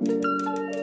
Muy 0.00 0.81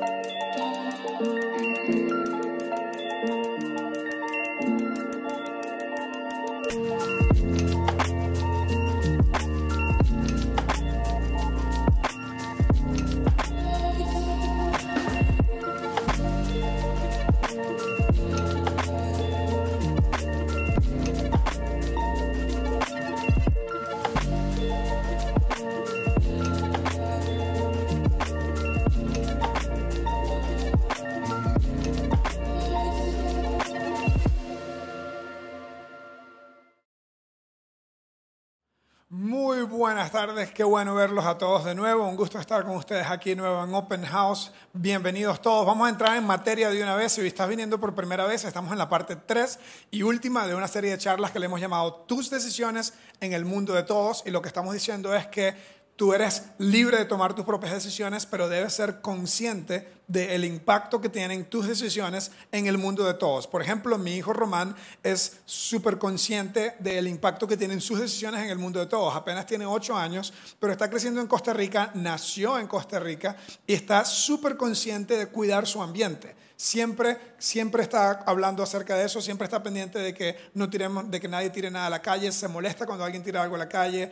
qué 40.59 40.65
bueno 40.65 40.93
verlos 40.93 41.25
a 41.25 41.37
todos 41.37 41.63
de 41.63 41.73
nuevo. 41.73 42.05
Un 42.05 42.17
gusto 42.17 42.37
estar 42.37 42.65
con 42.65 42.75
ustedes 42.75 43.07
aquí 43.09 43.29
de 43.29 43.37
nuevo 43.37 43.63
en 43.63 43.73
Open 43.73 44.03
House. 44.03 44.51
Bienvenidos 44.73 45.41
todos. 45.41 45.65
Vamos 45.65 45.87
a 45.87 45.89
entrar 45.89 46.17
en 46.17 46.25
materia 46.25 46.69
de 46.69 46.83
una 46.83 46.97
vez. 46.97 47.13
Si 47.13 47.25
estás 47.25 47.47
viniendo 47.47 47.79
por 47.79 47.95
primera 47.95 48.25
vez, 48.25 48.43
estamos 48.43 48.73
en 48.73 48.77
la 48.77 48.89
parte 48.89 49.15
3 49.15 49.57
y 49.89 50.03
última 50.03 50.45
de 50.47 50.55
una 50.55 50.67
serie 50.67 50.91
de 50.91 50.97
charlas 50.97 51.31
que 51.31 51.39
le 51.39 51.45
hemos 51.45 51.61
llamado 51.61 51.93
Tus 52.05 52.29
decisiones 52.29 52.93
en 53.21 53.31
el 53.31 53.45
mundo 53.45 53.73
de 53.73 53.83
todos. 53.83 54.21
Y 54.25 54.31
lo 54.31 54.41
que 54.41 54.49
estamos 54.49 54.73
diciendo 54.73 55.15
es 55.15 55.27
que 55.27 55.55
Tú 55.99 56.13
eres 56.13 56.43
libre 56.59 56.97
de 56.97 57.03
tomar 57.03 57.35
tus 57.35 57.43
propias 57.43 57.73
decisiones, 57.73 58.25
pero 58.25 58.47
debes 58.47 58.71
ser 58.71 59.01
consciente 59.01 59.95
del 60.07 60.45
impacto 60.45 61.01
que 61.01 61.09
tienen 61.09 61.43
tus 61.49 61.67
decisiones 61.67 62.31
en 62.53 62.67
el 62.67 62.77
mundo 62.77 63.03
de 63.03 63.15
todos. 63.15 63.47
Por 63.47 63.61
ejemplo, 63.61 63.97
mi 63.97 64.15
hijo 64.15 64.31
Román 64.31 64.77
es 65.03 65.41
súper 65.43 65.97
consciente 65.97 66.77
del 66.79 67.05
impacto 67.09 67.49
que 67.49 67.57
tienen 67.57 67.81
sus 67.81 67.99
decisiones 67.99 68.41
en 68.45 68.49
el 68.49 68.57
mundo 68.57 68.79
de 68.79 68.85
todos. 68.85 69.13
Apenas 69.13 69.45
tiene 69.45 69.65
ocho 69.65 69.93
años, 69.97 70.31
pero 70.57 70.71
está 70.71 70.89
creciendo 70.89 71.19
en 71.19 71.27
Costa 71.27 71.51
Rica, 71.51 71.91
nació 71.95 72.57
en 72.57 72.67
Costa 72.67 72.97
Rica 73.01 73.35
y 73.67 73.73
está 73.73 74.05
súper 74.05 74.55
consciente 74.55 75.17
de 75.17 75.27
cuidar 75.27 75.67
su 75.67 75.81
ambiente 75.81 76.33
siempre, 76.59 77.17
siempre 77.37 77.83
está 77.83 78.11
hablando 78.25 78.61
acerca 78.61 78.97
de 78.97 79.05
eso, 79.05 79.21
siempre 79.21 79.45
está 79.45 79.63
pendiente 79.63 79.97
de 79.97 80.13
que, 80.13 80.35
no 80.55 80.69
tiremos, 80.69 81.09
de 81.09 81.21
que 81.21 81.29
nadie 81.29 81.49
tire 81.51 81.71
nada 81.71 81.87
a 81.87 81.89
la 81.89 82.01
calle, 82.01 82.33
se 82.33 82.49
molesta 82.49 82.85
cuando 82.85 83.05
alguien 83.05 83.23
tira 83.23 83.41
algo 83.41 83.55
a 83.55 83.59
la 83.59 83.69
calle. 83.69 84.11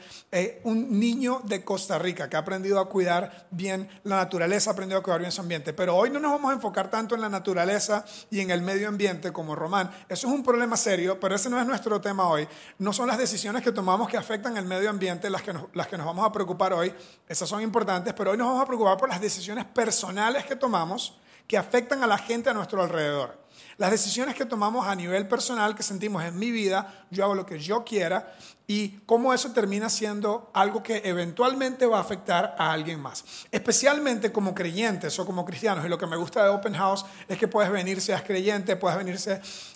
un 0.64 0.98
niño 0.98 1.42
de 1.44 1.66
Costa 1.66 2.00
Rica 2.00 2.30
que 2.30 2.38
ha 2.38 2.40
aprendido 2.40 2.80
a 2.80 2.88
cuidar 2.88 3.48
bien 3.52 3.90
la 4.06 4.16
naturaleza, 4.16 4.70
ha 4.70 4.74
aprendido 4.74 5.00
a 5.00 5.04
cuidar 5.04 5.20
bien 5.20 5.32
su 5.34 5.42
ambiente. 5.42 5.74
Pero 5.74 5.98
hoy 5.98 6.10
no 6.10 6.22
nos 6.22 6.32
vamos 6.32 6.52
a 6.52 6.54
enfocar 6.54 6.90
tanto 6.90 7.16
en 7.16 7.22
la 7.22 7.28
naturaleza 7.28 8.06
y 8.32 8.40
en 8.40 8.50
el 8.50 8.62
medio 8.62 8.88
ambiente 8.88 9.34
como 9.34 9.54
Román. 9.54 9.92
Eso 10.08 10.28
es 10.28 10.34
un 10.34 10.42
problema 10.42 10.78
serio, 10.78 11.20
pero 11.20 11.36
ese 11.36 11.50
no 11.50 11.60
es 11.60 11.68
nuestro 11.68 12.00
tema 12.00 12.30
hoy. 12.30 12.48
No 12.80 12.94
son 12.94 13.10
las 13.10 13.18
decisiones 13.18 13.62
que 13.62 13.74
tomamos 13.74 14.08
que 14.08 14.16
afectan 14.16 14.56
el 14.56 14.64
medio 14.64 14.90
ambiente 14.90 15.30
las 15.30 15.42
que 15.42 15.54
las 15.74 15.88
que 15.88 15.98
nos 15.98 16.06
vamos 16.06 16.26
a 16.26 16.32
preocupar 16.32 16.72
hoy. 16.72 16.94
Esas 17.28 17.50
son 17.50 17.62
importantes, 17.62 18.14
pero 18.14 18.32
hoy 18.32 18.38
nos 18.38 18.48
vamos 18.48 18.64
a 18.64 18.66
preocupar 18.66 18.96
por 18.96 19.10
las 19.10 19.20
decisiones 19.20 19.66
personales 19.66 20.46
que 20.46 20.56
tomamos 20.56 21.20
que 21.48 21.58
afectan 21.58 22.04
a 22.04 22.08
la 22.08 22.18
gente 22.18 22.50
a 22.50 22.54
nuestro 22.54 22.82
alrededor. 22.82 23.38
Las 23.78 23.92
decisiones 23.92 24.34
que 24.34 24.46
tomamos 24.46 24.88
a 24.88 24.96
nivel 24.96 25.28
personal, 25.28 25.76
que 25.76 25.84
sentimos 25.84 26.24
en 26.24 26.38
mi 26.40 26.50
vida, 26.50 27.06
yo 27.12 27.24
hago 27.24 27.36
lo 27.36 27.46
que 27.46 27.60
yo 27.60 27.84
quiera 27.84 28.36
y 28.66 29.00
cómo 29.06 29.36
eso 29.36 29.52
termina 29.52 29.88
siendo 29.88 30.50
algo 30.52 30.82
que 30.82 31.04
eventualmente 31.06 31.86
va 31.86 32.00
a 32.00 32.02
afectar 32.02 32.56
a 32.58 32.72
alguien 32.74 33.00
más. 33.00 33.24
Especialmente 33.52 34.32
como 34.32 34.56
creyentes 34.56 35.20
o 35.20 35.28
como 35.28 35.46
cristianos. 35.46 35.86
Y 35.86 35.90
lo 35.90 35.98
que 36.00 36.08
me 36.08 36.18
gusta 36.18 36.44
de 36.44 36.50
Open 36.50 36.74
House 36.74 37.06
es 37.28 37.38
que 37.38 37.48
puedes 37.48 37.72
venir 37.72 38.02
seas 38.02 38.24
creyente, 38.24 38.76
puedes 38.78 38.98
venir, 38.98 39.16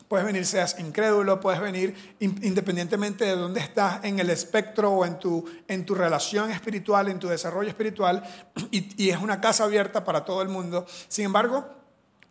puedes 0.08 0.26
venir 0.26 0.48
seas 0.48 0.80
incrédulo, 0.80 1.40
puedes 1.40 1.62
venir 1.62 2.16
independientemente 2.20 3.26
de 3.26 3.36
dónde 3.36 3.60
estás 3.60 4.04
en 4.04 4.20
el 4.20 4.32
espectro 4.32 4.92
o 4.92 5.06
en 5.06 5.20
tu, 5.20 5.46
en 5.68 5.86
tu 5.86 5.94
relación 5.94 6.50
espiritual, 6.50 7.08
en 7.08 7.20
tu 7.20 7.28
desarrollo 7.28 7.70
espiritual. 7.70 8.24
Y, 8.72 9.04
y 9.04 9.10
es 9.10 9.18
una 9.18 9.42
casa 9.42 9.66
abierta 9.66 10.06
para 10.06 10.24
todo 10.24 10.42
el 10.42 10.48
mundo. 10.48 10.86
Sin 11.10 11.26
embargo, 11.26 11.81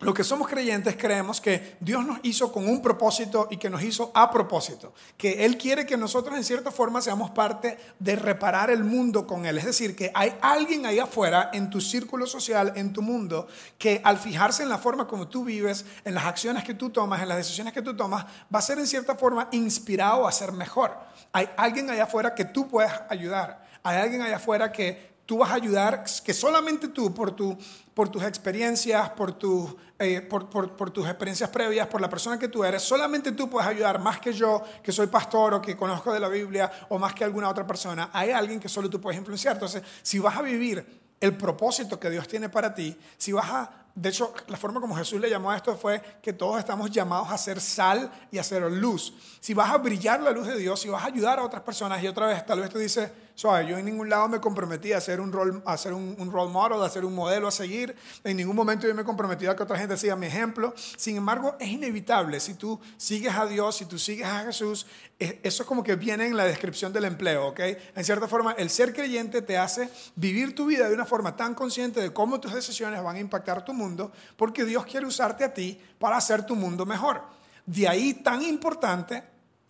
lo 0.01 0.15
que 0.15 0.23
somos 0.23 0.47
creyentes 0.47 0.95
creemos 0.97 1.39
que 1.39 1.77
Dios 1.79 2.03
nos 2.05 2.19
hizo 2.23 2.51
con 2.51 2.67
un 2.67 2.81
propósito 2.81 3.47
y 3.51 3.57
que 3.57 3.69
nos 3.69 3.83
hizo 3.83 4.11
a 4.15 4.31
propósito, 4.31 4.93
que 5.15 5.45
Él 5.45 5.57
quiere 5.57 5.85
que 5.85 5.95
nosotros 5.95 6.35
en 6.35 6.43
cierta 6.43 6.71
forma 6.71 7.01
seamos 7.01 7.29
parte 7.29 7.77
de 7.99 8.15
reparar 8.15 8.71
el 8.71 8.83
mundo 8.83 9.27
con 9.27 9.45
Él. 9.45 9.59
Es 9.59 9.65
decir, 9.65 9.95
que 9.95 10.11
hay 10.15 10.33
alguien 10.41 10.87
ahí 10.87 10.97
afuera 10.97 11.51
en 11.53 11.69
tu 11.69 11.79
círculo 11.79 12.25
social, 12.25 12.73
en 12.75 12.93
tu 12.93 13.03
mundo, 13.03 13.47
que 13.77 14.01
al 14.03 14.17
fijarse 14.17 14.63
en 14.63 14.69
la 14.69 14.79
forma 14.79 15.07
como 15.07 15.27
tú 15.27 15.43
vives, 15.43 15.85
en 16.03 16.15
las 16.15 16.25
acciones 16.25 16.63
que 16.63 16.73
tú 16.73 16.89
tomas, 16.89 17.21
en 17.21 17.29
las 17.29 17.37
decisiones 17.37 17.71
que 17.71 17.83
tú 17.83 17.95
tomas, 17.95 18.25
va 18.53 18.57
a 18.59 18.63
ser 18.63 18.79
en 18.79 18.87
cierta 18.87 19.15
forma 19.15 19.49
inspirado 19.51 20.27
a 20.27 20.31
ser 20.31 20.51
mejor. 20.51 20.97
Hay 21.31 21.47
alguien 21.57 21.89
allá 21.91 22.05
afuera 22.05 22.33
que 22.33 22.45
tú 22.45 22.67
puedes 22.67 22.91
ayudar. 23.07 23.69
Hay 23.83 23.97
alguien 23.97 24.21
allá 24.21 24.35
afuera 24.37 24.71
que 24.71 25.10
tú 25.31 25.37
vas 25.37 25.51
a 25.51 25.53
ayudar, 25.53 26.03
que 26.25 26.33
solamente 26.33 26.89
tú, 26.89 27.13
por, 27.13 27.31
tu, 27.33 27.57
por 27.93 28.09
tus 28.09 28.21
experiencias, 28.21 29.11
por, 29.11 29.31
tu, 29.31 29.77
eh, 29.97 30.19
por, 30.19 30.49
por, 30.49 30.91
tus 30.91 31.07
experiencias 31.07 31.49
previas, 31.49 31.87
por 31.87 32.01
la 32.01 32.09
persona 32.09 32.37
que 32.37 32.49
tú 32.49 32.65
eres, 32.65 32.81
solamente 32.81 33.31
tú 33.31 33.49
puedes 33.49 33.65
ayudar 33.65 33.97
más 33.97 34.19
que 34.19 34.33
yo, 34.33 34.61
que 34.83 34.91
soy 34.91 35.07
pastor 35.07 35.53
o 35.53 35.61
que 35.61 35.77
conozco 35.77 36.11
de 36.11 36.19
la 36.19 36.27
Biblia, 36.27 36.69
o 36.89 36.99
más 36.99 37.13
que 37.13 37.23
alguna 37.23 37.47
otra 37.47 37.65
persona. 37.65 38.09
Hay 38.11 38.31
alguien 38.31 38.59
que 38.59 38.67
solo 38.67 38.89
tú 38.89 38.99
puedes 38.99 39.17
influenciar. 39.17 39.53
Entonces, 39.53 39.81
si 40.01 40.19
vas 40.19 40.35
a 40.35 40.41
vivir 40.41 40.99
el 41.21 41.37
propósito 41.37 41.97
que 41.97 42.09
Dios 42.09 42.27
tiene 42.27 42.49
para 42.49 42.75
ti, 42.75 42.99
si 43.17 43.31
vas 43.31 43.49
a 43.49 43.81
de 43.93 44.09
hecho, 44.09 44.33
la 44.47 44.55
forma 44.55 44.79
como 44.79 44.95
Jesús 44.95 45.19
le 45.19 45.29
llamó 45.29 45.51
a 45.51 45.57
esto 45.57 45.75
fue 45.75 46.01
que 46.21 46.31
todos 46.31 46.59
estamos 46.59 46.89
llamados 46.91 47.29
a 47.29 47.37
ser 47.37 47.59
sal 47.59 48.09
y 48.31 48.37
a 48.37 48.43
ser 48.43 48.63
luz. 48.71 49.13
Si 49.41 49.53
vas 49.53 49.69
a 49.69 49.77
brillar 49.77 50.21
la 50.21 50.31
luz 50.31 50.47
de 50.47 50.57
Dios, 50.57 50.79
si 50.79 50.87
vas 50.87 51.03
a 51.03 51.07
ayudar 51.07 51.39
a 51.39 51.43
otras 51.43 51.61
personas, 51.63 52.01
y 52.01 52.07
otra 52.07 52.27
vez, 52.27 52.45
tal 52.45 52.61
vez 52.61 52.69
tú 52.69 52.79
dices, 52.79 53.11
yo 53.35 53.77
en 53.77 53.85
ningún 53.85 54.09
lado 54.09 54.27
me 54.27 54.39
comprometí 54.39 54.93
a 54.93 54.97
hacer 54.97 55.19
un 55.19 55.31
role, 55.31 55.61
a 55.65 55.73
hacer 55.73 55.93
un, 55.93 56.15
un, 56.17 56.31
role 56.31 56.51
model, 56.51 56.81
a 56.81 56.85
hacer 56.85 57.05
un 57.05 57.15
modelo 57.15 57.47
a 57.47 57.51
seguir. 57.51 57.95
En 58.23 58.37
ningún 58.37 58.55
momento 58.55 58.87
yo 58.87 58.93
me 58.93 59.03
comprometí 59.03 59.45
a 59.47 59.55
que 59.55 59.63
otra 59.63 59.77
gente 59.77 59.97
siga 59.97 60.15
mi 60.15 60.27
ejemplo. 60.27 60.73
Sin 60.75 61.17
embargo, 61.17 61.55
es 61.59 61.69
inevitable. 61.69 62.39
Si 62.39 62.53
tú 62.53 62.79
sigues 62.97 63.33
a 63.35 63.45
Dios, 63.45 63.77
si 63.77 63.85
tú 63.85 63.97
sigues 63.97 64.27
a 64.27 64.43
Jesús, 64.45 64.85
eso 65.19 65.63
es 65.63 65.67
como 65.67 65.83
que 65.83 65.95
viene 65.95 66.25
en 66.25 66.35
la 66.35 66.45
descripción 66.45 66.91
del 66.91 67.05
empleo, 67.05 67.47
¿ok? 67.47 67.59
En 67.95 68.03
cierta 68.03 68.27
forma, 68.27 68.53
el 68.53 68.69
ser 68.69 68.93
creyente 68.93 69.41
te 69.41 69.57
hace 69.57 69.89
vivir 70.15 70.55
tu 70.55 70.65
vida 70.65 70.87
de 70.87 70.95
una 70.95 71.05
forma 71.05 71.35
tan 71.35 71.53
consciente 71.53 72.01
de 72.01 72.11
cómo 72.11 72.39
tus 72.39 72.53
decisiones 72.53 73.03
van 73.03 73.15
a 73.17 73.19
impactar 73.19 73.63
tu 73.63 73.73
mundo, 73.73 74.11
porque 74.35 74.65
Dios 74.65 74.85
quiere 74.85 75.05
usarte 75.05 75.43
a 75.43 75.53
ti 75.53 75.79
para 75.99 76.17
hacer 76.17 76.45
tu 76.45 76.55
mundo 76.55 76.85
mejor. 76.85 77.21
De 77.65 77.87
ahí 77.87 78.15
tan 78.15 78.41
importante 78.41 79.23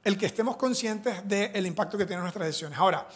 el 0.04 0.18
que 0.18 0.26
estemos 0.26 0.56
conscientes 0.56 1.28
del 1.28 1.66
impacto 1.66 1.98
que 1.98 2.06
tienen 2.06 2.24
nuestras 2.24 2.48
decisiones. 2.48 2.80
Ahora, 2.80 3.08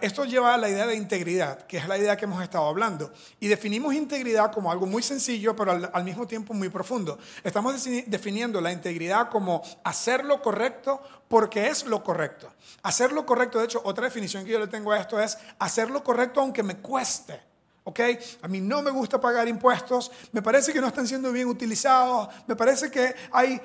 esto 0.00 0.24
lleva 0.24 0.54
a 0.54 0.58
la 0.58 0.68
idea 0.68 0.86
de 0.86 0.96
integridad, 0.96 1.66
que 1.66 1.76
es 1.76 1.86
la 1.86 1.96
idea 1.96 2.16
que 2.16 2.24
hemos 2.24 2.42
estado 2.42 2.66
hablando. 2.66 3.12
Y 3.38 3.46
definimos 3.46 3.94
integridad 3.94 4.52
como 4.52 4.70
algo 4.70 4.86
muy 4.86 5.02
sencillo, 5.02 5.54
pero 5.54 5.72
al, 5.92 6.04
mismo 6.04 6.26
tiempo 6.26 6.54
muy 6.54 6.68
profundo. 6.68 7.18
Estamos 7.42 7.84
definiendo 8.06 8.60
la 8.60 8.72
integridad 8.72 9.30
como 9.30 9.62
hacer 9.84 10.24
lo 10.24 10.42
correcto 10.42 11.00
porque 11.28 11.68
es 11.68 11.84
lo 11.86 12.02
correcto. 12.02 12.52
Hacer 12.82 13.12
lo 13.12 13.24
correcto, 13.24 13.58
de 13.58 13.66
hecho, 13.66 13.80
otra 13.84 14.04
definición 14.04 14.44
que 14.44 14.50
yo 14.50 14.58
le 14.58 14.66
tengo 14.66 14.92
a 14.92 14.98
esto 14.98 15.20
es 15.20 15.38
hacer 15.58 15.90
lo 15.90 16.02
correcto 16.02 16.40
aunque 16.40 16.62
me 16.62 16.78
cueste. 16.78 17.40
¿ok? 17.84 18.00
A 18.42 18.48
mí 18.48 18.60
no 18.60 18.82
me 18.82 18.90
gusta 18.90 19.20
pagar 19.20 19.46
impuestos, 19.46 20.10
me 20.32 20.42
parece 20.42 20.72
que 20.72 20.80
no 20.80 20.88
están 20.88 21.06
siendo 21.06 21.30
bien 21.30 21.48
utilizados, 21.48 22.28
me 22.46 22.56
parece 22.56 22.90
que 22.90 23.14
hay 23.30 23.60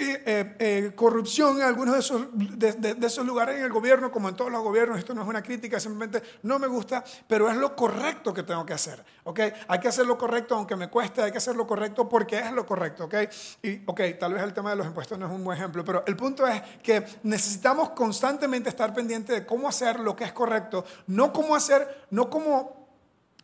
eh, 0.00 0.56
eh, 0.58 0.92
corrupción 0.94 1.58
en 1.58 1.64
algunos 1.64 1.94
de 1.94 2.00
esos, 2.00 2.26
de, 2.32 2.96
esos 3.06 3.26
lugares 3.26 3.58
en 3.58 3.64
el 3.64 3.72
gobierno, 3.72 4.10
como 4.12 4.28
en 4.28 4.36
todos 4.36 4.50
los 4.50 4.62
gobiernos, 4.62 4.98
esto 4.98 5.14
no 5.14 5.22
es 5.22 5.28
una 5.28 5.42
crítica, 5.42 5.80
simplemente 5.80 6.22
no 6.42 6.58
me 6.58 6.66
gusta, 6.66 7.04
pero 7.26 7.50
es 7.50 7.56
lo 7.56 7.74
correcto 7.74 8.32
que 8.32 8.42
tengo 8.42 8.64
que 8.64 8.74
hacer, 8.74 9.04
¿ok? 9.24 9.40
Hay 9.66 9.80
que 9.80 9.88
hacer 9.88 10.06
lo 10.06 10.16
correcto 10.16 10.54
aunque 10.54 10.76
me 10.76 10.88
cueste, 10.88 11.22
hay 11.22 11.32
que 11.32 11.38
hacer 11.38 11.56
lo 11.56 11.66
correcto 11.66 12.08
porque 12.08 12.38
es 12.38 12.52
lo 12.52 12.64
correcto, 12.64 13.04
¿ok? 13.04 13.14
Y, 13.62 13.82
ok, 13.86 14.00
tal 14.20 14.34
vez 14.34 14.42
el 14.42 14.54
tema 14.54 14.70
de 14.70 14.76
los 14.76 14.86
impuestos 14.86 15.18
no 15.18 15.26
es 15.26 15.32
un 15.32 15.42
buen 15.42 15.58
ejemplo, 15.58 15.84
pero 15.84 16.04
el 16.06 16.16
punto 16.16 16.46
es 16.46 16.62
que 16.82 17.04
necesitamos 17.24 17.90
constantemente 17.90 18.68
estar 18.68 18.94
pendientes 18.94 19.34
de 19.34 19.46
cómo 19.46 19.68
hacer 19.68 20.00
lo 20.00 20.14
que 20.14 20.24
es 20.24 20.32
correcto, 20.32 20.84
no 21.08 21.32
cómo 21.32 21.56
hacer, 21.56 22.06
no 22.10 22.30
cómo... 22.30 22.88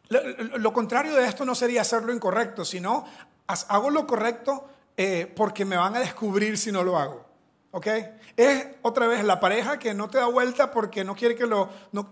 Lo, 0.08 0.72
contrario 0.72 1.14
de 1.14 1.26
esto 1.26 1.44
no 1.44 1.54
sería 1.54 1.80
hacer 1.80 2.02
lo 2.04 2.12
incorrecto, 2.12 2.64
sino 2.64 3.06
hago 3.46 3.90
lo 3.90 4.06
correcto 4.06 4.68
eh, 4.96 5.32
porque 5.34 5.64
me 5.64 5.76
van 5.76 5.96
a 5.96 6.00
descubrir 6.00 6.56
si 6.58 6.70
no 6.70 6.82
lo 6.82 6.98
hago. 6.98 7.24
¿Ok? 7.72 7.88
Es 8.36 8.66
otra 8.82 9.08
vez 9.08 9.24
la 9.24 9.40
pareja 9.40 9.78
que 9.78 9.94
no 9.94 10.08
te 10.08 10.18
da 10.18 10.26
vuelta 10.26 10.70
porque 10.70 11.02
no 11.02 11.16
quiere 11.16 11.34
que 11.34 11.46
lo, 11.46 11.68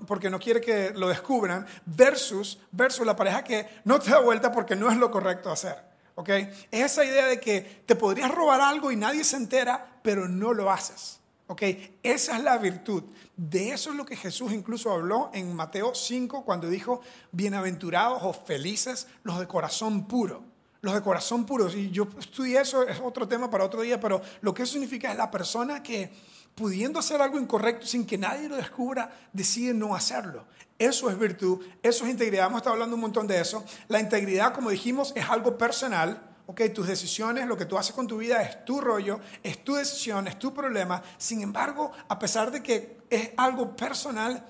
porque 0.06 0.28
no 0.28 0.40
quiere 0.40 0.60
que 0.60 0.90
lo 0.90 1.08
descubran, 1.08 1.66
versus, 1.86 2.58
versus 2.72 3.06
la 3.06 3.14
pareja 3.14 3.44
que 3.44 3.68
no 3.84 4.00
te 4.00 4.10
da 4.10 4.18
vuelta 4.18 4.50
porque 4.50 4.74
no 4.74 4.90
es 4.90 4.96
lo 4.96 5.10
correcto 5.10 5.50
hacer. 5.50 5.76
¿Ok? 6.14 6.28
Es 6.28 6.56
esa 6.70 7.04
idea 7.04 7.26
de 7.26 7.40
que 7.40 7.82
te 7.86 7.94
podrías 7.94 8.30
robar 8.30 8.60
algo 8.60 8.90
y 8.90 8.96
nadie 8.96 9.24
se 9.24 9.36
entera, 9.36 10.00
pero 10.02 10.28
no 10.28 10.52
lo 10.52 10.70
haces. 10.70 11.20
¿Ok? 11.46 11.62
Esa 12.02 12.36
es 12.36 12.42
la 12.42 12.58
virtud. 12.58 13.04
De 13.36 13.70
eso 13.70 13.90
es 13.90 13.96
lo 13.96 14.04
que 14.04 14.16
Jesús 14.16 14.52
incluso 14.52 14.92
habló 14.92 15.30
en 15.32 15.54
Mateo 15.54 15.94
5 15.94 16.44
cuando 16.44 16.68
dijo, 16.68 17.00
bienaventurados 17.30 18.22
o 18.22 18.32
felices 18.32 19.06
los 19.22 19.38
de 19.38 19.46
corazón 19.46 20.06
puro. 20.06 20.51
Los 20.82 20.94
de 20.94 21.02
corazón 21.02 21.46
puro. 21.46 21.70
Y 21.70 21.90
yo 21.90 22.06
estudié 22.18 22.60
eso, 22.60 22.86
es 22.86 23.00
otro 23.00 23.26
tema 23.26 23.50
para 23.50 23.64
otro 23.64 23.80
día, 23.80 23.98
pero 23.98 24.20
lo 24.42 24.52
que 24.52 24.64
eso 24.64 24.72
significa 24.72 25.10
es 25.10 25.16
la 25.16 25.30
persona 25.30 25.82
que 25.82 26.12
pudiendo 26.54 26.98
hacer 26.98 27.22
algo 27.22 27.38
incorrecto 27.38 27.86
sin 27.86 28.04
que 28.04 28.18
nadie 28.18 28.48
lo 28.48 28.56
descubra, 28.56 29.10
decide 29.32 29.72
no 29.72 29.94
hacerlo. 29.94 30.44
Eso 30.78 31.08
es 31.08 31.18
virtud, 31.18 31.64
eso 31.82 32.04
es 32.04 32.10
integridad. 32.10 32.46
Hemos 32.46 32.58
estado 32.58 32.74
hablando 32.74 32.96
un 32.96 33.02
montón 33.02 33.26
de 33.26 33.40
eso. 33.40 33.64
La 33.88 34.00
integridad, 34.00 34.52
como 34.52 34.68
dijimos, 34.68 35.12
es 35.16 35.28
algo 35.30 35.56
personal 35.56 36.32
Ok, 36.46 36.60
tus 36.74 36.88
decisiones, 36.88 37.46
lo 37.46 37.56
que 37.56 37.66
tú 37.66 37.78
haces 37.78 37.94
con 37.94 38.06
tu 38.06 38.18
vida 38.18 38.42
es 38.42 38.64
tu 38.64 38.80
rollo, 38.80 39.20
es 39.42 39.62
tu 39.62 39.74
decisión, 39.74 40.26
es 40.26 40.38
tu 40.38 40.52
problema. 40.52 41.02
Sin 41.16 41.40
embargo, 41.40 41.92
a 42.08 42.18
pesar 42.18 42.50
de 42.50 42.62
que 42.62 42.98
es 43.08 43.30
algo 43.36 43.76
personal, 43.76 44.44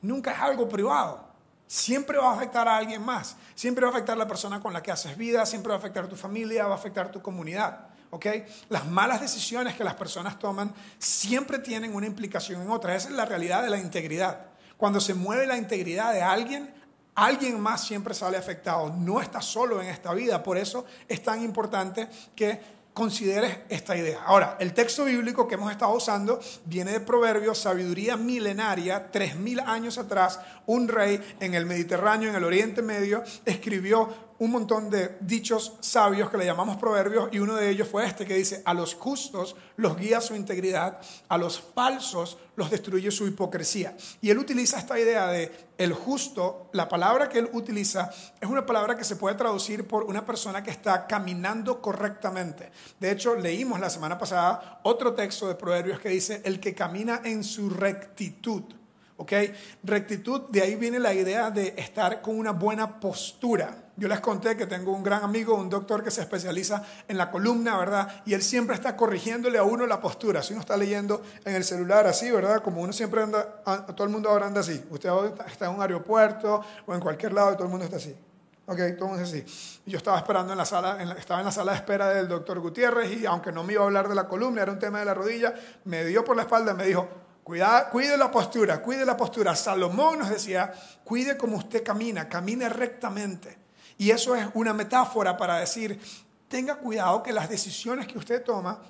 nunca 0.00 0.32
es 0.32 0.38
algo 0.38 0.68
privado. 0.68 1.25
Siempre 1.66 2.18
va 2.18 2.30
a 2.30 2.34
afectar 2.34 2.68
a 2.68 2.76
alguien 2.76 3.02
más. 3.02 3.36
Siempre 3.54 3.84
va 3.84 3.90
a 3.90 3.94
afectar 3.94 4.14
a 4.14 4.18
la 4.18 4.28
persona 4.28 4.60
con 4.60 4.72
la 4.72 4.82
que 4.82 4.92
haces 4.92 5.16
vida, 5.16 5.44
siempre 5.46 5.70
va 5.70 5.76
a 5.76 5.78
afectar 5.78 6.04
a 6.04 6.08
tu 6.08 6.16
familia, 6.16 6.66
va 6.66 6.74
a 6.74 6.76
afectar 6.76 7.06
a 7.06 7.10
tu 7.10 7.20
comunidad. 7.20 7.88
¿ok? 8.10 8.26
Las 8.68 8.86
malas 8.86 9.20
decisiones 9.20 9.74
que 9.74 9.84
las 9.84 9.94
personas 9.94 10.38
toman 10.38 10.72
siempre 10.98 11.58
tienen 11.58 11.94
una 11.94 12.06
implicación 12.06 12.62
en 12.62 12.70
otras. 12.70 12.96
Esa 12.96 13.08
es 13.08 13.14
la 13.14 13.24
realidad 13.24 13.62
de 13.62 13.70
la 13.70 13.78
integridad. 13.78 14.46
Cuando 14.76 15.00
se 15.00 15.14
mueve 15.14 15.46
la 15.46 15.56
integridad 15.56 16.12
de 16.12 16.22
alguien, 16.22 16.72
alguien 17.14 17.60
más 17.60 17.84
siempre 17.84 18.14
sale 18.14 18.36
afectado. 18.36 18.90
No 18.90 19.20
estás 19.20 19.44
solo 19.44 19.80
en 19.80 19.88
esta 19.88 20.12
vida, 20.14 20.42
por 20.42 20.58
eso 20.58 20.84
es 21.08 21.22
tan 21.22 21.42
importante 21.42 22.08
que 22.34 22.75
consideres 22.96 23.58
esta 23.68 23.94
idea. 23.94 24.22
Ahora, 24.24 24.56
el 24.58 24.72
texto 24.72 25.04
bíblico 25.04 25.46
que 25.46 25.56
hemos 25.56 25.70
estado 25.70 25.92
usando 25.92 26.40
viene 26.64 26.92
de 26.92 27.00
Proverbios, 27.00 27.58
sabiduría 27.58 28.16
milenaria, 28.16 29.10
tres 29.12 29.36
mil 29.36 29.60
años 29.60 29.98
atrás, 29.98 30.40
un 30.64 30.88
rey 30.88 31.20
en 31.38 31.52
el 31.52 31.66
Mediterráneo, 31.66 32.30
en 32.30 32.36
el 32.36 32.44
Oriente 32.44 32.80
Medio, 32.80 33.22
escribió 33.44 34.08
un 34.38 34.50
montón 34.50 34.90
de 34.90 35.16
dichos 35.20 35.74
sabios 35.80 36.30
que 36.30 36.36
le 36.36 36.44
llamamos 36.44 36.76
proverbios 36.76 37.28
y 37.32 37.38
uno 37.38 37.54
de 37.54 37.70
ellos 37.70 37.88
fue 37.88 38.06
este 38.06 38.26
que 38.26 38.34
dice, 38.34 38.62
a 38.64 38.74
los 38.74 38.94
justos 38.94 39.56
los 39.76 39.96
guía 39.96 40.20
su 40.20 40.34
integridad, 40.34 41.00
a 41.28 41.38
los 41.38 41.60
falsos 41.60 42.38
los 42.56 42.70
destruye 42.70 43.10
su 43.10 43.26
hipocresía. 43.26 43.96
Y 44.20 44.30
él 44.30 44.38
utiliza 44.38 44.78
esta 44.78 44.98
idea 44.98 45.28
de 45.28 45.66
el 45.78 45.92
justo, 45.92 46.70
la 46.72 46.88
palabra 46.88 47.28
que 47.28 47.38
él 47.38 47.50
utiliza 47.52 48.10
es 48.40 48.48
una 48.48 48.64
palabra 48.64 48.96
que 48.96 49.04
se 49.04 49.16
puede 49.16 49.36
traducir 49.36 49.86
por 49.86 50.04
una 50.04 50.24
persona 50.24 50.62
que 50.62 50.70
está 50.70 51.06
caminando 51.06 51.80
correctamente. 51.82 52.70
De 52.98 53.10
hecho, 53.10 53.36
leímos 53.36 53.80
la 53.80 53.90
semana 53.90 54.18
pasada 54.18 54.80
otro 54.84 55.14
texto 55.14 55.48
de 55.48 55.54
proverbios 55.54 56.00
que 56.00 56.08
dice, 56.08 56.40
el 56.44 56.60
que 56.60 56.74
camina 56.74 57.20
en 57.24 57.44
su 57.44 57.68
rectitud. 57.68 58.62
¿Ok? 59.18 59.32
Rectitud, 59.82 60.42
de 60.50 60.60
ahí 60.62 60.74
viene 60.76 60.98
la 60.98 61.14
idea 61.14 61.50
de 61.50 61.74
estar 61.78 62.20
con 62.20 62.38
una 62.38 62.52
buena 62.52 63.00
postura. 63.00 63.84
Yo 63.96 64.08
les 64.08 64.20
conté 64.20 64.58
que 64.58 64.66
tengo 64.66 64.92
un 64.92 65.02
gran 65.02 65.24
amigo, 65.24 65.54
un 65.54 65.70
doctor 65.70 66.04
que 66.04 66.10
se 66.10 66.20
especializa 66.20 66.84
en 67.08 67.16
la 67.16 67.30
columna, 67.30 67.78
¿verdad? 67.78 68.22
Y 68.26 68.34
él 68.34 68.42
siempre 68.42 68.76
está 68.76 68.94
corrigiéndole 68.94 69.56
a 69.56 69.62
uno 69.62 69.86
la 69.86 70.00
postura. 70.00 70.42
Si 70.42 70.52
uno 70.52 70.60
está 70.60 70.76
leyendo 70.76 71.22
en 71.46 71.54
el 71.54 71.64
celular 71.64 72.06
así, 72.06 72.30
¿verdad? 72.30 72.62
Como 72.62 72.82
uno 72.82 72.92
siempre 72.92 73.22
anda, 73.22 73.62
todo 73.64 74.04
el 74.04 74.10
mundo 74.10 74.28
ahora 74.28 74.48
anda 74.48 74.60
así. 74.60 74.84
Usted 74.90 75.08
está 75.46 75.66
en 75.66 75.76
un 75.76 75.80
aeropuerto 75.80 76.62
o 76.84 76.94
en 76.94 77.00
cualquier 77.00 77.32
lado 77.32 77.52
y 77.52 77.54
todo 77.54 77.64
el 77.64 77.70
mundo 77.70 77.86
está 77.86 77.96
así. 77.96 78.14
Ok, 78.68 78.80
así. 79.22 79.44
Y 79.86 79.92
yo 79.92 79.96
estaba 79.96 80.18
esperando 80.18 80.52
en 80.52 80.58
la 80.58 80.66
sala, 80.66 81.00
estaba 81.16 81.40
en 81.40 81.46
la 81.46 81.52
sala 81.52 81.72
de 81.72 81.78
espera 81.78 82.08
del 82.08 82.28
doctor 82.28 82.58
Gutiérrez 82.58 83.10
y 83.12 83.24
aunque 83.24 83.50
no 83.52 83.62
me 83.62 83.74
iba 83.74 83.82
a 83.82 83.86
hablar 83.86 84.08
de 84.08 84.14
la 84.14 84.28
columna, 84.28 84.60
era 84.60 84.72
un 84.72 84.78
tema 84.78 84.98
de 84.98 85.04
la 85.04 85.14
rodilla, 85.14 85.54
me 85.84 86.04
dio 86.04 86.24
por 86.24 86.36
la 86.36 86.42
espalda 86.42 86.72
y 86.72 86.74
me 86.74 86.84
dijo, 86.84 87.08
Cuida, 87.46 87.88
cuide 87.90 88.16
la 88.16 88.28
postura, 88.28 88.82
cuide 88.82 89.06
la 89.06 89.16
postura. 89.16 89.54
Salomón 89.54 90.18
nos 90.18 90.30
decía, 90.30 90.72
cuide 91.04 91.36
como 91.36 91.58
usted 91.58 91.84
camina, 91.84 92.28
camine 92.28 92.68
rectamente. 92.68 93.56
Y 93.98 94.10
eso 94.10 94.34
es 94.34 94.48
una 94.54 94.72
metáfora 94.72 95.36
para 95.36 95.60
decir, 95.60 95.96
tenga 96.48 96.74
cuidado 96.74 97.22
que 97.22 97.32
las 97.32 97.48
decisiones 97.48 98.08
que 98.08 98.18
usted 98.18 98.42
toma 98.42 98.80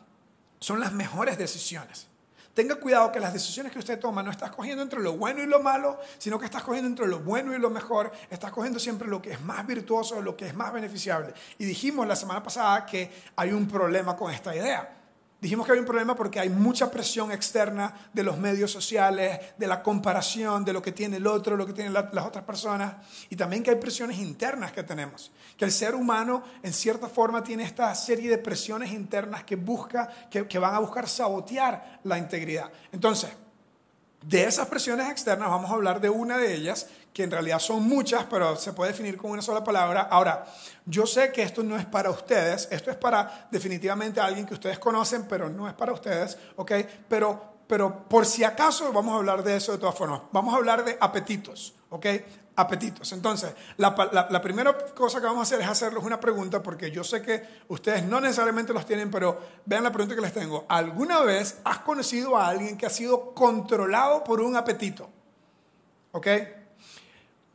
son 0.58 0.81
las 0.81 0.91
mejores 0.94 1.37
decisiones. 1.37 2.06
Tenga 2.55 2.76
cuidado 2.76 3.12
que 3.12 3.20
las 3.20 3.35
decisiones 3.35 3.73
que 3.73 3.79
usted 3.79 4.00
toma 4.00 4.23
no 4.23 4.31
estás 4.31 4.53
cogiendo 4.53 4.82
entre 4.82 5.00
lo 5.00 5.19
bueno 5.19 5.43
y 5.43 5.47
lo 5.47 5.61
malo, 5.61 6.00
sino 6.17 6.38
que 6.38 6.47
estás 6.47 6.62
cogiendo 6.62 6.88
entre 6.88 7.06
lo 7.06 7.19
bueno 7.19 7.55
y 7.55 7.58
lo 7.58 7.69
mejor. 7.69 8.11
Estás 8.31 8.53
cogiendo 8.53 8.79
siempre 8.79 9.06
lo 9.06 9.20
que 9.20 9.32
es 9.32 9.41
más 9.43 9.67
virtuoso, 9.67 10.23
lo 10.23 10.35
que 10.35 10.47
es 10.47 10.55
más 10.55 10.73
beneficiable. 10.73 11.35
Y 11.58 11.67
dijimos 11.67 12.06
la 12.06 12.17
semana 12.17 12.43
pasada 12.43 12.87
que 12.87 13.12
hay 13.37 13.53
un 13.53 13.69
problema 13.69 14.17
con 14.17 14.32
esta 14.32 14.56
idea. 14.56 14.97
Dijimos 15.46 15.64
que 15.64 15.75
hay 15.75 15.78
un 15.78 15.84
problema 15.84 16.16
porque 16.16 16.40
hay 16.40 16.48
mucha 16.48 16.90
presión 16.90 17.31
externa 17.31 17.94
de 18.12 18.25
los 18.25 18.37
medios 18.37 18.69
sociales, 18.69 19.38
de 19.56 19.69
la 19.69 19.81
comparación, 19.81 20.64
de 20.64 20.72
lo 20.72 20.82
que 20.82 20.90
tiene 20.90 21.19
el 21.19 21.26
otro, 21.28 21.56
lo 21.56 21.64
que 21.64 21.72
tienen 21.72 21.93
las 21.93 22.26
otras 22.26 22.43
personas, 22.43 22.96
y 23.31 23.37
también 23.37 23.62
que 23.62 23.70
hay 23.70 23.76
presiones 23.76 24.19
internas 24.19 24.72
que 24.72 24.82
tenemos. 24.82 25.31
Que 25.56 25.64
el 25.64 25.70
ser 25.70 25.94
humano, 25.94 26.43
en 26.64 26.72
cierta 26.72 27.08
forma, 27.08 27.44
tiene 27.44 27.62
esta 27.62 27.94
serie 27.94 28.28
de 28.28 28.38
presiones 28.38 28.90
internas 28.90 29.44
que, 29.44 29.54
busca, 29.54 30.08
que, 30.28 30.48
que 30.48 30.58
van 30.58 30.75
a 30.75 30.81
buscar 30.81 31.08
sabotear 31.08 32.00
la 32.02 32.19
integridad. 32.19 32.69
Entonces, 32.90 33.31
de 34.22 34.43
esas 34.43 34.66
presiones 34.66 35.08
externas 35.08 35.48
vamos 35.48 35.70
a 35.70 35.75
hablar 35.75 36.00
de 36.00 36.10
una 36.10 36.38
de 36.38 36.54
ellas, 36.54 36.88
que 37.17 37.23
en 37.23 37.31
realidad 37.31 37.59
son 37.59 37.83
muchas, 37.83 38.27
pero 38.29 38.57
se 38.57 38.75
puede 38.75 38.93
definir 38.93 39.17
con 39.17 39.31
una 39.31 39.41
sola 39.41 39.65
palabra. 39.65 40.03
Ahora, 40.03 40.45
yo 40.85 41.07
sé 41.07 41.33
que 41.33 41.43
esto 41.43 41.63
no 41.63 41.79
es 41.79 41.87
para 41.87 42.11
ustedes, 42.11 42.69
esto 42.71 42.91
es 42.91 42.97
para 42.99 43.49
definitivamente 43.51 44.21
alguien 44.21 44.45
que 44.45 44.53
ustedes 44.53 44.79
conocen, 44.79 45.25
pero 45.27 45.49
no 45.49 45.67
es 45.67 45.73
para 45.73 45.95
ustedes, 45.95 46.37
¿ok? 46.57 46.73
Pero, 47.09 47.55
pero 47.67 48.07
por 48.07 48.27
si 48.27 48.45
acaso 48.45 48.93
vamos 48.93 49.15
a 49.15 49.17
hablar 49.17 49.43
de 49.43 49.57
eso 49.57 49.73
de 49.73 49.79
todas 49.79 49.95
formas. 49.95 50.21
Vamos 50.31 50.53
a 50.53 50.59
hablar 50.59 50.85
de 50.85 50.99
apetitos, 51.01 51.73
¿ok? 51.89 52.07
apetitos. 52.55 53.11
Entonces, 53.13 53.55
la, 53.79 54.43
primera 54.43 54.77
cosa 54.95 55.19
que 55.19 55.25
vamos 55.25 55.41
a 55.41 55.43
hacer 55.45 55.63
es 55.63 55.69
hacerles 55.69 56.05
una 56.05 56.21
pregunta, 56.21 56.63
porque 56.63 56.91
yo 56.91 57.03
sé 57.03 57.23
que 57.23 57.43
ustedes 57.69 58.05
no 58.05 58.21
necesariamente 58.21 58.75
los 58.75 58.85
tienen, 58.85 59.11
pero 59.11 59.41
vean 59.65 59.85
la 59.85 59.91
pregunta 59.91 60.15
que 60.15 60.21
les 60.21 60.35
tengo. 60.35 60.67
¿Alguna 60.69 61.21
vez 61.21 61.61
has 61.65 61.79
conocido 61.79 62.37
a 62.37 62.49
alguien 62.49 62.77
que 62.77 62.85
ha 62.85 62.91
sido 62.91 63.33
controlado 63.33 64.23
por 64.23 64.43
un 64.43 64.55
apetito? 64.55 65.09
¿Ok? 66.13 66.27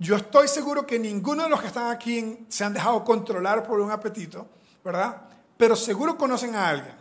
Yo 0.01 0.15
estoy 0.15 0.47
seguro 0.47 0.87
que 0.87 0.97
ninguno 0.97 1.43
de 1.43 1.49
los 1.49 1.61
que 1.61 1.67
están 1.67 1.91
aquí 1.91 2.47
se 2.49 2.63
han 2.63 2.73
dejado 2.73 3.03
controlar 3.03 3.61
por 3.61 3.79
un 3.79 3.91
apetito, 3.91 4.47
¿verdad? 4.83 5.21
Pero 5.57 5.75
seguro 5.75 6.17
conocen 6.17 6.55
a 6.55 6.69
alguien. 6.69 6.95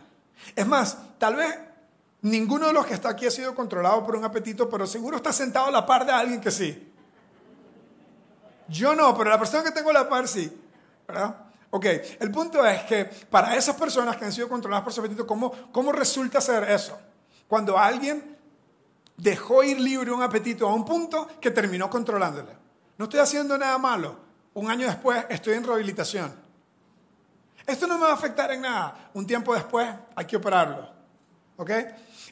Es 0.55 0.67
más, 0.67 0.95
tal 1.17 1.35
vez 1.35 1.57
ninguno 2.21 2.67
de 2.67 2.73
los 2.73 2.85
que 2.85 2.93
está 2.93 3.09
aquí 3.09 3.25
ha 3.25 3.31
sido 3.31 3.55
controlado 3.55 4.05
por 4.05 4.15
un 4.15 4.23
apetito, 4.23 4.69
pero 4.69 4.85
seguro 4.85 5.17
está 5.17 5.33
sentado 5.33 5.65
a 5.65 5.71
la 5.71 5.83
par 5.83 6.05
de 6.05 6.11
alguien 6.11 6.39
que 6.39 6.51
sí. 6.51 6.93
Yo 8.67 8.93
no, 8.93 9.17
pero 9.17 9.31
la 9.31 9.39
persona 9.39 9.63
que 9.63 9.71
tengo 9.71 9.89
a 9.89 9.93
la 9.93 10.07
par 10.07 10.27
sí. 10.27 10.55
¿Verdad? 11.07 11.35
Ok, 11.71 11.85
el 12.19 12.29
punto 12.29 12.63
es 12.67 12.83
que 12.83 13.05
para 13.05 13.55
esas 13.55 13.75
personas 13.77 14.15
que 14.15 14.25
han 14.25 14.31
sido 14.31 14.47
controladas 14.47 14.83
por 14.83 14.93
su 14.93 14.99
apetito, 14.99 15.25
¿cómo, 15.25 15.51
¿cómo 15.71 15.91
resulta 15.91 16.39
ser 16.39 16.69
eso? 16.69 16.99
Cuando 17.47 17.79
alguien 17.79 18.37
dejó 19.17 19.63
ir 19.63 19.79
libre 19.79 20.11
un 20.11 20.21
apetito 20.21 20.69
a 20.69 20.75
un 20.75 20.85
punto 20.85 21.27
que 21.41 21.49
terminó 21.49 21.89
controlándole. 21.89 22.60
No 23.01 23.05
estoy 23.05 23.19
haciendo 23.21 23.57
nada 23.57 23.79
malo. 23.79 24.15
Un 24.53 24.69
año 24.69 24.85
después 24.85 25.25
estoy 25.27 25.55
en 25.55 25.63
rehabilitación. 25.63 26.35
Esto 27.65 27.87
no 27.87 27.95
me 27.95 28.03
va 28.03 28.11
a 28.11 28.13
afectar 28.13 28.51
en 28.51 28.61
nada. 28.61 29.09
Un 29.15 29.25
tiempo 29.25 29.55
después 29.55 29.89
hay 30.15 30.25
que 30.25 30.37
operarlo. 30.37 30.87
¿Ok? 31.57 31.71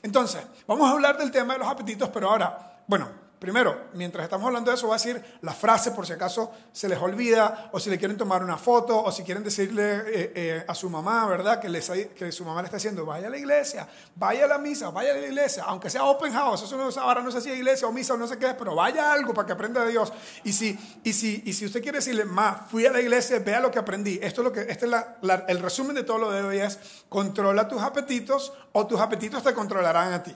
Entonces, 0.03 0.45
vamos 0.67 0.87
a 0.87 0.91
hablar 0.91 1.17
del 1.17 1.31
tema 1.31 1.53
de 1.53 1.59
los 1.59 1.67
apetitos, 1.67 2.09
pero 2.09 2.29
ahora, 2.29 2.83
bueno, 2.85 3.09
Primero, 3.39 3.87
mientras 3.93 4.25
estamos 4.25 4.47
hablando 4.47 4.69
de 4.69 4.75
eso, 4.75 4.87
voy 4.87 4.95
a 4.95 4.97
decir 4.97 5.23
la 5.41 5.53
frase 5.53 5.91
por 5.91 6.05
si 6.05 6.11
acaso 6.11 6.51
se 6.73 6.89
les 6.89 6.99
olvida, 6.99 7.69
o 7.71 7.79
si 7.79 7.89
le 7.89 7.97
quieren 7.97 8.17
tomar 8.17 8.43
una 8.43 8.57
foto, 8.57 9.01
o 9.01 9.13
si 9.13 9.23
quieren 9.23 9.45
decirle 9.45 10.03
eh, 10.07 10.33
eh, 10.35 10.65
a 10.67 10.75
su 10.75 10.89
mamá, 10.89 11.25
¿verdad? 11.25 11.61
Que, 11.61 12.31
su 12.33 12.43
mamá 12.43 12.61
le 12.61 12.65
está 12.65 12.75
diciendo, 12.75 13.05
vaya 13.05 13.27
a 13.27 13.29
la 13.29 13.37
iglesia, 13.37 13.87
vaya 14.15 14.43
a 14.43 14.47
la 14.49 14.57
misa, 14.57 14.89
vaya 14.89 15.13
a 15.13 15.15
la 15.15 15.25
iglesia, 15.25 15.63
aunque 15.67 15.89
sea 15.89 16.03
open 16.03 16.33
house, 16.33 16.63
eso 16.63 16.75
no, 16.75 16.89
ahora 17.01 17.21
no 17.21 17.31
sé 17.31 17.39
si 17.39 17.49
es 17.49 17.55
iglesia 17.55 17.87
o 17.87 17.93
misa 17.93 18.15
o 18.15 18.17
no 18.17 18.27
sé 18.27 18.37
qué, 18.37 18.53
pero 18.57 18.75
vaya 18.75 19.13
algo 19.13 19.33
para 19.33 19.45
que 19.45 19.53
aprenda 19.53 19.85
de 19.85 19.91
Dios. 19.91 20.11
Y 20.43 20.51
si, 20.51 20.77
y 21.05 21.13
si, 21.13 21.41
y 21.45 21.53
si 21.53 21.65
usted 21.65 21.81
quiere 21.81 21.99
decirle, 21.99 22.25
ma, 22.25 22.67
fui 22.69 22.85
a 22.85 22.91
la 22.91 22.99
iglesia, 22.99 23.39
vea 23.39 23.61
lo 23.61 23.71
que 23.71 23.79
aprendí. 23.79 24.19
Esto 24.21 24.41
es 24.41 24.45
lo 24.45 24.51
que, 24.51 24.61
este 24.69 24.85
es 24.85 24.91
el 25.47 25.59
resumen 25.59 25.95
de 25.95 26.03
todo 26.03 26.17
lo 26.17 26.31
de 26.31 26.41
hoy 26.41 26.59
es, 26.59 26.77
controla 27.07 27.69
tus 27.69 27.81
apetitos 27.81 28.51
o 28.73 28.85
tus 28.85 28.99
apetitos 28.99 29.41
te 29.43 29.53
controlarán 29.53 30.11
a 30.11 30.23
ti. 30.23 30.35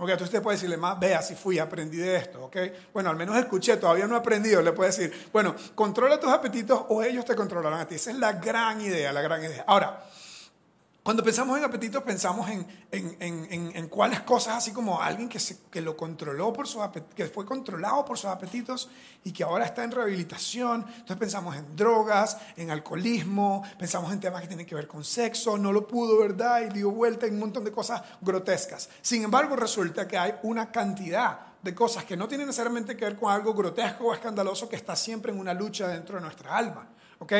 Ok, 0.00 0.08
entonces 0.08 0.28
usted 0.28 0.42
puede 0.42 0.56
decirle 0.56 0.78
más, 0.78 0.98
vea 0.98 1.20
si 1.20 1.34
fui, 1.34 1.58
aprendí 1.58 1.98
de 1.98 2.16
esto, 2.16 2.42
ok. 2.44 2.56
Bueno, 2.94 3.10
al 3.10 3.16
menos 3.16 3.36
escuché, 3.36 3.76
todavía 3.76 4.06
no 4.06 4.14
he 4.14 4.18
aprendido, 4.18 4.62
le 4.62 4.72
puede 4.72 4.88
decir, 4.88 5.28
bueno, 5.30 5.54
controla 5.74 6.18
tus 6.18 6.32
apetitos 6.32 6.86
o 6.88 7.02
ellos 7.02 7.26
te 7.26 7.36
controlarán 7.36 7.80
a 7.80 7.86
ti. 7.86 7.96
Esa 7.96 8.10
es 8.10 8.16
la 8.16 8.32
gran 8.32 8.80
idea, 8.80 9.12
la 9.12 9.20
gran 9.20 9.44
idea. 9.44 9.62
Ahora, 9.66 10.02
Cuando 11.10 11.24
pensamos 11.24 11.58
en 11.58 11.64
apetitos, 11.64 12.04
pensamos 12.04 12.48
en, 12.50 12.64
en, 12.92 13.16
en, 13.50 13.72
en 13.74 13.88
cuáles 13.88 14.20
cosas, 14.20 14.58
así 14.58 14.70
como 14.70 15.02
alguien 15.02 15.28
que, 15.28 15.40
se, 15.40 15.62
que 15.68 15.80
lo 15.80 15.96
controló 15.96 16.52
por 16.52 16.68
sus 16.68 16.82
que 17.16 17.26
fue 17.26 17.44
controlado 17.44 18.04
por 18.04 18.16
sus 18.16 18.30
apetitos 18.30 18.88
y 19.24 19.32
que 19.32 19.42
ahora 19.42 19.64
está 19.64 19.82
en 19.82 19.90
rehabilitación. 19.90 20.86
Entonces 20.88 21.16
pensamos 21.16 21.56
en 21.56 21.74
drogas, 21.74 22.36
en 22.56 22.70
alcoholismo, 22.70 23.64
pensamos 23.76 24.12
en 24.12 24.20
temas 24.20 24.42
que 24.42 24.46
tienen 24.46 24.64
que 24.64 24.76
ver 24.76 24.86
con 24.86 25.02
sexo, 25.02 25.58
no 25.58 25.72
lo 25.72 25.84
pudo, 25.84 26.16
¿verdad? 26.16 26.62
Y 26.62 26.74
dio 26.74 26.92
vuelta 26.92 27.26
en 27.26 27.34
un 27.34 27.40
montón 27.40 27.64
de 27.64 27.72
cosas 27.72 28.00
grotescas. 28.20 28.88
Sin 29.02 29.24
embargo, 29.24 29.56
resulta 29.56 30.06
que 30.06 30.16
hay 30.16 30.36
una 30.44 30.70
cantidad 30.70 31.40
de 31.60 31.74
cosas 31.74 32.04
que 32.04 32.16
no 32.16 32.28
tienen 32.28 32.46
necesariamente 32.46 32.96
que 32.96 33.06
ver 33.06 33.16
con 33.16 33.32
algo 33.32 33.52
grotesco 33.52 34.04
o 34.04 34.14
escandaloso 34.14 34.68
que 34.68 34.76
está 34.76 34.94
siempre 34.94 35.32
en 35.32 35.40
una 35.40 35.54
lucha 35.54 35.88
dentro 35.88 36.14
de 36.14 36.20
nuestra 36.20 36.56
alma. 36.56 36.86
¿Ok? 37.20 37.32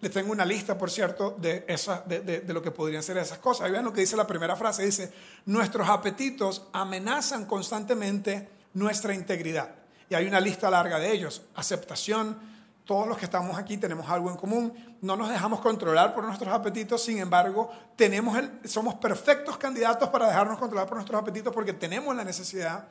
Les 0.00 0.12
tengo 0.12 0.32
una 0.32 0.44
lista, 0.44 0.76
por 0.76 0.90
cierto, 0.90 1.36
de, 1.38 1.64
esa, 1.66 2.02
de, 2.02 2.20
de, 2.20 2.52
lo 2.52 2.60
que 2.60 2.70
podrían 2.70 3.02
ser 3.02 3.16
esas 3.16 3.38
cosas. 3.38 3.66
Ahí 3.66 3.72
vean 3.72 3.84
lo 3.84 3.92
que 3.92 4.02
dice 4.02 4.16
la 4.16 4.26
primera 4.26 4.56
frase. 4.56 4.84
Dice, 4.84 5.12
nuestros 5.46 5.88
apetitos 5.88 6.66
amenazan 6.72 7.46
constantemente 7.46 8.48
nuestra 8.74 9.14
integridad. 9.14 9.70
Y 10.10 10.14
hay 10.14 10.26
una 10.26 10.40
lista 10.40 10.70
larga 10.70 10.98
de 10.98 11.12
ellos. 11.12 11.42
Aceptación. 11.54 12.36
Todos 12.84 13.06
los 13.06 13.18
que 13.18 13.26
estamos 13.26 13.56
aquí 13.58 13.76
tenemos 13.76 14.08
algo 14.10 14.30
en 14.30 14.36
común. 14.36 14.96
No 15.02 15.16
nos 15.16 15.28
dejamos 15.28 15.60
controlar 15.60 16.14
por 16.14 16.24
nuestros 16.24 16.52
apetitos. 16.52 17.02
Sin 17.04 17.18
embargo, 17.18 17.70
tenemos 17.96 18.36
el, 18.36 18.50
somos 18.64 18.94
perfectos 18.96 19.56
candidatos 19.56 20.08
para 20.08 20.26
dejarnos 20.26 20.58
controlar 20.58 20.88
por 20.88 20.96
nuestros 20.96 21.20
apetitos 21.20 21.54
porque 21.54 21.72
tenemos 21.72 22.14
la 22.16 22.24
necesidad 22.24 22.88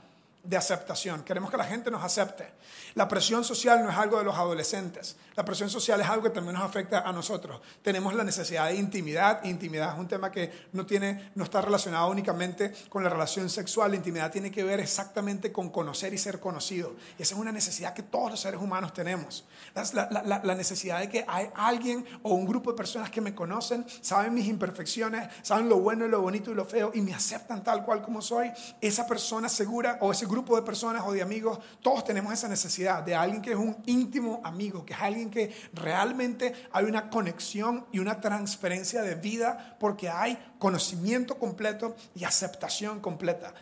de 0.47 0.57
aceptación. 0.57 1.23
Queremos 1.23 1.51
que 1.51 1.57
la 1.57 1.65
gente 1.65 1.91
nos 1.91 2.03
acepte. 2.03 2.47
La 2.95 3.07
presión 3.07 3.43
social 3.43 3.83
no 3.83 3.91
es 3.91 3.97
algo 3.97 4.17
de 4.17 4.23
los 4.23 4.35
adolescentes. 4.35 5.17
La 5.35 5.43
presión 5.43 5.69
social 5.69 5.99
es 6.01 6.07
algo 6.07 6.23
que 6.23 6.29
también 6.29 6.55
nos 6.55 6.63
afecta 6.63 7.01
a 7.01 7.11
nosotros. 7.11 7.61
Tenemos 7.81 8.13
la 8.13 8.23
necesidad 8.23 8.67
de 8.67 8.75
intimidad. 8.75 9.43
Intimidad 9.43 9.93
es 9.93 9.99
un 9.99 10.07
tema 10.07 10.31
que 10.31 10.67
no, 10.71 10.85
tiene, 10.85 11.31
no 11.35 11.43
está 11.43 11.61
relacionado 11.61 12.09
únicamente 12.09 12.73
con 12.89 13.03
la 13.03 13.09
relación 13.09 13.49
sexual. 13.49 13.91
La 13.91 13.97
intimidad 13.97 14.31
tiene 14.31 14.49
que 14.49 14.63
ver 14.63 14.79
exactamente 14.79 15.51
con 15.51 15.69
conocer 15.69 16.13
y 16.13 16.17
ser 16.17 16.39
conocido. 16.39 16.95
Y 17.19 17.23
esa 17.23 17.35
es 17.35 17.41
una 17.41 17.51
necesidad 17.51 17.93
que 17.93 18.03
todos 18.03 18.31
los 18.31 18.39
seres 18.39 18.61
humanos 18.61 18.93
tenemos. 18.93 19.45
La, 19.75 20.09
la, 20.09 20.41
la 20.43 20.55
necesidad 20.55 20.99
de 20.99 21.09
que 21.09 21.25
hay 21.27 21.49
alguien 21.55 22.05
o 22.23 22.33
un 22.33 22.45
grupo 22.45 22.71
de 22.71 22.77
personas 22.77 23.09
que 23.09 23.19
me 23.19 23.35
conocen, 23.35 23.85
saben 24.01 24.33
mis 24.33 24.47
imperfecciones, 24.47 25.29
saben 25.43 25.67
lo 25.67 25.79
bueno 25.79 26.07
lo 26.07 26.21
bonito 26.21 26.51
y 26.51 26.55
lo 26.55 26.65
feo 26.65 26.91
y 26.93 27.01
me 27.01 27.13
aceptan 27.13 27.63
tal 27.63 27.83
cual 27.83 28.01
como 28.01 28.21
soy. 28.21 28.51
Esa 28.81 29.05
persona 29.05 29.49
segura 29.49 29.97
o 30.01 30.11
ese 30.11 30.25
grupo 30.25 30.36
grupo 30.37 30.55
de 30.55 30.61
personas 30.61 31.03
o 31.05 31.11
de 31.11 31.23
amigos, 31.23 31.57
todos 31.81 32.03
tenemos 32.03 32.31
esa 32.31 32.47
necesidad 32.47 33.01
de 33.01 33.15
alguien 33.15 33.41
que 33.41 33.51
es 33.51 33.57
un 33.57 33.75
íntimo 33.87 34.39
amigo, 34.43 34.85
que 34.85 34.93
es 34.93 35.01
alguien 35.01 35.31
que 35.31 35.51
realmente 35.73 36.53
hay 36.71 36.85
una 36.85 37.09
conexión 37.09 37.87
y 37.91 37.97
una 37.97 38.21
transferencia 38.21 39.01
de 39.01 39.15
vida 39.15 39.75
porque 39.79 40.09
hay 40.09 40.37
conocimiento 40.59 41.39
completo 41.39 41.95
y 42.13 42.23
aceptación 42.23 42.99
completa. 42.99 43.53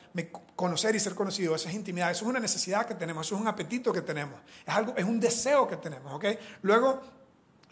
conocer 0.55 0.95
y 0.95 0.99
ser 0.99 1.15
conocido, 1.15 1.55
eso 1.55 1.69
es 1.69 1.75
intimidad, 1.75 2.11
eso 2.11 2.25
es 2.25 2.29
una 2.29 2.39
necesidad 2.39 2.85
que 2.85 2.95
tenemos, 2.95 3.25
eso 3.25 3.35
es 3.35 3.41
un 3.41 3.47
apetito 3.47 3.91
que 3.91 4.01
tenemos, 4.01 4.39
es, 4.65 4.73
algo, 4.73 4.93
es 4.95 5.03
un 5.03 5.19
deseo 5.19 5.67
que 5.67 5.77
tenemos, 5.77 6.13
¿ok? 6.13 6.25
Luego, 6.61 7.01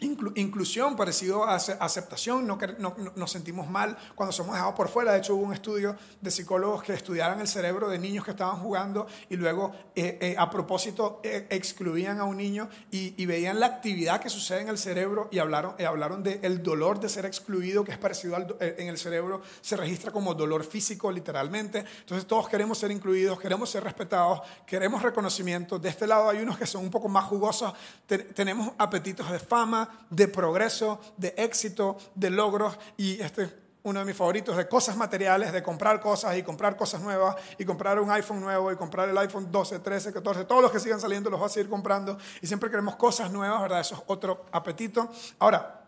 inclusión 0.00 0.96
parecido 0.96 1.44
a 1.44 1.54
aceptación, 1.54 2.46
no, 2.46 2.58
no, 2.78 2.96
nos 3.16 3.30
sentimos 3.30 3.68
mal 3.68 3.96
cuando 4.14 4.32
somos 4.32 4.54
dejados 4.54 4.74
por 4.74 4.88
fuera. 4.88 5.12
De 5.12 5.18
hecho, 5.18 5.34
hubo 5.36 5.44
un 5.44 5.54
estudio 5.54 5.96
de 6.20 6.30
psicólogos 6.30 6.82
que 6.82 6.92
estudiaron 6.92 7.40
el 7.40 7.48
cerebro 7.48 7.88
de 7.88 7.98
niños 7.98 8.24
que 8.24 8.32
estaban 8.32 8.56
jugando 8.56 9.06
y 9.28 9.36
luego 9.36 9.72
eh, 9.94 10.18
eh, 10.20 10.34
a 10.36 10.50
propósito 10.50 11.20
eh, 11.22 11.46
excluían 11.50 12.18
a 12.18 12.24
un 12.24 12.36
niño 12.36 12.68
y, 12.90 13.24
veían 13.24 13.58
la 13.58 13.66
actividad 13.66 14.20
que 14.20 14.28
sucede 14.28 14.60
en 14.60 14.68
el 14.68 14.76
cerebro 14.76 15.28
y 15.30 15.38
hablaron, 15.38 15.74
hablaron 15.82 16.22
del 16.22 16.62
dolor 16.62 17.00
de 17.00 17.08
ser 17.08 17.24
excluido, 17.24 17.82
que 17.82 17.92
es 17.92 17.98
parecido 17.98 18.36
al, 18.36 18.54
en 18.60 18.88
el 18.88 18.98
cerebro, 18.98 19.40
se 19.62 19.78
registra 19.78 20.12
como 20.12 20.34
dolor 20.34 20.62
físico 20.62 21.10
literalmente. 21.10 21.84
Entonces 22.00 22.26
todos 22.26 22.48
queremos 22.48 22.76
ser 22.76 22.90
incluidos, 22.90 23.40
queremos 23.40 23.70
ser 23.70 23.82
respetados, 23.82 24.40
queremos 24.66 25.02
reconocimiento. 25.02 25.78
De 25.78 25.88
este 25.88 26.06
lado 26.06 26.28
hay 26.28 26.40
unos 26.40 26.58
que 26.58 26.66
son 26.66 26.82
un 26.82 26.90
poco 26.90 27.08
más 27.08 27.24
jugosos, 27.24 27.72
tenemos 28.06 28.72
apetitos 28.76 29.30
de 29.30 29.38
fama, 29.38 29.93
de 30.10 30.28
progreso, 30.28 31.00
de 31.16 31.34
éxito, 31.36 31.96
de 32.14 32.30
logros 32.30 32.78
y 32.96 33.20
este 33.20 33.42
es 33.42 33.54
uno 33.84 33.98
de 33.98 34.06
mis 34.06 34.16
favoritos, 34.16 34.56
de 34.56 34.66
cosas 34.66 34.96
materiales, 34.96 35.52
de 35.52 35.62
comprar 35.62 36.00
cosas 36.00 36.36
y 36.38 36.42
comprar 36.42 36.74
cosas 36.74 37.02
nuevas 37.02 37.36
y 37.58 37.66
comprar 37.66 38.00
un 38.00 38.10
iPhone 38.10 38.40
nuevo 38.40 38.72
y 38.72 38.76
comprar 38.76 39.10
el 39.10 39.18
iPhone 39.18 39.52
12, 39.52 39.80
13, 39.80 40.10
14, 40.10 40.44
todos 40.46 40.62
los 40.62 40.72
que 40.72 40.80
sigan 40.80 40.98
saliendo 40.98 41.28
los 41.28 41.38
voy 41.38 41.46
a 41.46 41.50
seguir 41.50 41.68
comprando 41.68 42.16
y 42.40 42.46
siempre 42.46 42.70
queremos 42.70 42.96
cosas 42.96 43.30
nuevas, 43.30 43.60
¿verdad? 43.60 43.80
Eso 43.80 43.96
es 43.96 44.02
otro 44.06 44.46
apetito. 44.52 45.10
Ahora, 45.38 45.82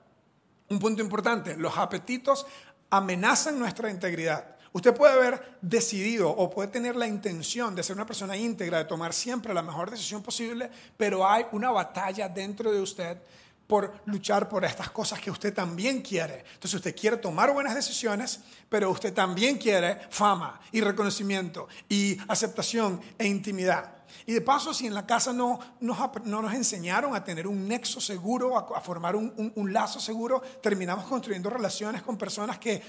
un 0.69 0.79
punto 0.79 1.01
importante, 1.01 1.57
los 1.57 1.79
apetitos 1.79 2.47
amenazan 2.91 3.59
nuestra 3.59 3.91
integridad. 3.91 4.57
Usted 4.73 4.95
puede 4.95 5.15
haber 5.15 5.57
decidido 5.63 6.29
o 6.29 6.51
puede 6.51 6.69
tener 6.69 6.97
la 6.97 7.07
intención 7.07 7.75
de 7.75 7.83
ser 7.83 7.97
una 7.97 8.05
persona 8.05 8.37
íntegra, 8.37 8.77
de 8.77 8.85
tomar 8.85 9.15
siempre 9.15 9.55
la 9.55 9.63
mejor 9.63 9.91
decisión 9.91 10.23
posible, 10.23 10.71
pero 10.99 11.27
hay 11.27 11.47
una 11.53 11.71
batalla 11.71 12.29
dentro 12.29 12.71
de 12.71 12.83
usted 12.83 13.17
por 13.67 14.01
luchar 14.07 14.49
por 14.49 14.65
estas 14.65 14.91
cosas 14.91 15.21
que 15.21 15.31
usted 15.31 15.53
también 15.53 16.03
quiere. 16.03 16.45
Entonces 16.55 16.75
usted 16.75 16.97
quiere 16.97 17.17
tomar 17.17 17.53
buenas 17.53 17.75
decisiones, 17.75 18.41
pero 18.69 18.91
usted 18.91 19.13
también 19.13 19.59
quiere 19.59 20.01
fama 20.11 20.61
y 20.73 20.81
reconocimiento 20.81 21.69
y 21.89 22.19
aceptación 22.29 23.01
e 23.19 23.27
intimidad. 23.27 23.96
Y 24.25 24.33
de 24.33 24.41
paso, 24.41 24.73
si 24.73 24.87
en 24.87 24.95
la 24.95 25.07
casa 25.07 25.33
no 25.33 25.59
nos, 25.81 25.99
no 26.25 26.43
nos 26.43 26.55
enseñaron 26.55 27.15
a 27.15 27.23
tener 27.23 27.47
un 27.47 27.69
nexo 27.69 28.01
seguro, 28.01 28.57
a, 28.57 28.81
formar 28.81 29.17
un, 29.17 29.73
lazo 29.73 30.01
seguro, 30.01 30.41
terminamos 30.63 31.05
construyendo 31.07 31.51
relaciones 31.51 32.03
con 32.03 32.17
personas 32.17 32.59
que, 32.59 32.83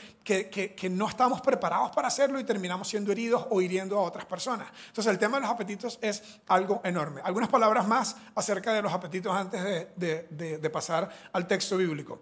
no 0.89 1.09
estamos 1.09 1.41
preparados 1.41 1.91
para 1.91 2.07
hacerlo 2.07 2.39
y 2.39 2.43
terminamos 2.43 2.87
siendo 2.87 3.11
heridos 3.11 3.45
o 3.49 3.61
hiriendo 3.61 3.97
a 3.97 4.01
otras 4.01 4.25
personas. 4.25 4.69
Entonces 4.87 5.11
el 5.11 5.19
tema 5.19 5.37
de 5.37 5.41
los 5.41 5.51
apetitos 5.51 5.99
es 6.01 6.23
algo 6.47 6.81
enorme. 6.83 7.21
Algunas 7.23 7.49
palabras 7.49 7.87
más 7.87 8.15
acerca 8.35 8.73
de 8.73 8.81
los 8.81 8.93
apetitos 8.93 9.35
antes 9.35 9.61
de 9.97 10.69
pasar 10.71 11.09
al 11.33 11.47
texto 11.47 11.77
bíblico. 11.77 12.21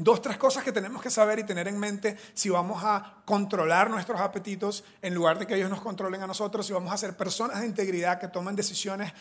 Dos, 0.00 0.22
tres 0.22 0.36
cosas 0.36 0.62
que 0.62 0.70
tenemos 0.70 1.02
que 1.02 1.10
saber 1.10 1.40
y 1.40 1.44
tener 1.44 1.66
en 1.66 1.76
mente 1.76 2.16
si 2.32 2.48
vamos 2.50 2.84
a 2.84 3.20
controlar 3.24 3.90
nuestros 3.90 4.20
apetitos 4.20 4.84
en 5.02 5.12
lugar 5.12 5.40
de 5.40 5.46
que 5.46 5.56
ellos 5.56 5.68
nos 5.68 5.80
controlen 5.80 6.22
a 6.22 6.26
nosotros, 6.28 6.64
si 6.64 6.72
vamos 6.72 6.92
a 6.92 6.96
ser 6.96 7.16
personas 7.16 7.60
de 7.60 7.66
integridad 7.66 8.20
que 8.20 8.28
toman 8.28 8.54
decisiones 8.54 9.12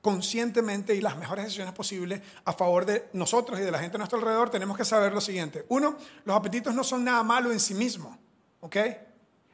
conscientemente 0.00 0.94
y 0.94 1.00
las 1.00 1.16
mejores 1.16 1.46
decisiones 1.46 1.74
posibles 1.74 2.22
a 2.44 2.52
favor 2.52 2.86
de 2.86 3.08
nosotros 3.12 3.58
y 3.58 3.62
de 3.62 3.72
la 3.72 3.80
gente 3.80 3.96
a 3.96 3.98
nuestro 3.98 4.18
alrededor, 4.18 4.50
tenemos 4.50 4.76
que 4.76 4.84
saber 4.84 5.12
lo 5.12 5.20
siguiente. 5.20 5.66
Uno, 5.68 5.96
los 6.24 6.36
apetitos 6.36 6.74
no 6.76 6.84
son 6.84 7.04
nada 7.04 7.24
malo 7.24 7.50
en 7.50 7.58
sí 7.58 7.74
mismos, 7.74 8.16
¿ok? 8.60 8.76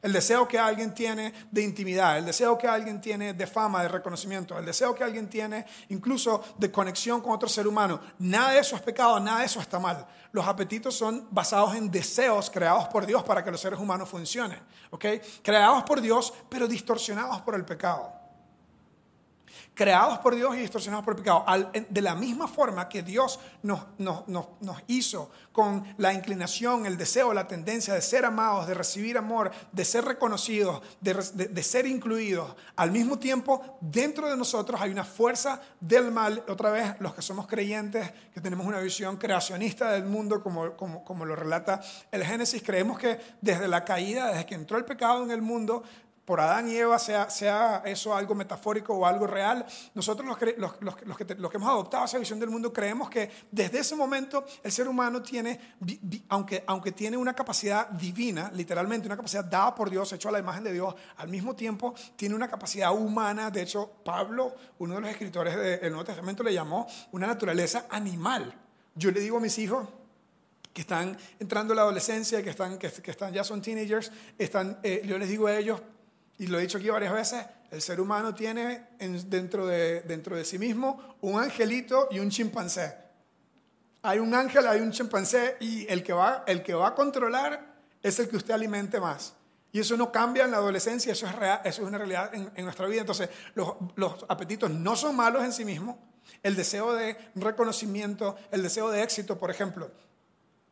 El 0.06 0.12
deseo 0.12 0.46
que 0.46 0.56
alguien 0.56 0.94
tiene 0.94 1.34
de 1.50 1.62
intimidad, 1.62 2.16
el 2.16 2.26
deseo 2.26 2.56
que 2.56 2.68
alguien 2.68 3.00
tiene 3.00 3.34
de 3.34 3.44
fama, 3.44 3.82
de 3.82 3.88
reconocimiento, 3.88 4.56
el 4.56 4.64
deseo 4.64 4.94
que 4.94 5.02
alguien 5.02 5.28
tiene 5.28 5.66
incluso 5.88 6.44
de 6.56 6.70
conexión 6.70 7.20
con 7.20 7.32
otro 7.32 7.48
ser 7.48 7.66
humano, 7.66 8.00
nada 8.20 8.52
de 8.52 8.60
eso 8.60 8.76
es 8.76 8.82
pecado, 8.82 9.18
nada 9.18 9.40
de 9.40 9.46
eso 9.46 9.58
está 9.58 9.80
mal. 9.80 10.06
Los 10.30 10.46
apetitos 10.46 10.94
son 10.94 11.26
basados 11.32 11.75
en 11.75 11.90
deseos 11.90 12.50
creados 12.50 12.86
por 12.86 13.04
Dios 13.04 13.25
para 13.25 13.42
que 13.42 13.50
los 13.50 13.60
seres 13.60 13.80
humanos 13.80 14.08
funcionen, 14.08 14.60
¿ok? 14.90 15.06
Creados 15.42 15.82
por 15.82 16.00
Dios, 16.00 16.32
pero 16.48 16.68
distorsionados 16.68 17.40
por 17.40 17.56
el 17.56 17.64
pecado 17.64 18.15
creados 19.75 20.18
por 20.18 20.34
Dios 20.34 20.56
y 20.56 20.60
distorsionados 20.60 21.04
por 21.04 21.14
el 21.14 21.22
pecado. 21.22 21.44
de 21.88 22.02
la 22.02 22.14
misma 22.14 22.48
forma 22.48 22.88
que 22.88 23.02
Dios 23.02 23.38
nos, 23.62 23.80
nos, 23.98 24.26
nos, 24.26 24.76
hizo 24.86 25.30
con 25.52 25.84
la 25.98 26.12
inclinación, 26.12 26.86
el 26.86 26.96
deseo, 26.96 27.32
la 27.32 27.46
tendencia 27.46 27.94
de 27.94 28.02
ser 28.02 28.25
amados, 28.25 28.66
de 28.66 28.75
recibir 28.75 29.18
amor, 29.18 29.50
de 29.72 29.84
ser 29.84 30.04
reconocidos, 30.04 30.82
de, 31.00 31.14
de, 31.14 31.62
ser 31.62 31.86
incluidos, 31.86 32.54
al 32.76 32.90
mismo 32.90 33.18
tiempo 33.18 33.78
dentro 33.80 34.28
de 34.28 34.36
nosotros 34.36 34.80
hay 34.80 34.90
una 34.90 35.04
fuerza 35.04 35.60
del 35.80 36.10
mal. 36.10 36.44
Otra 36.48 36.70
vez, 36.70 36.96
los 37.00 37.14
que 37.14 37.22
somos 37.22 37.46
creyentes, 37.46 38.12
que 38.32 38.40
tenemos 38.40 38.66
una 38.66 38.80
visión 38.80 39.16
creacionista 39.16 39.90
del 39.92 40.04
mundo, 40.04 40.42
como, 40.42 40.76
como, 40.76 41.04
como 41.04 41.25
lo 41.25 41.36
relata 41.36 41.80
el 42.10 42.25
Génesis, 42.25 42.62
creemos 42.62 42.98
que 42.98 43.18
desde 43.40 43.68
la 43.68 43.84
caída, 43.84 44.28
desde 44.28 44.46
que 44.46 44.54
entró 44.54 44.78
el 44.78 44.84
pecado 44.84 45.22
en 45.22 45.30
el 45.30 45.42
mundo, 45.42 45.82
por 46.26 46.40
Adán 46.40 46.68
y 46.68 46.76
Eva, 46.76 46.99
sea, 46.99 47.30
sea 47.30 47.83
eso 47.87 48.14
algo 48.14 48.35
metafórico 48.35 48.92
o 48.95 49.06
algo 49.06 49.28
real, 49.28 49.64
nosotros 49.95 50.26
los, 50.26 50.37
los, 50.59 50.73
los, 50.83 50.97
que, 51.16 51.35
los, 51.37 51.50
que, 51.50 51.56
hemos 51.56 51.68
adoptado 51.68 52.04
esa 52.04 52.18
visión 52.18 52.40
del 52.40 52.50
mundo 52.50 52.73
creemos 52.73 53.09
que 53.09 53.30
desde 53.50 53.78
ese 53.78 53.95
momento 53.95 54.45
el 54.64 54.73
ser 54.73 54.88
humano 54.88 55.23
tiene, 55.23 55.76
aunque, 56.28 56.64
aunque 56.66 56.90
tiene 56.90 57.16
una 57.16 57.33
capacidad 57.33 57.88
divina, 57.90 58.50
literalmente 58.52 59.06
una 59.06 59.16
capacidad 59.16 59.45
dada 59.45 59.73
por 59.73 59.88
Dios, 59.88 60.12
hecho 60.12 60.28
a 60.28 60.33
la 60.33 60.40
imagen 60.40 60.64
de 60.64 60.73
Dios, 60.73 60.97
al 61.16 61.28
mismo 61.28 61.54
tiempo 61.54 61.95
tiene 62.16 62.35
una 62.35 62.49
capacidad 62.49 62.92
humana, 62.92 63.49
de 63.52 63.62
hecho 63.62 63.88
Pablo, 64.04 64.56
uno 64.80 64.97
de 64.97 65.02
los 65.02 65.11
escritores 65.11 65.56
del 65.56 65.90
Nuevo 65.90 66.04
Testamento, 66.04 66.42
le 66.42 66.52
llamó 66.52 66.88
una 67.12 67.28
naturaleza 67.28 67.87
animal. 67.88 68.52
Yo 68.97 69.12
le 69.12 69.21
digo 69.21 69.37
a 69.37 69.40
mis 69.40 69.56
hijos, 69.59 69.87
que 70.73 70.83
están 70.83 71.16
entrando 71.38 71.73
a 71.73 71.76
la 71.76 71.83
adolescencia, 71.83 72.42
que, 72.42 72.50
están, 72.50 72.78
que, 72.78 72.88
están, 72.88 73.33
ya 73.33 73.45
son 73.45 73.62
teenagers, 73.62 74.12
están, 74.37 74.78
eh, 74.83 75.02
yo 75.06 75.16
les 75.16 75.30
digo 75.30 75.47
a 75.47 75.56
ellos, 75.56 75.80
y 76.38 76.47
lo 76.47 76.59
he 76.59 76.62
dicho 76.62 76.78
aquí 76.78 76.90
varias 76.90 77.12
veces, 77.12 77.45
el 77.71 77.83
ser 77.83 78.00
humano 78.00 78.35
tiene 78.35 78.88
dentro, 79.26 79.66
de, 79.66 80.02
dentro 80.02 80.37
de 80.37 80.45
sí 80.45 80.59
mismo 80.59 81.16
un 81.23 81.40
angelito 81.40 82.09
y 82.11 82.19
un 82.19 82.31
chimpancé. 82.31 82.95
Hay 84.02 84.19
un 84.19 84.35
ángel, 84.35 84.66
hay 84.66 84.81
un 84.81 84.93
chimpancé 84.93 85.57
y 85.61 85.87
el 85.88 86.02
que 86.02 86.12
va, 86.12 86.45
el 86.47 86.62
que 86.62 86.75
va 86.75 86.88
a 86.88 86.95
controlar 86.95 87.75
es 88.02 88.19
el 88.19 88.28
que 88.28 88.37
usted 88.37 88.55
alimente 88.55 89.00
más. 89.00 89.35
Y 89.73 89.81
eso 89.81 89.97
no 89.97 90.12
cambia 90.12 90.45
en 90.45 90.52
la 90.52 90.59
adolescencia, 90.59 91.12
eso 91.12 91.26
es, 91.26 91.35
real, 91.35 91.61
eso 91.64 91.83
es 91.83 91.88
una 91.88 91.99
realidad 91.99 92.31
en, 92.33 92.64
nuestra 92.64 92.87
vida. 92.87 93.00
Entonces, 93.00 93.28
los, 93.55 93.75
los 93.97 94.25
apetitos 94.28 94.71
no 94.71 94.97
son 94.97 95.16
malos 95.16 95.45
en 95.45 95.52
sí 95.52 95.64
mismos. 95.64 95.97
El 96.43 96.55
deseo 96.55 96.95
de 96.95 97.16
reconocimiento, 97.35 98.37
el 98.50 98.62
deseo 98.62 98.90
de 98.90 99.02
éxito, 99.02 99.38
por 99.38 99.50
ejemplo. 99.50 99.90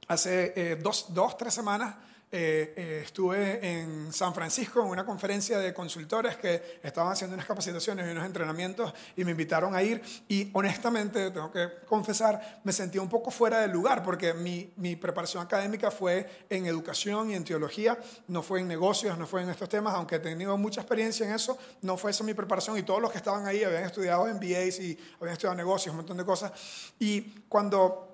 Hace 0.09 0.52
eh, 0.56 0.76
dos, 0.76 1.06
dos, 1.12 1.37
tres 1.37 1.52
semanas 1.54 1.97
eh, 2.36 2.74
eh, 2.76 3.02
estuve 3.04 3.60
en 3.64 4.12
San 4.12 4.34
Francisco 4.34 4.80
en 4.80 4.88
una 4.88 5.06
conferencia 5.06 5.56
de 5.56 5.72
consultores 5.72 6.36
que 6.36 6.80
estaban 6.82 7.12
haciendo 7.12 7.34
unas 7.34 7.46
capacitaciones 7.46 8.08
y 8.08 8.10
unos 8.10 8.26
entrenamientos 8.26 8.92
y 9.14 9.24
me 9.24 9.30
invitaron 9.30 9.72
a 9.76 9.80
ir. 9.84 10.02
Y 10.26 10.50
honestamente, 10.52 11.30
tengo 11.30 11.52
que 11.52 11.68
confesar, 11.86 12.60
me 12.64 12.72
sentí 12.72 12.98
un 12.98 13.08
poco 13.08 13.30
fuera 13.30 13.60
del 13.60 13.70
lugar 13.70 14.02
porque 14.02 14.34
mi, 14.34 14.72
mi 14.78 14.96
preparación 14.96 15.44
académica 15.44 15.92
fue 15.92 16.46
en 16.50 16.66
educación 16.66 17.30
y 17.30 17.34
en 17.34 17.44
teología, 17.44 17.96
no 18.26 18.42
fue 18.42 18.58
en 18.58 18.66
negocios, 18.66 19.16
no 19.16 19.28
fue 19.28 19.42
en 19.42 19.50
estos 19.50 19.68
temas, 19.68 19.94
aunque 19.94 20.16
he 20.16 20.18
tenido 20.18 20.58
mucha 20.58 20.80
experiencia 20.80 21.24
en 21.24 21.34
eso, 21.34 21.56
no 21.82 21.96
fue 21.96 22.10
esa 22.10 22.24
mi 22.24 22.34
preparación. 22.34 22.76
Y 22.76 22.82
todos 22.82 23.00
los 23.00 23.12
que 23.12 23.18
estaban 23.18 23.46
ahí 23.46 23.62
habían 23.62 23.84
estudiado 23.84 24.26
MBAs 24.26 24.80
y 24.80 24.98
habían 25.20 25.34
estudiado 25.34 25.54
negocios, 25.54 25.92
un 25.92 25.98
montón 25.98 26.16
de 26.16 26.24
cosas. 26.24 26.50
Y 26.98 27.44
cuando 27.48 28.13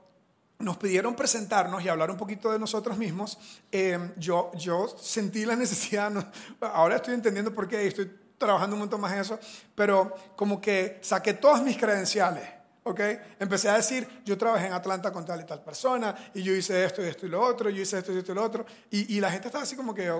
nos 0.60 0.76
pidieron 0.76 1.16
presentarnos 1.16 1.82
y 1.82 1.88
hablar 1.88 2.10
un 2.10 2.16
poquito 2.16 2.52
de 2.52 2.58
nosotros 2.58 2.96
mismos, 2.96 3.38
eh, 3.72 3.98
yo, 4.16 4.52
yo 4.54 4.86
sentí 4.88 5.44
la 5.44 5.56
necesidad, 5.56 6.12
ahora 6.60 6.96
estoy 6.96 7.14
entendiendo 7.14 7.52
por 7.52 7.66
qué, 7.66 7.86
estoy 7.86 8.10
trabajando 8.38 8.76
un 8.76 8.80
montón 8.80 9.00
más 9.00 9.12
en 9.12 9.20
eso, 9.20 9.38
pero 9.74 10.14
como 10.36 10.60
que 10.60 10.98
saqué 11.02 11.34
todas 11.34 11.62
mis 11.62 11.76
credenciales, 11.76 12.48
¿ok? 12.84 13.00
Empecé 13.38 13.68
a 13.68 13.76
decir, 13.76 14.08
yo 14.24 14.38
trabajé 14.38 14.66
en 14.66 14.72
Atlanta 14.72 15.12
con 15.12 15.24
tal 15.24 15.40
y 15.40 15.44
tal 15.44 15.62
persona, 15.62 16.14
y 16.34 16.42
yo 16.42 16.54
hice 16.54 16.84
esto 16.84 17.02
y 17.02 17.06
esto 17.06 17.26
y 17.26 17.28
lo 17.28 17.42
otro, 17.42 17.68
yo 17.68 17.82
hice 17.82 17.98
esto 17.98 18.12
y 18.12 18.18
esto 18.18 18.32
y 18.32 18.34
lo 18.34 18.42
otro, 18.42 18.64
y, 18.90 19.16
y 19.16 19.20
la 19.20 19.30
gente 19.30 19.48
estaba 19.48 19.64
así 19.64 19.76
como 19.76 19.94
que, 19.94 20.10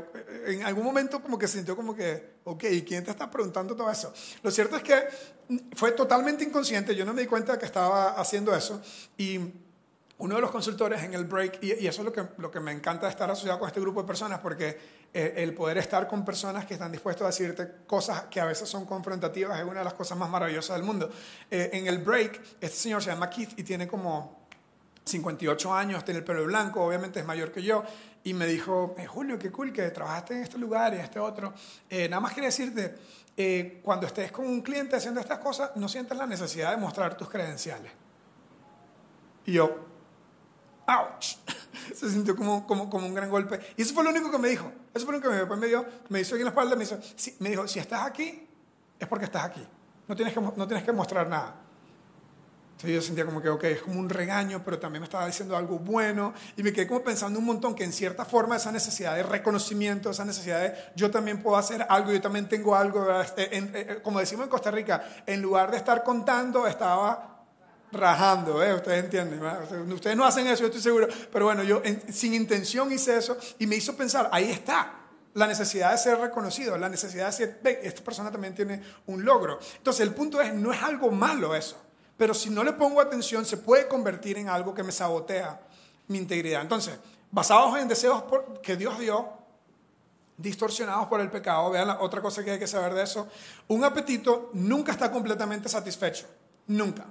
en 0.46 0.64
algún 0.64 0.84
momento 0.84 1.22
como 1.22 1.38
que 1.38 1.48
se 1.48 1.58
sintió 1.58 1.76
como 1.76 1.94
que, 1.94 2.40
ok, 2.44 2.64
¿y 2.70 2.82
quién 2.82 3.04
te 3.04 3.10
está 3.10 3.30
preguntando 3.30 3.74
todo 3.74 3.90
eso? 3.90 4.12
Lo 4.42 4.50
cierto 4.50 4.76
es 4.76 4.82
que 4.82 5.04
fue 5.74 5.92
totalmente 5.92 6.44
inconsciente, 6.44 6.94
yo 6.94 7.04
no 7.04 7.14
me 7.14 7.22
di 7.22 7.26
cuenta 7.26 7.58
que 7.58 7.66
estaba 7.66 8.20
haciendo 8.20 8.54
eso, 8.54 8.82
y 9.16 9.40
uno 10.20 10.34
de 10.34 10.40
los 10.42 10.50
consultores 10.50 11.02
en 11.02 11.14
el 11.14 11.24
break, 11.24 11.62
y, 11.62 11.86
eso 11.86 12.02
es 12.02 12.04
lo 12.04 12.12
que, 12.12 12.22
lo 12.36 12.50
que 12.50 12.60
me 12.60 12.72
encanta 12.72 13.06
de 13.06 13.10
estar 13.10 13.30
asociado 13.30 13.58
con 13.58 13.66
este 13.68 13.80
grupo 13.80 14.02
de 14.02 14.06
personas, 14.06 14.38
porque 14.40 14.78
eh, 15.12 15.34
el 15.38 15.54
poder 15.54 15.78
estar 15.78 16.06
con 16.06 16.26
personas 16.26 16.66
que 16.66 16.74
están 16.74 16.92
dispuestos 16.92 17.24
a 17.24 17.28
decirte 17.28 17.86
cosas 17.86 18.24
que 18.24 18.38
a 18.38 18.44
veces 18.44 18.68
son 18.68 18.84
confrontativas 18.84 19.58
es 19.58 19.64
una 19.64 19.78
de 19.78 19.84
las 19.84 19.94
cosas 19.94 20.18
más 20.18 20.28
maravillosas 20.28 20.76
del 20.76 20.84
mundo. 20.84 21.10
Eh, 21.50 21.70
en 21.72 21.86
el 21.86 21.98
break, 21.98 22.38
este 22.60 22.76
señor 22.76 23.02
se 23.02 23.10
llama 23.10 23.30
Keith 23.30 23.58
y 23.58 23.62
tiene 23.62 23.88
como 23.88 24.46
58 25.04 25.72
años, 25.72 26.04
tiene 26.04 26.18
el 26.18 26.24
pelo 26.24 26.44
blanco, 26.44 26.84
obviamente 26.84 27.20
es 27.20 27.24
mayor 27.26 27.50
que 27.50 27.62
yo, 27.62 27.82
y 28.22 28.34
me 28.34 28.46
dijo, 28.46 28.94
eh, 28.98 29.06
Julio, 29.06 29.38
qué 29.38 29.50
cool 29.50 29.72
que 29.72 29.88
trabajaste 29.88 30.34
en 30.34 30.42
este 30.42 30.58
lugar 30.58 30.92
y 30.92 30.96
en 30.96 31.02
este 31.02 31.18
otro. 31.18 31.54
nada 31.90 32.20
más 32.20 32.34
quería 32.34 32.50
decirte, 32.50 32.94
cuando 33.82 34.06
estés 34.06 34.30
con 34.30 34.46
un 34.46 34.60
cliente 34.60 34.96
haciendo 34.96 35.18
estas 35.18 35.38
cosas, 35.38 35.70
no 35.76 35.88
sientes 35.88 36.16
la 36.18 36.26
necesidad 36.26 36.72
de 36.72 36.76
mostrar 36.76 37.16
tus 37.16 37.30
credenciales. 37.30 37.90
Y 39.46 39.52
yo, 39.52 39.89
ouch. 40.90 41.36
Se 41.94 42.10
sintió 42.10 42.36
como, 42.36 42.66
como, 42.66 42.90
como 42.90 43.06
un 43.06 43.14
gran 43.14 43.30
golpe. 43.30 43.60
Y 43.76 43.82
eso 43.82 43.94
fue 43.94 44.04
lo 44.04 44.10
único 44.10 44.30
que 44.30 44.38
me 44.38 44.48
dijo. 44.48 44.70
Eso 44.92 45.04
fue 45.06 45.12
lo 45.12 45.18
único 45.18 45.46
que 45.46 45.54
me, 45.54 45.60
me 45.60 45.66
dio. 45.66 45.84
Me 46.08 46.20
hizo 46.20 46.36
en 46.36 46.44
la 46.44 46.50
espalda, 46.50 46.76
me, 46.76 46.84
hizo, 46.84 46.98
me 47.38 47.50
dijo, 47.50 47.66
si 47.68 47.78
estás 47.78 48.06
aquí, 48.06 48.48
es 48.98 49.08
porque 49.08 49.24
estás 49.26 49.44
aquí. 49.44 49.66
No 50.08 50.16
tienes 50.16 50.34
que, 50.34 50.40
no 50.40 50.66
tienes 50.66 50.84
que 50.84 50.92
mostrar 50.92 51.28
nada. 51.28 51.54
Entonces 52.80 52.94
yo 52.94 53.02
sentía 53.02 53.26
como 53.26 53.42
que, 53.42 53.50
ok, 53.50 53.64
es 53.64 53.82
como 53.82 54.00
un 54.00 54.08
regaño, 54.08 54.62
pero 54.64 54.78
también 54.78 55.02
me 55.02 55.04
estaba 55.04 55.26
diciendo 55.26 55.54
algo 55.54 55.78
bueno. 55.78 56.32
Y 56.56 56.62
me 56.62 56.72
quedé 56.72 56.86
como 56.86 57.04
pensando 57.04 57.38
un 57.38 57.44
montón 57.44 57.74
que 57.74 57.84
en 57.84 57.92
cierta 57.92 58.24
forma 58.24 58.56
esa 58.56 58.72
necesidad 58.72 59.16
de 59.16 59.22
reconocimiento, 59.22 60.10
esa 60.10 60.24
necesidad 60.24 60.60
de 60.60 60.74
yo 60.96 61.10
también 61.10 61.42
puedo 61.42 61.58
hacer 61.58 61.84
algo, 61.90 62.10
yo 62.10 62.22
también 62.22 62.48
tengo 62.48 62.74
algo. 62.74 63.20
Este, 63.20 63.54
eh, 63.54 64.00
como 64.02 64.18
decimos 64.18 64.44
en 64.44 64.50
Costa 64.50 64.70
Rica, 64.70 65.04
en 65.26 65.42
lugar 65.42 65.70
de 65.70 65.76
estar 65.76 66.02
contando, 66.02 66.66
estaba 66.66 67.39
rajando, 67.92 68.62
¿eh? 68.62 68.74
Ustedes 68.74 69.04
entienden, 69.04 69.40
ustedes 69.92 70.16
no 70.16 70.24
hacen 70.24 70.46
eso, 70.46 70.60
yo 70.60 70.66
estoy 70.66 70.80
seguro, 70.80 71.08
pero 71.32 71.46
bueno, 71.46 71.62
yo 71.62 71.82
sin 72.10 72.34
intención 72.34 72.92
hice 72.92 73.16
eso 73.16 73.36
y 73.58 73.66
me 73.66 73.76
hizo 73.76 73.96
pensar, 73.96 74.28
ahí 74.32 74.50
está, 74.50 74.94
la 75.34 75.46
necesidad 75.46 75.92
de 75.92 75.98
ser 75.98 76.18
reconocido, 76.18 76.76
la 76.76 76.88
necesidad 76.88 77.24
de 77.24 77.30
decir, 77.30 77.58
ve, 77.62 77.80
esta 77.82 78.02
persona 78.02 78.30
también 78.30 78.54
tiene 78.54 78.82
un 79.06 79.24
logro. 79.24 79.58
Entonces 79.76 80.06
el 80.06 80.14
punto 80.14 80.40
es, 80.40 80.52
no 80.54 80.72
es 80.72 80.82
algo 80.82 81.10
malo 81.10 81.54
eso, 81.54 81.76
pero 82.16 82.34
si 82.34 82.50
no 82.50 82.64
le 82.64 82.72
pongo 82.72 83.00
atención 83.00 83.44
se 83.44 83.56
puede 83.56 83.88
convertir 83.88 84.38
en 84.38 84.48
algo 84.48 84.74
que 84.74 84.82
me 84.82 84.92
sabotea 84.92 85.60
mi 86.08 86.18
integridad. 86.18 86.62
Entonces, 86.62 86.98
basados 87.30 87.78
en 87.78 87.88
deseos 87.88 88.24
que 88.62 88.76
Dios 88.76 88.98
dio, 88.98 89.40
distorsionados 90.36 91.06
por 91.06 91.20
el 91.20 91.30
pecado, 91.30 91.70
vean 91.70 91.88
la 91.88 92.00
otra 92.00 92.22
cosa 92.22 92.42
que 92.42 92.52
hay 92.52 92.58
que 92.58 92.66
saber 92.66 92.94
de 92.94 93.02
eso, 93.02 93.28
un 93.68 93.84
apetito 93.84 94.50
nunca 94.54 94.90
está 94.90 95.12
completamente 95.12 95.68
satisfecho, 95.68 96.26
nunca. 96.66 97.06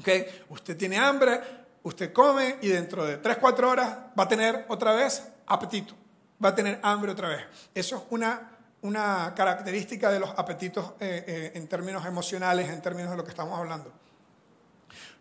¿Okay? 0.00 0.44
Usted 0.50 0.76
tiene 0.76 0.98
hambre, 0.98 1.40
usted 1.82 2.12
come 2.12 2.58
y 2.62 2.68
dentro 2.68 3.04
de 3.04 3.18
3, 3.18 3.38
4 3.38 3.70
horas 3.70 3.96
va 4.18 4.24
a 4.24 4.28
tener 4.28 4.66
otra 4.68 4.92
vez 4.92 5.22
apetito, 5.46 5.94
va 6.42 6.50
a 6.50 6.54
tener 6.54 6.78
hambre 6.82 7.12
otra 7.12 7.28
vez. 7.28 7.44
Eso 7.74 7.96
es 7.96 8.02
una, 8.10 8.50
una 8.82 9.32
característica 9.34 10.10
de 10.10 10.20
los 10.20 10.30
apetitos 10.30 10.92
eh, 11.00 11.24
eh, 11.26 11.52
en 11.54 11.66
términos 11.66 12.04
emocionales, 12.06 12.68
en 12.68 12.80
términos 12.80 13.10
de 13.10 13.16
lo 13.16 13.24
que 13.24 13.30
estamos 13.30 13.58
hablando. 13.58 13.92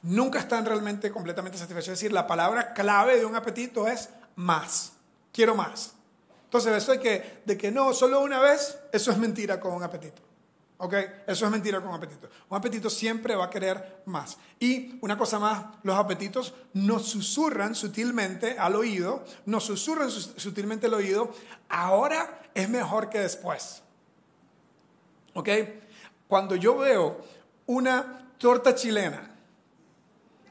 Nunca 0.04 0.40
están 0.40 0.66
realmente 0.66 1.12
completamente 1.12 1.58
satisfechos. 1.58 1.94
Es 1.94 2.00
decir, 2.00 2.14
la 2.14 2.28
palabra 2.28 2.74
clave 2.74 3.18
de 3.18 3.26
un 3.26 3.36
apetito 3.36 3.88
es 3.88 4.10
más. 4.36 4.94
Quiero 5.34 5.56
más. 5.56 5.94
Entonces, 6.46 6.74
eso 6.74 6.92
de 6.94 7.00
que, 7.00 7.42
de 7.46 7.58
que 7.58 7.72
no, 7.72 7.94
solo 7.94 8.22
una 8.22 8.40
vez, 8.40 8.78
eso 8.94 9.12
es 9.12 9.18
mentira 9.18 9.60
con 9.60 9.74
un 9.74 9.84
apetito. 9.84 10.22
¿Ok? 10.80 10.94
Eso 11.26 11.46
es 11.46 11.52
mentira 11.52 11.82
con 11.82 11.94
apetito. 11.94 12.30
Un 12.50 12.58
apetito 12.58 12.90
siempre 12.90 13.36
va 13.36 13.46
a 13.46 13.50
querer 13.50 14.04
más. 14.06 14.38
Y 14.60 15.00
una 15.02 15.18
cosa 15.18 15.40
más, 15.40 15.66
los 15.84 15.98
apetitos 15.98 16.54
nos 16.74 17.08
susurran 17.10 17.74
sutilmente 17.74 18.60
al 18.60 18.76
oído, 18.76 19.26
nos 19.46 19.64
susurran 19.66 20.12
sutilmente 20.12 20.86
al 20.86 20.94
oído, 20.94 21.32
ahora 21.68 22.42
es 22.54 22.70
mejor 22.70 23.10
que 23.10 23.20
después. 23.20 23.82
¿Ok? 25.34 25.50
Cuando 26.28 26.56
yo 26.56 26.78
veo 26.78 27.26
una 27.66 28.34
torta 28.38 28.76
chilena, 28.76 29.37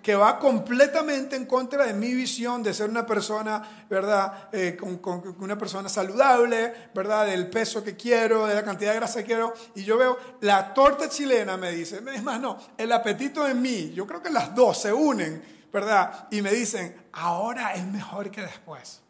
que 0.07 0.15
va 0.15 0.39
completamente 0.39 1.35
en 1.35 1.47
contra 1.47 1.85
de 1.85 1.93
mi 1.93 2.15
visión 2.15 2.63
de 2.63 2.73
ser 2.73 2.89
una 2.89 3.05
persona, 3.05 3.87
¿verdad? 3.91 4.51
Eh, 4.53 4.77
con, 4.77 5.35
una 5.41 5.59
persona 5.59 5.89
saludable, 5.89 6.91
¿verdad? 6.95 7.27
Del 7.27 7.51
peso 7.51 7.83
que 7.83 7.97
quiero, 7.97 8.47
de 8.47 8.55
la 8.55 8.63
cantidad 8.63 8.93
de 8.93 8.99
grasa 8.99 9.19
que 9.19 9.27
quiero. 9.27 9.53
Y 9.75 9.83
yo 9.83 9.99
veo 9.99 10.17
la 10.43 10.73
torta 10.73 11.09
chilena, 11.09 11.57
me 11.57 11.73
dice, 11.73 12.01
es 12.15 12.23
más, 12.23 12.41
no, 12.41 12.57
el 12.79 12.93
apetito 12.93 13.49
en 13.49 13.61
mí, 13.61 13.93
yo 13.95 14.07
creo 14.07 14.23
que 14.23 14.31
las 14.31 14.55
dos 14.55 14.81
se 14.81 14.93
unen, 14.93 15.43
¿verdad? 15.73 16.29
Y 16.31 16.41
me 16.41 16.53
dicen, 16.53 17.09
ahora 17.11 17.75
es 17.75 17.85
mejor 17.85 18.31
que 18.31 18.43
después. 18.43 19.03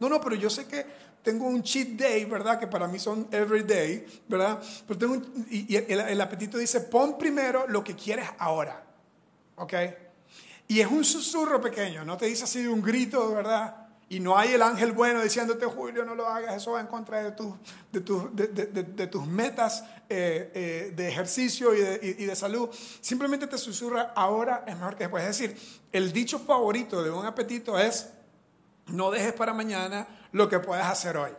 No, 0.00 0.10
no, 0.10 0.20
pero 0.20 0.36
yo 0.36 0.50
sé 0.50 0.66
que 0.66 0.84
tengo 1.22 1.46
un 1.46 1.62
cheat 1.62 1.92
day, 1.96 2.26
¿verdad? 2.26 2.60
Que 2.60 2.66
para 2.66 2.86
mí 2.86 2.98
son 2.98 3.26
every 3.30 3.62
day, 3.62 4.06
¿verdad? 4.28 4.60
Pero 4.86 4.98
tengo 4.98 5.22
y, 5.48 5.74
el, 5.76 5.98
el 5.98 6.20
apetito 6.20 6.58
dice, 6.58 6.80
pon 6.80 7.16
primero 7.16 7.64
lo 7.68 7.82
que 7.82 7.96
quieres 7.96 8.28
ahora, 8.36 8.84
¿ok? 9.56 9.72
Y 10.72 10.80
es 10.80 10.86
un 10.86 11.04
susurro 11.04 11.60
pequeño, 11.60 12.02
no 12.02 12.16
te 12.16 12.24
dice 12.24 12.44
así 12.44 12.62
de 12.62 12.68
un 12.70 12.80
grito, 12.80 13.34
¿verdad? 13.34 13.88
Y 14.08 14.20
no 14.20 14.38
hay 14.38 14.54
el 14.54 14.62
ángel 14.62 14.92
bueno 14.92 15.22
diciéndote, 15.22 15.66
Julio, 15.66 16.02
no 16.02 16.14
lo 16.14 16.26
hagas, 16.26 16.56
eso 16.56 16.72
va 16.72 16.80
en 16.80 16.86
contra 16.86 17.22
de, 17.22 17.32
de, 17.92 18.82
de, 18.82 19.06
tus 19.06 19.26
metas 19.26 19.84
eh, 20.08 20.50
eh, 20.54 20.92
de 20.96 21.08
ejercicio 21.08 21.74
y, 21.74 21.80
y 22.22 22.24
de, 22.24 22.34
salud. 22.34 22.70
Simplemente 23.02 23.46
te 23.46 23.58
susurra, 23.58 24.14
ahora 24.16 24.64
es 24.66 24.74
mejor 24.74 24.96
que 24.96 25.04
después. 25.04 25.22
Es 25.24 25.38
decir, 25.38 25.58
el 25.92 26.10
dicho 26.10 26.38
favorito 26.38 27.02
de 27.02 27.10
un 27.10 27.26
apetito 27.26 27.78
es, 27.78 28.08
no 28.86 29.10
dejes 29.10 29.34
para 29.34 29.52
mañana 29.52 30.08
lo 30.32 30.48
que 30.48 30.58
puedes 30.58 30.86
hacer 30.86 31.18
hoy. 31.18 31.32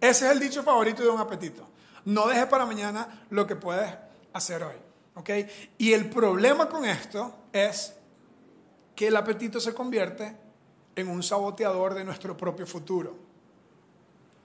Ese 0.00 0.26
es 0.26 0.32
el 0.32 0.40
dicho 0.40 0.64
favorito 0.64 1.04
de 1.04 1.10
un 1.10 1.20
apetito. 1.20 1.70
No 2.06 2.26
dejes 2.26 2.46
para 2.46 2.66
mañana 2.66 3.24
lo 3.30 3.46
que 3.46 3.54
puedes 3.54 3.94
hacer 4.32 4.64
hoy. 4.64 4.74
¿ok? 5.14 5.30
Y 5.78 5.92
el 5.92 6.10
problema 6.10 6.68
con 6.68 6.84
esto 6.84 7.46
es 7.52 8.01
que 8.94 9.08
el 9.08 9.16
apetito 9.16 9.60
se 9.60 9.74
convierte 9.74 10.36
en 10.94 11.08
un 11.08 11.22
saboteador 11.22 11.94
de 11.94 12.04
nuestro 12.04 12.36
propio 12.36 12.66
futuro. 12.66 13.16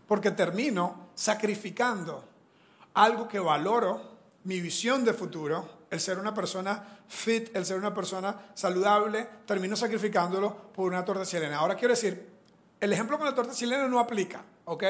Porque 0.07 0.31
termino 0.31 1.09
sacrificando 1.15 2.23
algo 2.93 3.27
que 3.27 3.39
valoro, 3.39 4.17
mi 4.45 4.61
visión 4.61 5.03
de 5.03 5.13
futuro, 5.13 5.77
el 5.89 5.99
ser 5.99 6.17
una 6.19 6.33
persona 6.33 6.99
fit, 7.07 7.55
el 7.55 7.65
ser 7.65 7.77
una 7.77 7.93
persona 7.93 8.49
saludable, 8.53 9.27
termino 9.45 9.75
sacrificándolo 9.75 10.55
por 10.73 10.87
una 10.87 11.03
torta 11.03 11.25
chilena. 11.25 11.57
Ahora 11.57 11.75
quiero 11.75 11.93
decir, 11.93 12.29
el 12.79 12.93
ejemplo 12.93 13.17
con 13.17 13.27
la 13.27 13.35
torta 13.35 13.53
chilena 13.53 13.87
no 13.87 13.99
aplica, 13.99 14.43
¿ok? 14.65 14.83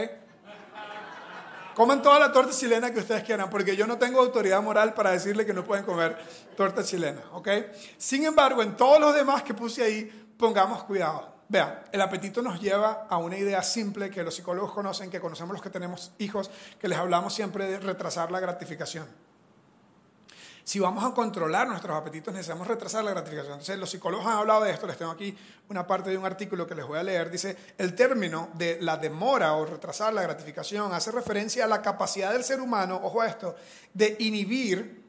Coman 1.78 2.02
toda 2.02 2.18
la 2.18 2.32
torta 2.32 2.52
chilena 2.52 2.92
que 2.92 3.02
ustedes 3.02 3.22
quieran, 3.24 3.52
porque 3.52 3.76
yo 3.76 3.86
no 3.86 4.00
tengo 4.00 4.20
autoridad 4.20 4.64
moral 4.64 4.96
para 4.96 5.12
decirle 5.12 5.46
que 5.46 5.54
no 5.54 5.64
pueden 5.64 5.86
comer 5.86 6.18
torta 6.56 6.84
chilena, 6.84 7.22
¿ok? 7.34 7.50
Sin 8.00 8.26
embargo, 8.26 8.64
en 8.64 8.76
todos 8.76 9.00
los 9.00 9.14
demás 9.14 9.44
que 9.44 9.54
puse 9.54 9.84
ahí, 9.84 10.32
pongamos 10.40 10.86
cuidado. 10.86 11.36
vean, 11.50 11.84
el 11.92 12.02
apetito 12.02 12.42
nos 12.42 12.60
lleva 12.60 13.06
a 13.08 13.18
una 13.18 13.38
idea 13.38 13.62
simple 13.62 14.10
que 14.10 14.24
los 14.24 14.34
psicólogos 14.34 14.74
conocen, 14.74 15.12
que 15.12 15.20
conocemos 15.20 15.54
los 15.54 15.62
que 15.62 15.70
tenemos 15.70 16.14
hijos, 16.18 16.50
que 16.82 16.88
les 16.88 16.98
hablamos 16.98 17.36
siempre 17.36 17.68
de 17.68 17.78
retrasar 17.78 18.32
la 18.32 18.40
gratificación. 18.40 19.06
Si 20.68 20.80
vamos 20.80 21.02
a 21.06 21.14
controlar 21.14 21.66
nuestros 21.66 21.96
apetitos, 21.96 22.34
necesitamos 22.34 22.68
retrasar 22.68 23.02
la 23.02 23.12
gratificación. 23.12 23.54
Entonces, 23.54 23.80
los 23.80 23.90
psicólogos 23.90 24.26
han 24.26 24.34
hablado 24.34 24.66
de 24.66 24.72
esto. 24.72 24.86
Les 24.86 24.98
tengo 24.98 25.12
aquí 25.12 25.34
una 25.70 25.88
parte 25.88 26.10
de 26.10 26.18
un 26.18 26.26
artículo 26.26 26.68
que 26.68 26.76
les 26.76 26.86
voy 26.86 27.00
a 27.00 27.04
leer. 27.04 27.32
Dice, 27.32 27.56
el 27.78 27.96
término 27.96 28.50
de 28.54 28.78
la 28.82 28.98
demora 28.98 29.54
o 29.54 29.66
retrasar 29.66 30.14
la 30.14 30.24
gratificación 30.24 30.92
hace 30.92 31.12
referencia 31.12 31.64
a 31.64 31.68
la 31.70 31.82
capacidad 31.82 32.34
del 32.34 32.44
ser 32.44 32.60
humano, 32.60 33.00
ojo 33.02 33.22
a 33.22 33.28
esto, 33.28 33.56
de 33.94 34.18
inhibir 34.20 35.06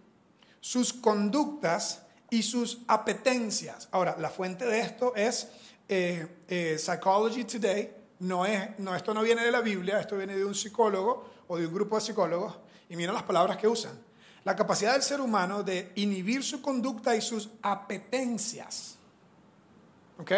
sus 0.60 0.92
conductas 0.92 2.02
y 2.30 2.44
sus 2.44 2.82
apetencias. 2.86 3.88
Ahora, 3.90 4.14
la 4.16 4.30
fuente 4.30 4.64
de 4.64 4.78
esto 4.78 5.12
es 5.16 5.48
eh, 5.88 6.44
eh, 6.46 6.78
Psychology 6.78 7.42
Today. 7.42 7.96
No 8.20 8.46
es, 8.46 8.78
no, 8.78 8.94
esto 8.94 9.12
no 9.12 9.22
viene 9.22 9.42
de 9.42 9.50
la 9.50 9.60
Biblia, 9.60 9.98
esto 9.98 10.16
viene 10.16 10.36
de 10.36 10.44
un 10.44 10.54
psicólogo 10.54 11.28
o 11.48 11.56
de 11.58 11.66
un 11.66 11.74
grupo 11.74 11.96
de 11.96 12.02
psicólogos. 12.02 12.56
Y 12.88 12.94
miren 12.94 13.12
las 13.12 13.24
palabras 13.24 13.56
que 13.56 13.66
usan 13.66 14.06
la 14.48 14.56
capacidad 14.56 14.94
del 14.94 15.02
ser 15.02 15.20
humano 15.20 15.62
de 15.62 15.92
inhibir 15.96 16.42
su 16.42 16.62
conducta 16.62 17.14
y 17.14 17.20
sus 17.20 17.50
apetencias. 17.60 18.96
¿Ok? 20.18 20.32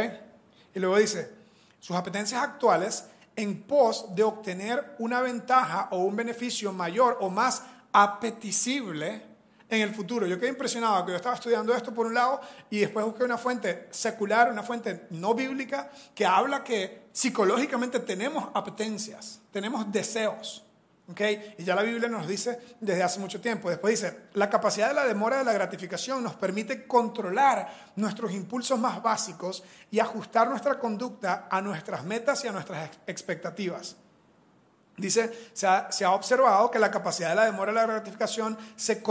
Y 0.74 0.80
luego 0.80 0.98
dice, 0.98 1.30
sus 1.78 1.94
apetencias 1.94 2.42
actuales 2.42 3.04
en 3.36 3.62
pos 3.62 4.12
de 4.16 4.24
obtener 4.24 4.96
una 4.98 5.20
ventaja 5.20 5.86
o 5.92 5.98
un 5.98 6.16
beneficio 6.16 6.72
mayor 6.72 7.18
o 7.20 7.30
más 7.30 7.62
apetecible 7.92 9.22
en 9.68 9.80
el 9.80 9.94
futuro. 9.94 10.26
Yo 10.26 10.40
quedé 10.40 10.48
impresionado 10.48 11.06
que 11.06 11.12
yo 11.12 11.16
estaba 11.16 11.36
estudiando 11.36 11.72
esto 11.72 11.94
por 11.94 12.06
un 12.06 12.14
lado 12.14 12.40
y 12.68 12.80
después 12.80 13.06
busqué 13.06 13.22
una 13.22 13.38
fuente 13.38 13.86
secular, 13.92 14.50
una 14.50 14.64
fuente 14.64 15.06
no 15.10 15.34
bíblica, 15.34 15.88
que 16.16 16.26
habla 16.26 16.64
que 16.64 17.02
psicológicamente 17.12 18.00
tenemos 18.00 18.48
apetencias, 18.54 19.40
tenemos 19.52 19.92
deseos. 19.92 20.64
Y 21.58 21.64
ya 21.64 21.74
la 21.74 21.82
Biblia 21.82 22.08
nos 22.08 22.26
dice 22.26 22.58
desde 22.80 23.02
hace 23.02 23.20
mucho 23.20 23.40
tiempo. 23.40 23.68
Después 23.68 24.00
dice, 24.00 24.16
la 24.34 24.48
capacidad 24.48 24.88
de 24.88 24.94
la 24.94 25.04
demora 25.04 25.38
de 25.38 25.44
la 25.44 25.52
gratificación 25.52 26.22
nos 26.22 26.34
permite 26.34 26.86
controlar 26.86 27.92
nuestros 27.96 28.32
impulsos 28.32 28.78
más 28.78 29.02
básicos 29.02 29.62
y 29.90 29.98
ajustar 29.98 30.48
nuestra 30.48 30.78
conducta 30.78 31.48
a 31.50 31.60
nuestras 31.60 32.04
metas 32.04 32.44
y 32.44 32.48
a 32.48 32.52
nuestras 32.52 32.90
expectativas. 33.06 33.96
Dice, 35.00 35.50
se 35.54 35.66
ha, 35.66 36.12
observado 36.12 36.70
que 36.70 36.78
la 36.78 36.90
capacidad 36.90 37.30
de 37.30 37.34
la 37.34 37.46
demora 37.46 37.72
de 37.72 37.78
la 37.78 37.86
gratificación 37.86 38.58
se, 38.76 39.02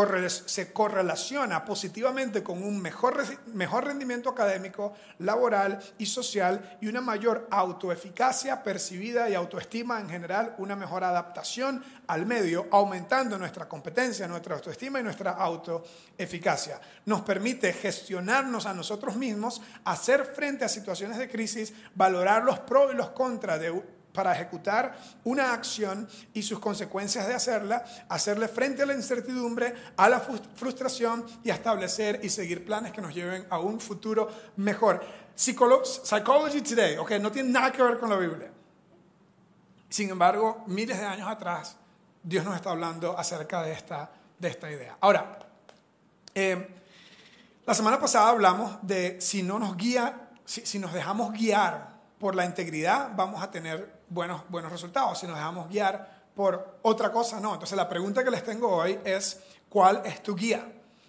se 0.45 0.71
correlaciona 0.71 1.65
positivamente 1.65 2.43
con 2.43 2.61
un 2.63 2.79
mejor, 2.79 3.23
mejor 3.47 3.85
rendimiento 3.85 4.29
académico, 4.29 4.93
laboral 5.19 5.79
y 5.97 6.05
social 6.05 6.77
y 6.79 6.87
una 6.87 7.01
mayor 7.01 7.47
autoeficacia 7.49 8.61
percibida 8.63 9.29
y 9.29 9.33
autoestima 9.33 9.99
en 9.99 10.09
general, 10.09 10.55
una 10.59 10.75
mejor 10.75 11.03
adaptación 11.03 11.83
al 12.07 12.25
medio, 12.25 12.67
aumentando 12.71 13.37
nuestra 13.37 13.67
competencia, 13.67 14.27
nuestra 14.27 14.55
autoestima 14.55 14.99
y 14.99 15.03
nuestra 15.03 15.31
autoeficacia. 15.31 16.79
Nos 17.05 17.21
permite 17.21 17.73
gestionarnos 17.73 18.67
a 18.67 18.73
nosotros 18.73 19.15
mismos, 19.15 19.61
hacer 19.85 20.25
frente 20.25 20.65
a 20.65 20.69
situaciones 20.69 21.17
de 21.17 21.29
crisis, 21.29 21.73
valorar 21.95 22.43
los 22.43 22.59
pros 22.59 22.93
y 22.93 22.95
los 22.95 23.09
contras 23.09 23.59
de 23.59 23.98
para 24.19 24.33
ejecutar 24.33 24.97
una 25.23 25.53
acción 25.53 26.05
y 26.33 26.43
sus 26.43 26.59
consecuencias 26.59 27.25
de 27.25 27.33
hacerla, 27.33 27.85
hacerle 28.09 28.49
frente 28.49 28.81
a 28.81 28.85
la 28.85 28.93
incertidumbre, 28.93 29.73
a 29.95 30.09
la 30.09 30.19
frustración 30.19 31.25
y 31.41 31.49
a 31.49 31.53
establecer 31.53 32.19
y 32.21 32.27
seguir 32.27 32.65
planes 32.65 32.91
que 32.91 32.99
nos 32.99 33.15
lleven 33.15 33.47
a 33.49 33.59
un 33.59 33.79
futuro 33.79 34.29
mejor. 34.57 35.01
Psychology 35.33 36.59
Today, 36.59 36.97
ok, 36.97 37.11
no 37.11 37.31
tiene 37.31 37.49
nada 37.49 37.71
que 37.71 37.81
ver 37.81 37.97
con 37.97 38.09
la 38.09 38.17
Biblia. 38.17 38.51
Sin 39.87 40.09
embargo, 40.09 40.65
miles 40.67 40.99
de 40.99 41.05
años 41.05 41.29
atrás, 41.29 41.77
Dios 42.21 42.43
nos 42.43 42.57
está 42.57 42.71
hablando 42.71 43.17
acerca 43.17 43.63
de 43.63 43.71
esta, 43.71 44.11
de 44.37 44.49
esta 44.49 44.69
idea. 44.69 44.97
Ahora, 44.99 45.39
eh, 46.35 46.67
la 47.65 47.73
semana 47.73 47.97
pasada 48.01 48.27
hablamos 48.27 48.79
de 48.81 49.21
si 49.21 49.43
no 49.43 49.59
nos 49.59 49.77
guía, 49.77 50.27
si 50.43 50.77
nos 50.77 50.91
dejamos 50.91 51.31
guiar 51.31 51.99
por 52.19 52.35
la 52.35 52.45
integridad, 52.45 53.11
vamos 53.15 53.41
a 53.41 53.49
tener 53.49 53.98
buenos, 54.09 54.41
buenos 54.49 54.71
resultados. 54.71 55.19
Si 55.19 55.27
nos 55.27 55.35
dejamos 55.35 55.69
guiar 55.69 56.19
por 56.35 56.79
otra 56.83 57.11
cosa, 57.11 57.39
no. 57.39 57.53
Entonces 57.53 57.75
la 57.75 57.89
pregunta 57.89 58.23
que 58.23 58.31
les 58.31 58.43
tengo 58.43 58.69
hoy 58.69 58.99
es, 59.03 59.39
¿cuál 59.67 60.01
es 60.05 60.23
tu 60.23 60.35
guía? 60.35 60.65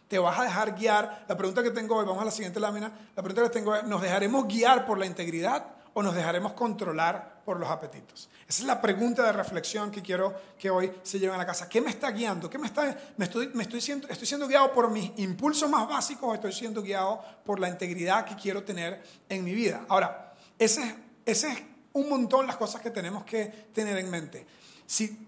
¿Te 0.09 0.19
vas 0.19 0.39
a 0.39 0.43
dejar 0.43 0.75
guiar? 0.75 1.25
La 1.29 1.37
pregunta 1.37 1.63
que 1.63 1.71
tengo 1.71 1.97
hoy, 1.97 2.05
vamos 2.05 2.23
a 2.23 2.25
la 2.25 2.31
siguiente 2.31 2.59
lámina, 2.59 2.91
la 3.15 3.23
pregunta 3.23 3.49
que 3.49 3.51
tengo 3.51 3.77
es, 3.77 3.85
¿nos 3.85 4.03
dejaremos 4.03 4.47
guiar 4.49 4.85
por 4.85 4.99
la 4.99 5.07
integridad 5.07 5.65
o 5.93 6.03
nos 6.03 6.15
dejaremos 6.15 6.53
controlar 6.55 7.43
por 7.45 7.61
los 7.61 7.69
apetitos? 7.71 8.29
Esa 8.49 8.63
es 8.63 8.67
la 8.67 8.81
pregunta 8.81 9.23
de 9.25 9.33
reflexión 9.33 9.93
que 9.93 10.03
quiero 10.03 10.35
que 10.59 10.69
hoy 10.69 10.93
se 11.05 11.21
lleven 11.21 11.37
a 11.37 11.39
la 11.39 11.47
casa. 11.47 11.69
¿Qué 11.69 11.81
me 11.81 11.91
está 11.91 12.11
guiando? 12.11 12.51
¿Qué 12.51 12.59
me 12.59 12.67
está, 12.67 12.97
me 13.17 13.27
estoy, 13.27 13.51
me 13.55 13.63
estoy, 13.63 13.81
siendo, 13.81 14.09
estoy 14.09 14.27
siendo 14.27 14.49
guiado 14.49 14.73
por 14.73 14.91
mis 14.91 15.13
impulsos 15.19 15.71
más 15.71 15.89
básicos 15.89 16.29
o 16.29 16.35
estoy 16.35 16.53
siendo 16.53 16.83
guiado 16.83 17.23
por 17.45 17.61
la 17.61 17.69
integridad 17.69 18.25
que 18.25 18.35
quiero 18.35 18.65
tener 18.65 19.01
en 19.29 19.45
mi 19.45 19.55
vida? 19.55 19.85
Ahora, 19.89 20.35
ese, 20.59 20.97
ese 21.25 21.53
es 21.53 21.63
un 21.93 22.09
montón 22.09 22.47
las 22.47 22.57
cosas 22.57 22.81
que 22.81 22.91
tenemos 22.91 23.25
que 23.25 23.47
tener 23.73 23.97
en 23.99 24.11
mente. 24.11 24.47
Si 24.87 25.27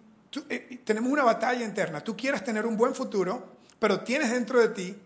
eh, 0.49 0.81
tenemos 0.85 1.11
una 1.11 1.25
batalla 1.25 1.65
interna, 1.65 2.03
tú 2.03 2.17
quieres 2.17 2.45
tener 2.45 2.67
un 2.67 2.77
buen 2.77 2.95
futuro, 2.95 3.57
pero 3.79 4.01
tienes 4.01 4.31
dentro 4.31 4.61
de 4.61 4.69
ti 4.69 4.97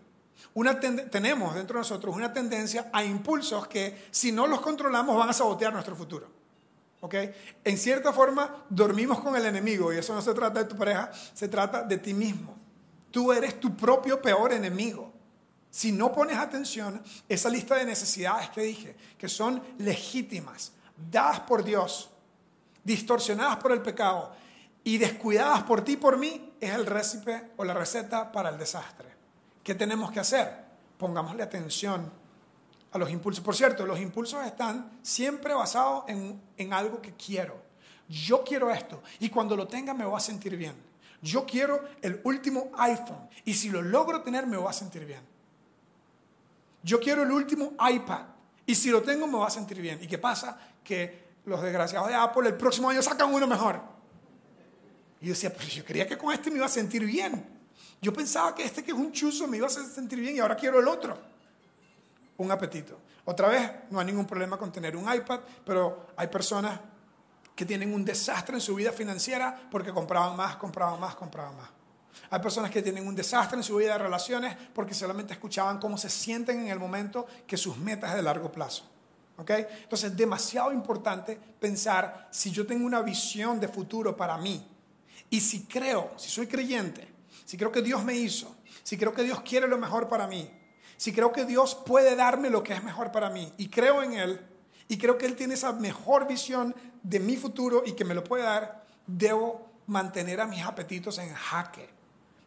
una 0.55 0.81
tenemos 0.81 1.55
dentro 1.55 1.75
de 1.75 1.81
nosotros 1.81 2.15
una 2.15 2.33
tendencia 2.33 2.89
a 2.93 3.05
impulsos 3.05 3.67
que 3.69 4.07
si 4.11 4.33
no 4.33 4.47
los 4.47 4.61
controlamos 4.61 5.17
van 5.17 5.29
a 5.29 5.33
sabotear 5.33 5.73
nuestro 5.73 5.97
futuro. 5.97 6.29
¿ok? 7.01 7.15
En 7.65 7.77
cierta 7.77 8.13
forma 8.13 8.65
dormimos 8.69 9.21
con 9.21 9.37
el 9.37 9.45
enemigo 9.45 9.93
y 9.93 9.99
eso 9.99 10.15
no 10.15 10.23
se 10.23 10.33
trata 10.35 10.63
de 10.63 10.69
tu 10.69 10.77
pareja, 10.77 11.11
se 11.35 11.49
trata 11.49 11.83
de 11.83 11.99
ti 11.99 12.15
mismo. 12.15 12.57
Tú 13.11 13.33
eres 13.33 13.61
tu 13.61 13.77
propio 13.77 14.21
peor 14.21 14.53
enemigo. 14.53 15.13
Si 15.71 15.93
no 15.93 16.13
pones 16.13 16.39
atención, 16.39 17.03
esa 17.29 17.51
lista 17.51 17.75
de 17.75 17.85
necesidades 17.85 18.49
que 18.51 18.63
dije, 18.63 18.97
que 19.19 19.29
son 19.29 19.63
legítimas, 19.79 20.73
dadas 20.97 21.41
por 21.41 21.63
Dios, 21.63 22.11
distorsionadas 22.85 23.57
por 23.57 23.73
el 23.73 23.83
pecado 23.83 24.33
y 24.85 24.99
descuidadas 24.99 25.65
por 25.65 25.83
ti 25.83 25.93
y 25.93 25.97
por 25.97 26.17
mí, 26.17 26.53
es 26.61 26.73
el 26.73 26.87
récipe 26.87 27.51
o 27.57 27.65
la 27.65 27.75
receta 27.75 28.31
para 28.33 28.51
el 28.51 28.59
desastre. 28.59 29.09
¿Qué 29.63 29.75
tenemos 29.75 30.11
que 30.11 30.21
hacer? 30.21 30.65
Pongámosle 30.97 31.43
atención 31.43 32.11
a 32.93 32.99
los 32.99 33.11
impulsos. 33.11 33.45
Por 33.45 33.55
cierto, 33.55 33.85
los 33.85 34.01
impulsos 34.01 34.47
están 34.47 34.99
siempre 35.03 35.53
basados 35.55 36.05
en, 36.07 36.41
en 36.57 36.73
algo 36.73 37.03
que 37.03 37.15
quiero. 37.15 37.61
Yo 38.09 38.45
quiero 38.45 38.71
esto 38.71 39.03
y 39.19 39.29
cuando 39.29 39.57
lo 39.57 39.67
tenga 39.67 39.93
me 39.93 40.05
voy 40.05 40.17
a 40.17 40.21
sentir 40.21 40.57
bien. 40.57 40.77
Yo 41.21 41.45
quiero 41.45 41.83
el 42.03 42.21
último 42.25 42.71
iPhone 42.79 43.29
y 43.45 43.55
si 43.55 43.69
lo 43.71 43.83
logro 43.83 44.23
tener 44.23 44.47
me 44.47 44.57
voy 44.57 44.69
a 44.69 44.73
sentir 44.73 45.05
bien. 45.05 45.23
Yo 46.83 47.01
quiero 47.01 47.25
el 47.25 47.33
último 47.33 47.73
iPad 47.91 48.36
y 48.67 48.75
si 48.75 48.91
lo 48.91 49.03
tengo, 49.03 49.27
me 49.27 49.39
va 49.39 49.47
a 49.47 49.51
sentir 49.51 49.81
bien. 49.81 49.99
¿Y 50.03 50.09
qué 50.09 50.19
pasa? 50.19 50.59
Que 50.83 51.27
los 51.45 51.63
desgraciados 51.63 52.09
de 52.09 52.15
Apple 52.15 52.49
el 52.49 52.57
próximo 52.57 52.91
año 52.91 53.01
sacan 53.01 53.33
uno 53.33 53.47
mejor. 53.47 53.81
Y 55.21 55.27
yo 55.27 55.33
decía, 55.33 55.53
pero 55.55 55.69
yo 55.69 55.85
creía 55.85 56.07
que 56.07 56.19
con 56.19 56.33
este 56.33 56.51
me 56.51 56.57
iba 56.57 56.67
a 56.67 56.71
sentir 56.71 57.05
bien. 57.05 57.47
Yo 58.03 58.13
pensaba 58.13 58.55
que 58.55 58.65
este 58.65 58.83
que 58.83 58.91
es 58.91 58.97
un 58.97 59.13
chuzo 59.13 59.47
me 59.47 59.57
iba 59.57 59.69
a 59.69 59.71
sentir 59.71 60.19
bien 60.19 60.37
y 60.37 60.41
ahora 60.41 60.57
quiero 60.57 60.81
el 60.81 60.89
otro. 60.89 61.17
Un 62.39 62.51
apetito. 62.51 62.99
Otra 63.25 63.49
vez, 63.49 63.71
no 63.91 64.01
hay 64.01 64.07
ningún 64.07 64.27
problema 64.27 64.59
con 64.59 64.71
tener 64.71 64.97
un 64.97 65.13
iPad, 65.13 65.41
pero 65.65 66.09
hay 66.17 66.27
personas 66.27 66.79
que 67.55 67.65
tienen 67.65 67.95
un 67.95 68.05
desastre 68.05 68.57
en 68.57 68.61
su 68.61 68.75
vida 68.75 68.93
financiera 68.93 69.69
porque 69.71 69.93
compraban 69.93 70.37
más, 70.37 70.57
compraban 70.57 71.01
más, 71.01 71.15
compraban 71.15 71.57
más. 71.57 71.71
Hay 72.31 72.41
personas 72.41 72.71
que 72.71 72.83
tienen 72.83 73.07
un 73.07 73.15
desastre 73.15 73.57
en 73.57 73.63
su 73.63 73.77
vida 73.77 73.93
de 73.93 73.99
relaciones 73.99 74.57
porque 74.75 74.95
solamente 74.95 75.33
escuchaban 75.33 75.79
cómo 75.79 75.97
se 75.97 76.11
sienten 76.11 76.61
en 76.61 76.69
el 76.69 76.79
momento 76.79 77.27
que 77.47 77.57
sus 77.57 77.77
metas 77.77 78.15
de 78.15 78.23
largo 78.23 78.51
plazo. 78.51 78.91
¿Okay? 79.39 79.67
Entonces 79.83 80.13
es 80.13 80.17
demasiado 80.17 80.73
importante 80.73 81.39
pensar 81.61 82.29
si 82.31 82.51
yo 82.51 82.67
tengo 82.67 82.87
una 82.87 83.03
visión 83.03 83.61
de 83.61 83.69
futuro 83.69 84.17
para 84.17 84.39
mí 84.39 84.67
y 85.29 85.41
si 85.41 85.65
creo, 85.65 86.13
si 86.17 86.31
soy 86.31 86.47
creyente, 86.47 87.07
si 87.45 87.59
creo 87.59 87.71
que 87.71 87.83
Dios 87.83 88.03
me 88.03 88.15
hizo, 88.15 88.57
si 88.83 88.97
creo 88.97 89.13
que 89.13 89.23
Dios 89.23 89.43
quiere 89.43 89.69
lo 89.69 89.77
mejor 89.77 90.09
para 90.09 90.27
mí, 90.27 90.51
si 90.97 91.13
creo 91.13 91.33
que 91.33 91.45
Dios 91.45 91.75
puede 91.75 92.17
darme 92.17 92.49
lo 92.49 92.63
que 92.63 92.73
es 92.73 92.83
mejor 92.83 93.13
para 93.13 93.29
mí 93.29 93.53
y 93.59 93.69
creo 93.69 94.03
en 94.03 94.15
Él 94.15 94.41
y 94.89 94.97
creo 94.97 95.19
que 95.19 95.27
Él 95.27 95.37
tiene 95.37 95.55
esa 95.55 95.73
mejor 95.73 96.27
visión 96.27 96.75
de 97.03 97.21
mi 97.21 97.37
futuro 97.37 97.83
y 97.85 97.93
que 97.93 98.07
me 98.07 98.15
lo 98.15 98.25
puede 98.25 98.45
dar, 98.45 98.87
debo 99.07 99.69
mantener 99.87 100.41
a 100.41 100.47
mis 100.47 100.65
apetitos 100.65 101.19
en 101.19 101.35
jaque 101.35 101.96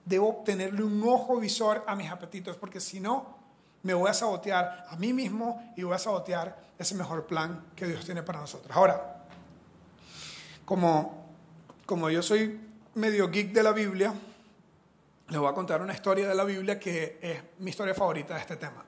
debo 0.06 0.42
tenerle 0.46 0.84
un 0.84 1.02
ojo 1.04 1.40
visor 1.40 1.84
a 1.88 1.96
mis 1.96 2.10
apetitos, 2.10 2.58
porque 2.58 2.80
si 2.80 3.00
no, 3.00 3.38
me 3.84 3.94
voy 3.94 4.10
a 4.10 4.14
sabotear 4.14 4.86
a 4.90 4.96
mí 4.96 5.14
mismo 5.14 5.74
y 5.76 5.84
voy 5.84 5.96
a 5.96 6.00
sabotear 6.00 6.58
ese 6.78 6.96
mejor 6.96 7.26
plan 7.26 7.66
que 7.76 7.88
Dios 7.88 8.06
tiene 8.06 8.24
para 8.24 8.40
nosotros. 8.40 8.76
Ahora, 8.76 9.26
como, 10.66 11.26
como 11.86 12.10
yo 12.10 12.22
soy 12.22 12.60
medio 12.96 13.30
geek 13.30 13.52
de 13.52 13.64
la 13.64 13.72
Biblia, 13.72 14.14
les 15.30 15.40
voy 15.40 15.50
a 15.50 15.54
contar 15.54 15.82
una 15.82 15.94
historia 15.94 16.28
de 16.28 16.36
la 16.36 16.44
Biblia 16.44 16.80
que 16.80 17.20
es 17.22 17.42
mi 17.60 17.70
historia 17.70 17.94
favorita 17.94 18.34
de 18.36 18.42
este 18.42 18.56
tema. 18.56 18.84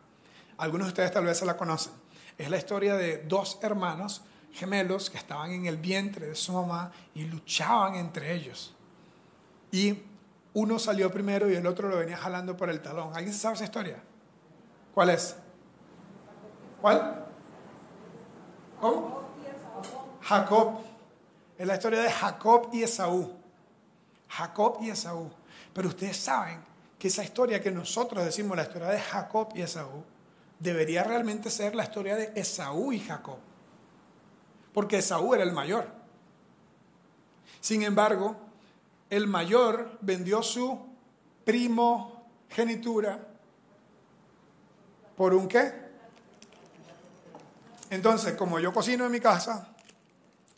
Algunos 0.57 0.87
de 0.87 0.91
ustedes 0.91 1.11
tal 1.11 1.25
vez 1.25 1.37
se 1.37 1.45
la 1.45 1.55
conocen. 1.55 1.93
es 2.37 2.49
la 2.49 2.57
historia 2.57 2.95
de 2.95 3.19
dos 3.19 3.59
hermanos 3.61 4.23
gemelos 4.53 5.09
que 5.09 5.17
estaban 5.17 5.51
en 5.51 5.65
el 5.65 5.77
vientre 5.77 6.27
de 6.27 6.35
su 6.35 6.53
mamá 6.53 6.91
y 7.15 7.25
luchaban 7.25 7.95
entre 7.95 8.33
ellos. 8.33 8.73
Y 9.71 9.97
uno 10.53 10.79
salió 10.79 11.11
primero 11.11 11.49
y 11.49 11.55
el 11.55 11.65
otro 11.65 11.87
lo 11.87 11.97
venía 11.97 12.17
jalando 12.17 12.57
por 12.57 12.69
el 12.69 12.81
talón. 12.81 13.15
¿Alguien 13.15 13.33
sabe 13.33 13.55
esa 13.55 13.63
historia? 13.63 14.03
¿Cuál 14.93 15.11
es? 15.11 15.35
¿Cuál? 16.81 17.25
¿Cómo? 18.79 19.21
Jacob. 20.21 20.79
Es 21.57 21.67
la 21.67 21.75
historia 21.75 22.01
de 22.01 22.11
Jacob 22.11 22.69
y 22.73 22.83
Esaú. 22.83 23.33
Jacob 24.27 24.77
y 24.81 24.89
Esaú. 24.89 25.31
Pero 25.73 25.89
ustedes 25.89 26.17
saben 26.17 26.63
que 26.97 27.07
esa 27.07 27.23
historia 27.23 27.61
que 27.61 27.71
nosotros 27.71 28.23
decimos, 28.25 28.57
la 28.57 28.63
historia 28.63 28.89
de 28.89 28.99
Jacob 28.99 29.49
y 29.55 29.61
Esaú, 29.61 30.03
debería 30.59 31.03
realmente 31.03 31.49
ser 31.49 31.75
la 31.75 31.83
historia 31.83 32.15
de 32.15 32.31
Esaú 32.35 32.91
y 32.91 32.99
Jacob. 32.99 33.37
Porque 34.73 34.97
Esaú 34.97 35.33
era 35.33 35.43
el 35.43 35.51
mayor. 35.51 35.87
Sin 37.59 37.83
embargo, 37.83 38.35
el 39.11 39.27
mayor 39.27 39.99
vendió 40.01 40.41
su 40.41 40.79
primogenitura 41.43 43.19
por 45.17 45.35
un 45.35 45.47
qué? 45.49 45.73
Entonces, 47.89 48.35
como 48.35 48.57
yo 48.59 48.73
cocino 48.73 49.05
en 49.05 49.11
mi 49.11 49.19
casa, 49.19 49.67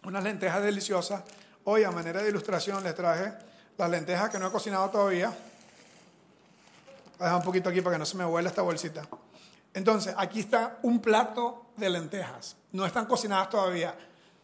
unas 0.03 0.23
lentejas 0.23 0.61
deliciosas, 0.61 1.23
hoy 1.63 1.83
a 1.83 1.89
manera 1.89 2.21
de 2.21 2.29
ilustración 2.29 2.83
les 2.83 2.93
traje 2.93 3.33
las 3.75 3.89
lentejas 3.89 4.29
que 4.29 4.37
no 4.37 4.47
he 4.47 4.51
cocinado 4.51 4.87
todavía. 4.91 5.29
Voy 5.29 7.21
a 7.21 7.23
dejar 7.23 7.37
un 7.37 7.43
poquito 7.43 7.69
aquí 7.71 7.81
para 7.81 7.95
que 7.95 7.99
no 7.99 8.05
se 8.05 8.17
me 8.17 8.25
vuela 8.25 8.49
esta 8.49 8.61
bolsita. 8.61 9.07
Entonces, 9.73 10.13
aquí 10.15 10.41
está 10.41 10.77
un 10.83 11.01
plato 11.01 11.71
de 11.75 11.89
lentejas. 11.89 12.55
No 12.71 12.85
están 12.85 13.07
cocinadas 13.07 13.49
todavía. 13.49 13.95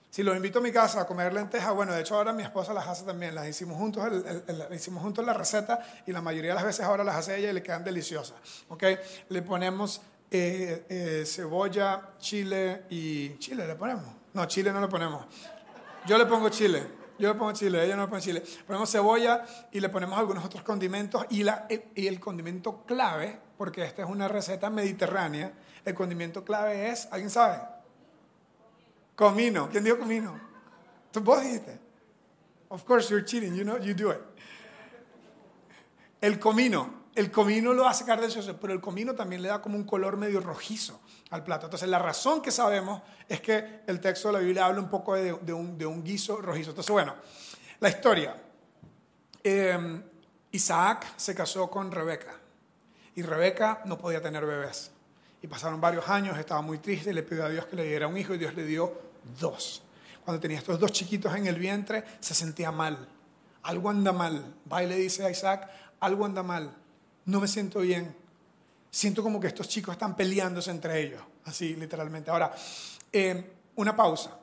Si 0.09 0.23
los 0.23 0.35
invito 0.35 0.57
a 0.57 0.61
mi 0.61 0.71
casa 0.71 1.01
a 1.01 1.05
comer 1.05 1.31
lentejas, 1.33 1.73
bueno, 1.75 1.93
de 1.93 2.01
hecho 2.01 2.15
ahora 2.15 2.33
mi 2.33 2.41
esposa 2.41 2.73
las 2.73 2.87
hace 2.87 3.05
también, 3.05 3.35
las 3.35 3.47
hicimos 3.47 3.77
juntos, 3.77 5.25
la 5.25 5.33
receta 5.33 5.79
y 6.07 6.11
la 6.11 6.21
mayoría 6.21 6.51
de 6.51 6.55
las 6.55 6.63
veces 6.63 6.83
ahora 6.83 7.03
las 7.03 7.15
hace 7.15 7.37
ella 7.37 7.51
y 7.51 7.53
le 7.53 7.61
quedan 7.61 7.83
deliciosas. 7.83 8.35
¿ok? 8.69 8.83
Le 9.29 9.41
ponemos 9.43 10.01
eh, 10.31 10.85
eh, 10.89 11.23
cebolla, 11.27 12.15
chile 12.17 12.85
y... 12.89 13.37
¿Chile 13.37 13.67
le 13.67 13.75
ponemos? 13.75 14.05
No, 14.33 14.47
chile 14.47 14.71
no 14.71 14.81
le 14.81 14.87
ponemos. 14.87 15.25
Yo 16.07 16.17
le 16.17 16.25
pongo 16.25 16.49
chile, 16.49 16.87
yo 17.19 17.31
le 17.31 17.35
pongo 17.37 17.51
chile, 17.51 17.85
ella 17.85 17.95
no 17.95 18.03
le 18.03 18.07
pone 18.07 18.21
chile. 18.21 18.43
Ponemos 18.65 18.89
cebolla 18.91 19.45
y 19.71 19.79
le 19.79 19.89
ponemos 19.89 20.17
algunos 20.17 20.43
otros 20.43 20.63
condimentos 20.63 21.23
y, 21.29 21.43
la, 21.43 21.67
y 21.69 22.07
el 22.07 22.19
condimento 22.19 22.83
clave, 22.85 23.39
porque 23.59 23.83
esta 23.83 24.01
es 24.01 24.09
una 24.09 24.27
receta 24.27 24.71
mediterránea, 24.71 25.53
el 25.85 25.93
condimento 25.93 26.43
clave 26.43 26.89
es, 26.89 27.07
¿alguien 27.11 27.29
sabe? 27.29 27.59
Comino. 29.19 29.67
¿Quién 29.69 29.83
dijo 29.83 29.99
comino? 29.99 30.39
Tú 31.11 31.19
vos 31.19 31.43
dijiste. 31.43 31.77
Of 32.69 32.85
course 32.85 33.09
you're 33.09 33.25
cheating, 33.25 33.53
you 33.53 33.65
know, 33.65 33.77
you 33.77 33.93
do 33.93 34.11
it. 34.13 34.21
El 36.21 36.39
comino. 36.39 37.07
El 37.13 37.29
comino 37.29 37.73
lo 37.73 37.85
hace 37.85 38.05
delicioso, 38.05 38.57
pero 38.61 38.71
el 38.71 38.79
comino 38.79 39.15
también 39.15 39.41
le 39.41 39.49
da 39.49 39.61
como 39.61 39.75
un 39.75 39.83
color 39.83 40.15
medio 40.15 40.39
rojizo 40.39 41.01
al 41.31 41.43
plato. 41.43 41.65
Entonces, 41.65 41.89
la 41.89 41.99
razón 41.99 42.41
que 42.41 42.49
sabemos 42.49 43.01
es 43.27 43.41
que 43.41 43.81
el 43.87 43.99
texto 43.99 44.29
de 44.29 44.35
la 44.35 44.39
Biblia 44.39 44.67
habla 44.67 44.79
un 44.79 44.89
poco 44.89 45.15
de, 45.15 45.33
un, 45.33 45.77
de 45.77 45.85
un, 45.85 46.01
guiso 46.01 46.37
rojizo. 46.37 46.69
Entonces, 46.69 46.91
bueno, 46.91 47.13
la 47.81 47.89
historia. 47.89 48.41
Em, 49.43 50.01
Isaac 50.51 51.07
se 51.17 51.35
casó 51.35 51.69
con 51.69 51.91
Rebeca 51.91 52.39
y 53.15 53.21
Rebeca 53.21 53.81
no 53.83 53.97
podía 53.97 54.21
tener 54.21 54.45
bebés. 54.45 54.91
Y 55.41 55.47
pasaron 55.47 55.81
varios 55.81 56.07
años, 56.07 56.37
estaba 56.37 56.61
muy 56.61 56.77
triste 56.77 57.11
le 57.13 57.23
pidió 57.23 57.43
a 57.43 57.49
Dios 57.49 57.65
que 57.65 57.75
le 57.75 57.83
diera 57.83 58.07
un 58.07 58.17
hijo 58.17 58.33
y 58.33 58.37
Dios 58.37 58.55
le 58.55 58.63
dio 58.63 59.08
dos. 59.39 59.83
Cuando 60.23 60.39
tenía 60.39 60.59
estos 60.59 60.79
dos 60.79 60.91
chiquitos 60.91 61.33
en 61.35 61.47
el 61.47 61.55
vientre, 61.57 62.03
se 62.19 62.33
sentía 62.33 62.71
mal. 62.71 63.07
Algo 63.63 63.89
anda 63.89 64.11
mal. 64.11 64.53
Va 64.71 64.83
y 64.83 64.87
le 64.87 64.95
dice 64.95 65.25
a 65.25 65.31
Isaac, 65.31 65.69
algo 65.99 66.25
anda 66.25 66.43
mal. 66.43 66.71
No 67.25 67.39
me 67.39 67.47
siento 67.47 67.79
bien. 67.79 68.15
Siento 68.91 69.23
como 69.23 69.39
que 69.39 69.47
estos 69.47 69.67
chicos 69.67 69.93
están 69.93 70.15
peleándose 70.15 70.71
entre 70.71 71.01
ellos. 71.01 71.21
Así, 71.45 71.75
literalmente. 71.75 72.31
Ahora, 72.31 72.53
eh, 73.11 73.53
una 73.75 73.95
pausa. 73.95 74.37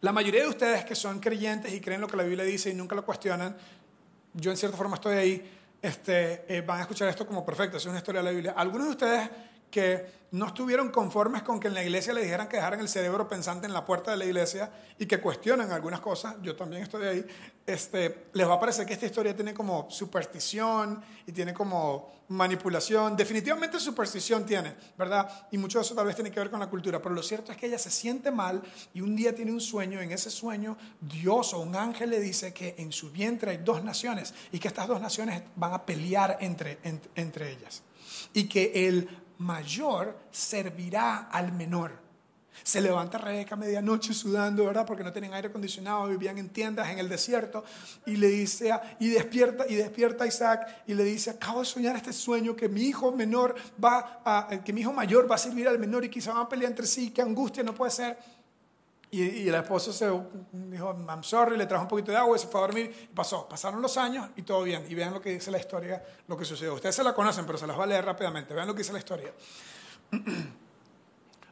La 0.00 0.12
mayoría 0.12 0.42
de 0.42 0.48
ustedes 0.48 0.84
que 0.84 0.94
son 0.94 1.20
creyentes 1.20 1.72
y 1.72 1.80
creen 1.80 2.00
lo 2.00 2.06
que 2.06 2.16
la 2.16 2.22
Biblia 2.22 2.44
dice 2.44 2.70
y 2.70 2.74
nunca 2.74 2.94
lo 2.94 3.04
cuestionan, 3.04 3.56
yo 4.34 4.50
en 4.50 4.56
cierta 4.56 4.76
forma 4.76 4.96
estoy 4.96 5.16
ahí, 5.16 5.52
este, 5.80 6.44
eh, 6.54 6.60
van 6.60 6.78
a 6.78 6.82
escuchar 6.82 7.08
esto 7.08 7.26
como 7.26 7.44
perfecto, 7.44 7.78
es 7.78 7.86
una 7.86 7.98
historia 7.98 8.20
de 8.20 8.24
la 8.24 8.30
Biblia. 8.30 8.54
Algunos 8.56 8.88
de 8.88 8.90
ustedes 8.90 9.30
que 9.70 10.26
no 10.32 10.46
estuvieron 10.48 10.90
conformes 10.90 11.42
con 11.42 11.60
que 11.60 11.68
en 11.68 11.74
la 11.74 11.82
iglesia 11.82 12.12
le 12.12 12.22
dijeran 12.22 12.48
que 12.48 12.56
dejaran 12.56 12.80
el 12.80 12.88
cerebro 12.88 13.28
pensante 13.28 13.66
en 13.66 13.72
la 13.72 13.84
puerta 13.84 14.10
de 14.10 14.16
la 14.16 14.24
iglesia 14.24 14.70
y 14.98 15.06
que 15.06 15.18
cuestionan 15.18 15.70
algunas 15.70 16.00
cosas, 16.00 16.36
yo 16.42 16.56
también 16.56 16.82
estoy 16.82 17.06
ahí, 17.06 17.26
este, 17.64 18.26
les 18.32 18.48
va 18.48 18.54
a 18.54 18.60
parecer 18.60 18.84
que 18.86 18.94
esta 18.94 19.06
historia 19.06 19.34
tiene 19.34 19.54
como 19.54 19.88
superstición 19.90 21.02
y 21.26 21.32
tiene 21.32 21.54
como 21.54 22.12
manipulación. 22.28 23.16
Definitivamente 23.16 23.78
superstición 23.78 24.44
tiene, 24.44 24.74
¿verdad? 24.98 25.46
Y 25.52 25.58
mucho 25.58 25.78
de 25.78 25.84
eso 25.84 25.94
tal 25.94 26.06
vez 26.06 26.16
tiene 26.16 26.30
que 26.30 26.40
ver 26.40 26.50
con 26.50 26.60
la 26.60 26.68
cultura, 26.68 27.00
pero 27.00 27.14
lo 27.14 27.22
cierto 27.22 27.52
es 27.52 27.58
que 27.58 27.66
ella 27.66 27.78
se 27.78 27.90
siente 27.90 28.30
mal 28.30 28.62
y 28.92 29.00
un 29.00 29.14
día 29.14 29.34
tiene 29.34 29.52
un 29.52 29.60
sueño, 29.60 30.00
en 30.00 30.10
ese 30.10 30.30
sueño 30.30 30.76
Dios 31.00 31.54
o 31.54 31.60
un 31.60 31.76
ángel 31.76 32.10
le 32.10 32.20
dice 32.20 32.52
que 32.52 32.74
en 32.78 32.92
su 32.92 33.10
vientre 33.10 33.52
hay 33.52 33.58
dos 33.58 33.84
naciones 33.84 34.34
y 34.50 34.58
que 34.58 34.68
estas 34.68 34.88
dos 34.88 35.00
naciones 35.00 35.42
van 35.54 35.72
a 35.72 35.86
pelear 35.86 36.36
entre, 36.40 36.78
entre, 36.82 37.10
entre 37.14 37.52
ellas 37.52 37.82
y 38.32 38.48
que 38.48 38.86
el 38.86 39.08
mayor 39.38 40.18
servirá 40.30 41.28
al 41.30 41.52
menor. 41.52 42.06
Se 42.62 42.80
levanta 42.80 43.18
Rebeca 43.18 43.54
a 43.54 43.58
medianoche 43.58 44.14
sudando, 44.14 44.64
¿verdad? 44.64 44.86
Porque 44.86 45.04
no 45.04 45.12
tenían 45.12 45.34
aire 45.34 45.48
acondicionado, 45.48 46.08
vivían 46.08 46.38
en 46.38 46.48
tiendas 46.48 46.88
en 46.88 46.98
el 46.98 47.08
desierto. 47.08 47.64
Y 48.06 48.16
le 48.16 48.28
dice, 48.28 48.72
y 48.98 49.08
despierta, 49.08 49.66
y 49.68 49.74
despierta 49.74 50.26
Isaac 50.26 50.82
y 50.86 50.94
le 50.94 51.04
dice, 51.04 51.30
acabo 51.30 51.60
de 51.60 51.66
soñar 51.66 51.96
este 51.96 52.12
sueño 52.12 52.56
que 52.56 52.68
mi 52.68 52.82
hijo 52.82 53.12
menor 53.12 53.54
va 53.82 54.22
a, 54.24 54.48
que 54.64 54.72
mi 54.72 54.80
hijo 54.80 54.92
mayor 54.92 55.30
va 55.30 55.34
a 55.34 55.38
servir 55.38 55.68
al 55.68 55.78
menor 55.78 56.04
y 56.04 56.08
quizá 56.08 56.32
van 56.32 56.42
a 56.42 56.48
pelear 56.48 56.70
entre 56.70 56.86
sí, 56.86 57.10
qué 57.10 57.22
angustia, 57.22 57.62
no 57.62 57.74
puede 57.74 57.90
ser. 57.90 58.18
Y, 59.10 59.22
y, 59.22 59.48
el 59.48 59.54
esposo 59.54 59.92
se 59.92 60.10
dijo, 60.52 60.96
I'm 61.08 61.22
sorry, 61.22 61.56
le 61.56 61.66
trajo 61.66 61.84
un 61.84 61.88
poquito 61.88 62.10
de 62.10 62.18
agua 62.18 62.36
y 62.36 62.40
se 62.40 62.48
fue 62.48 62.60
a 62.60 62.66
dormir. 62.66 63.10
Pasó, 63.14 63.48
pasaron 63.48 63.80
los 63.80 63.96
años 63.96 64.28
y 64.36 64.42
todo 64.42 64.62
bien. 64.64 64.84
Y 64.88 64.94
vean 64.94 65.14
lo 65.14 65.20
que 65.20 65.30
dice 65.30 65.50
la 65.50 65.58
historia, 65.58 66.04
lo 66.26 66.36
que 66.36 66.44
sucedió. 66.44 66.74
Ustedes 66.74 66.94
se 66.94 67.04
la 67.04 67.14
conocen, 67.14 67.46
pero 67.46 67.56
se 67.56 67.66
las 67.66 67.78
va 67.78 67.84
a 67.84 67.86
leer 67.86 68.04
rápidamente. 68.04 68.52
Vean 68.52 68.66
lo 68.66 68.74
que 68.74 68.78
dice 68.78 68.92
la 68.92 68.98
historia. 68.98 69.32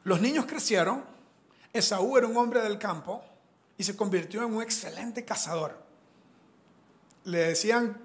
Los 0.05 0.21
niños 0.21 0.45
crecieron. 0.47 1.05
Esaú 1.73 2.17
era 2.17 2.27
un 2.27 2.37
hombre 2.37 2.61
del 2.61 2.79
campo 2.79 3.23
y 3.77 3.85
se 3.85 3.97
convirtió 3.97 4.45
en 4.45 4.55
un 4.55 4.63
excelente 4.63 5.25
cazador. 5.25 5.77
Le 7.25 7.39
decían 7.39 7.99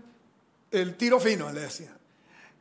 el 0.72 0.96
tiro 0.96 1.20
fino, 1.20 1.52
le 1.52 1.62
decían. 1.62 1.98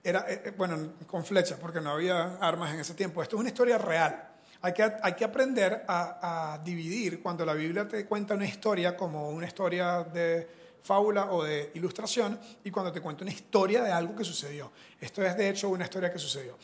Era, 0.03 0.25
eh, 0.29 0.43
eh, 0.47 0.51
bueno, 0.57 0.95
con 1.07 1.25
flechas, 1.25 1.59
porque 1.59 1.81
no 1.81 1.91
había 1.91 2.37
armas 2.37 2.73
en 2.75 2.81
ese 2.81 2.95
tiempo. 2.95 3.23
Esto 3.23 3.37
es 3.37 3.41
una 3.41 3.49
historia 3.49 3.79
real. 3.79 4.28
Hay 4.61 4.73
que, 4.73 4.83
hay 4.83 5.15
que 5.15 5.25
aprender 5.25 5.85
a, 5.87 6.61
dividir 6.65 7.23
cuando 7.23 7.45
la 7.45 7.55
Biblia 7.55 7.87
te 7.87 8.05
cuenta 8.07 8.35
una 8.35 8.47
historia 8.47 8.97
como 8.97 9.29
una 9.31 9.47
historia 9.47 10.03
de 10.03 10.49
fábula 10.83 11.33
o 11.33 11.45
de 11.45 11.71
ilustración 11.75 12.39
y 12.65 12.71
cuando 12.71 12.91
te 12.91 13.01
cuenta 13.01 13.23
una 13.23 13.33
historia 13.33 13.83
de 13.83 13.93
algo 13.93 14.17
que 14.17 14.25
sucedió. 14.25 14.73
Esto 15.01 15.23
es 15.23 15.37
de 15.37 15.51
hecho 15.51 15.69
una 15.69 15.85
historia 15.85 16.13
que 16.13 16.19
sucedió. 16.19 16.57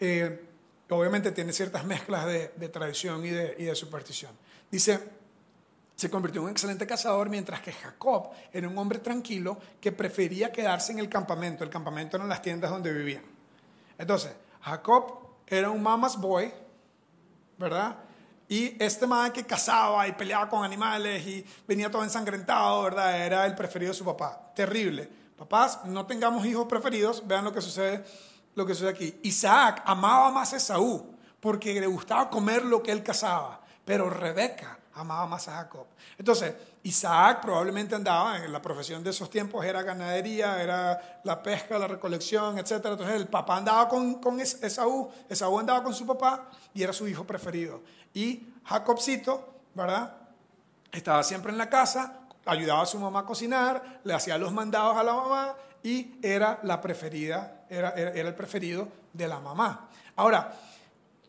Eh, 0.00 0.48
obviamente 0.88 1.32
tiene 1.32 1.52
ciertas 1.52 1.84
mezclas 1.84 2.26
de, 2.26 2.68
tradición 2.68 3.24
y 3.24 3.30
de, 3.30 3.54
y 3.58 3.64
de 3.64 3.74
superstición. 3.74 4.32
Dice, 4.70 5.00
se 5.94 6.10
convirtió 6.10 6.40
en 6.40 6.46
un 6.46 6.50
excelente 6.50 6.86
cazador, 6.86 7.28
mientras 7.28 7.60
que 7.60 7.72
Jacob 7.72 8.30
era 8.52 8.68
un 8.68 8.76
hombre 8.78 8.98
tranquilo 8.98 9.58
que 9.80 9.92
prefería 9.92 10.50
quedarse 10.50 10.92
en 10.92 10.98
el 10.98 11.08
campamento. 11.08 11.64
El 11.64 11.70
campamento 11.70 12.16
eran 12.16 12.28
las 12.28 12.42
tiendas 12.42 12.70
donde 12.70 12.92
vivían. 12.92 13.22
Entonces, 13.98 14.32
Jacob 14.62 15.18
era 15.46 15.70
un 15.70 15.82
mama's 15.82 16.18
boy, 16.18 16.52
¿verdad? 17.62 17.96
Y 18.48 18.76
este 18.82 19.06
man 19.06 19.32
que 19.32 19.46
cazaba 19.46 20.06
y 20.06 20.12
peleaba 20.12 20.48
con 20.48 20.64
animales 20.64 21.26
y 21.26 21.46
venía 21.66 21.90
todo 21.90 22.02
ensangrentado, 22.02 22.82
¿verdad? 22.82 23.24
Era 23.24 23.46
el 23.46 23.54
preferido 23.54 23.92
de 23.92 23.98
su 23.98 24.04
papá. 24.04 24.52
Terrible. 24.54 25.08
Papás, 25.36 25.80
no 25.86 26.04
tengamos 26.04 26.44
hijos 26.44 26.66
preferidos. 26.66 27.26
Vean 27.26 27.44
lo 27.44 27.52
que 27.52 27.62
sucede, 27.62 28.04
lo 28.54 28.66
que 28.66 28.74
sucede 28.74 28.90
aquí. 28.90 29.20
Isaac 29.22 29.82
amaba 29.86 30.30
más 30.30 30.52
a 30.52 30.56
Esaú 30.56 31.16
porque 31.40 31.80
le 31.80 31.86
gustaba 31.86 32.28
comer 32.28 32.64
lo 32.64 32.82
que 32.82 32.92
él 32.92 33.02
cazaba. 33.02 33.62
Pero 33.84 34.10
Rebeca 34.10 34.78
amaba 34.94 35.26
más 35.26 35.48
a 35.48 35.56
Jacob. 35.56 35.86
Entonces, 36.18 36.54
Isaac 36.82 37.40
probablemente 37.42 37.94
andaba, 37.94 38.36
en 38.36 38.52
la 38.52 38.60
profesión 38.60 39.02
de 39.02 39.10
esos 39.10 39.30
tiempos 39.30 39.64
era 39.64 39.82
ganadería, 39.82 40.62
era 40.62 41.20
la 41.24 41.42
pesca, 41.42 41.78
la 41.78 41.88
recolección, 41.88 42.58
etc. 42.58 42.72
Entonces 42.72 43.16
el 43.16 43.28
papá 43.28 43.56
andaba 43.56 43.88
con, 43.88 44.14
con 44.14 44.40
Esaú, 44.40 45.10
Esaú 45.28 45.58
andaba 45.58 45.82
con 45.82 45.94
su 45.94 46.06
papá 46.06 46.48
y 46.74 46.82
era 46.82 46.92
su 46.92 47.06
hijo 47.08 47.24
preferido. 47.24 47.82
Y 48.14 48.48
Jacobcito, 48.64 49.54
¿verdad? 49.74 50.16
Estaba 50.90 51.22
siempre 51.22 51.52
en 51.52 51.58
la 51.58 51.70
casa, 51.70 52.20
ayudaba 52.44 52.82
a 52.82 52.86
su 52.86 52.98
mamá 52.98 53.20
a 53.20 53.24
cocinar, 53.24 54.00
le 54.04 54.12
hacía 54.14 54.36
los 54.36 54.52
mandados 54.52 54.96
a 54.96 55.02
la 55.02 55.14
mamá 55.14 55.54
y 55.82 56.18
era 56.22 56.60
la 56.62 56.80
preferida, 56.80 57.64
era, 57.70 57.90
era, 57.90 58.10
era 58.10 58.28
el 58.28 58.34
preferido 58.34 58.88
de 59.12 59.28
la 59.28 59.40
mamá. 59.40 59.88
Ahora, 60.16 60.52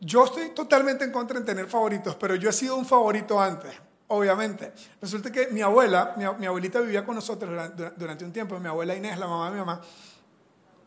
yo 0.00 0.24
estoy 0.24 0.50
totalmente 0.50 1.04
en 1.04 1.12
contra 1.12 1.38
de 1.38 1.46
tener 1.46 1.66
favoritos, 1.66 2.14
pero 2.16 2.34
yo 2.34 2.50
he 2.50 2.52
sido 2.52 2.76
un 2.76 2.84
favorito 2.84 3.40
antes, 3.40 3.72
obviamente. 4.08 4.72
Resulta 5.00 5.30
que 5.30 5.48
mi 5.48 5.62
abuela, 5.62 6.14
mi, 6.16 6.46
abuelita 6.46 6.80
vivía 6.80 7.04
con 7.04 7.14
nosotros 7.14 7.50
durante, 7.96 8.24
un 8.24 8.32
tiempo, 8.32 8.58
mi 8.58 8.68
abuela 8.68 8.94
Inés, 8.94 9.18
la 9.18 9.26
mamá 9.26 9.46
de 9.46 9.52
mi 9.52 9.58
mamá, 9.58 9.80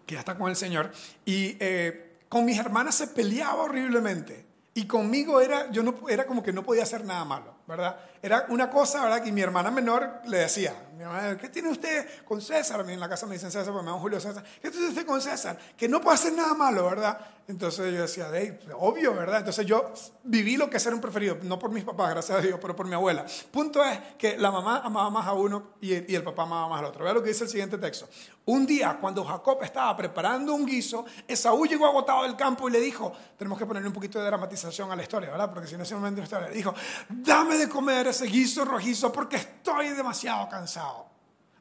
que 0.06 0.14
ya 0.16 0.20
está 0.20 0.38
con 0.38 0.50
el 0.50 0.56
Señor, 0.56 0.92
y 1.26 1.58
eh, 1.60 2.20
con 2.30 2.46
mis 2.46 2.58
hermanas 2.60 2.96
se 2.96 3.08
peleaba 3.08 3.64
horriblemente. 3.64 4.46
Y 4.74 4.86
conmigo 4.86 5.42
era, 5.42 5.72
yo 5.72 5.82
no, 5.82 5.96
era 6.08 6.28
como 6.28 6.44
que 6.44 6.54
no 6.54 6.64
podía 6.64 6.84
hacer 6.84 7.04
nada 7.04 7.26
malo, 7.26 7.57
¿verdad? 7.68 7.98
Era 8.22 8.46
una 8.50 8.70
cosa, 8.70 9.04
¿verdad? 9.04 9.22
Que 9.22 9.32
mi 9.32 9.42
hermana 9.42 9.70
menor 9.70 10.22
le 10.26 10.38
decía, 10.38 10.74
mi 10.96 11.04
hermana, 11.04 11.38
¿qué 11.38 11.50
tiene 11.50 11.70
usted 11.70 12.24
con 12.24 12.42
César? 12.42 12.84
Mí 12.86 12.94
en 12.94 13.00
la 13.00 13.10
casa 13.10 13.28
me 13.28 13.34
dicen 13.34 13.52
César, 13.52 13.74
porque 13.74 13.84
me 13.84 13.92
llamo 13.92 14.02
Julio 14.02 14.20
César. 14.20 14.44
¿Qué 14.62 14.72
tiene 14.72 14.88
usted 14.88 15.06
con 15.06 15.22
César? 15.22 15.58
Que 15.76 15.88
no 15.88 16.00
puede 16.02 16.16
hacer 16.16 16.34
nada 16.34 16.54
malo, 16.54 16.86
¿verdad? 16.86 17.20
Entonces 17.48 17.94
yo 17.94 18.02
decía, 18.02 18.30
de 18.30 18.60
obvio, 18.78 19.14
¿verdad? 19.14 19.40
Entonces 19.40 19.66
yo 19.66 19.94
viví 20.24 20.58
lo 20.58 20.70
que 20.70 20.78
es 20.78 20.84
ser 20.84 20.94
un 20.94 21.00
preferido, 21.00 21.38
no 21.44 21.58
por 21.58 21.72
mis 21.72 21.84
papás, 21.84 22.10
gracias 22.10 22.38
a 22.38 22.42
Dios, 22.42 22.60
pero 22.62 22.76
por 22.76 22.88
mi 22.88 22.94
abuela. 22.94 23.26
Punto 23.52 23.84
es 23.84 24.00
que 24.18 24.38
la 24.38 24.52
mamá 24.52 24.82
amaba 24.84 25.10
más 25.10 25.28
a 25.28 25.34
uno 25.34 25.76
y 25.80 25.94
el, 25.94 26.06
y 26.10 26.16
el 26.16 26.24
papá 26.24 26.44
amaba 26.44 26.68
más 26.68 26.80
al 26.80 26.86
otro. 26.86 27.06
Vea 27.06 27.14
lo 27.14 27.24
que 27.24 27.30
dice 27.30 27.46
el 27.46 27.50
siguiente 27.50 27.78
texto. 27.78 28.10
Un 28.46 28.66
día, 28.66 28.98
cuando 29.00 29.24
Jacob 29.24 29.60
estaba 29.62 29.96
preparando 29.96 30.54
un 30.54 30.66
guiso, 30.66 31.06
Esaú 31.28 31.66
llegó 31.66 31.86
agotado 31.86 32.24
del 32.24 32.36
campo 32.36 32.68
y 32.68 32.72
le 32.72 32.82
dijo, 32.82 33.14
tenemos 33.38 33.58
que 33.58 33.66
ponerle 33.66 33.88
un 33.88 33.94
poquito 33.94 34.20
de 34.20 34.26
dramatización 34.26 34.92
a 34.92 34.96
la 34.96 35.04
historia, 35.04 35.30
¿verdad? 35.30 35.50
Porque 35.54 35.68
si 35.68 35.78
no 35.78 35.84
es 35.84 35.92
un 35.92 36.00
momento 36.00 36.18
de 36.20 36.24
historia, 36.24 36.50
le 36.50 36.56
dijo, 36.56 36.74
dame 37.10 37.57
de 37.58 37.70
comer 37.70 38.08
ese 38.08 38.26
guiso 38.26 38.66
rojizo 38.66 39.12
porque 39.12 39.38
estoy 39.38 39.90
demasiado 39.90 40.48
cansado. 40.50 41.08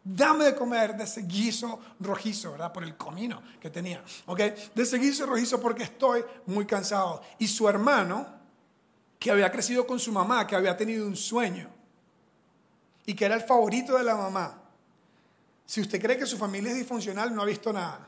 Dame 0.05 0.45
de 0.45 0.55
comer 0.55 0.97
de 0.97 1.05
ese 1.05 1.23
guiso 1.23 1.81
rojizo, 1.99 2.53
¿verdad? 2.53 2.73
Por 2.73 2.85
el 2.85 2.97
comino 2.97 3.43
que 3.61 3.71
tenía, 3.71 4.03
¿ok? 4.27 4.39
De 4.75 4.83
ese 4.83 4.99
guiso 4.99 5.27
rojizo 5.27 5.61
porque 5.61 5.83
estoy 5.83 6.25
muy 6.47 6.65
cansado. 6.65 7.23
Y 7.39 7.49
su 7.49 7.69
hermano, 7.69 8.27
que 9.19 9.31
había 9.31 9.51
crecido 9.51 9.87
con 9.87 9.99
su 9.99 10.13
mamá, 10.13 10.47
que 10.47 10.55
había 10.55 10.77
tenido 10.77 11.07
un 11.07 11.17
sueño 11.17 11.69
y 13.05 13.15
que 13.15 13.25
era 13.25 13.35
el 13.35 13.43
favorito 13.43 13.97
de 13.97 14.05
la 14.05 14.15
mamá. 14.15 14.63
Si 15.65 15.81
usted 15.81 16.01
cree 16.01 16.17
que 16.17 16.27
su 16.27 16.39
familia 16.39 16.71
es 16.71 16.77
disfuncional, 16.77 17.35
no 17.35 17.43
ha 17.43 17.47
visto 17.47 17.73
nada 17.73 18.07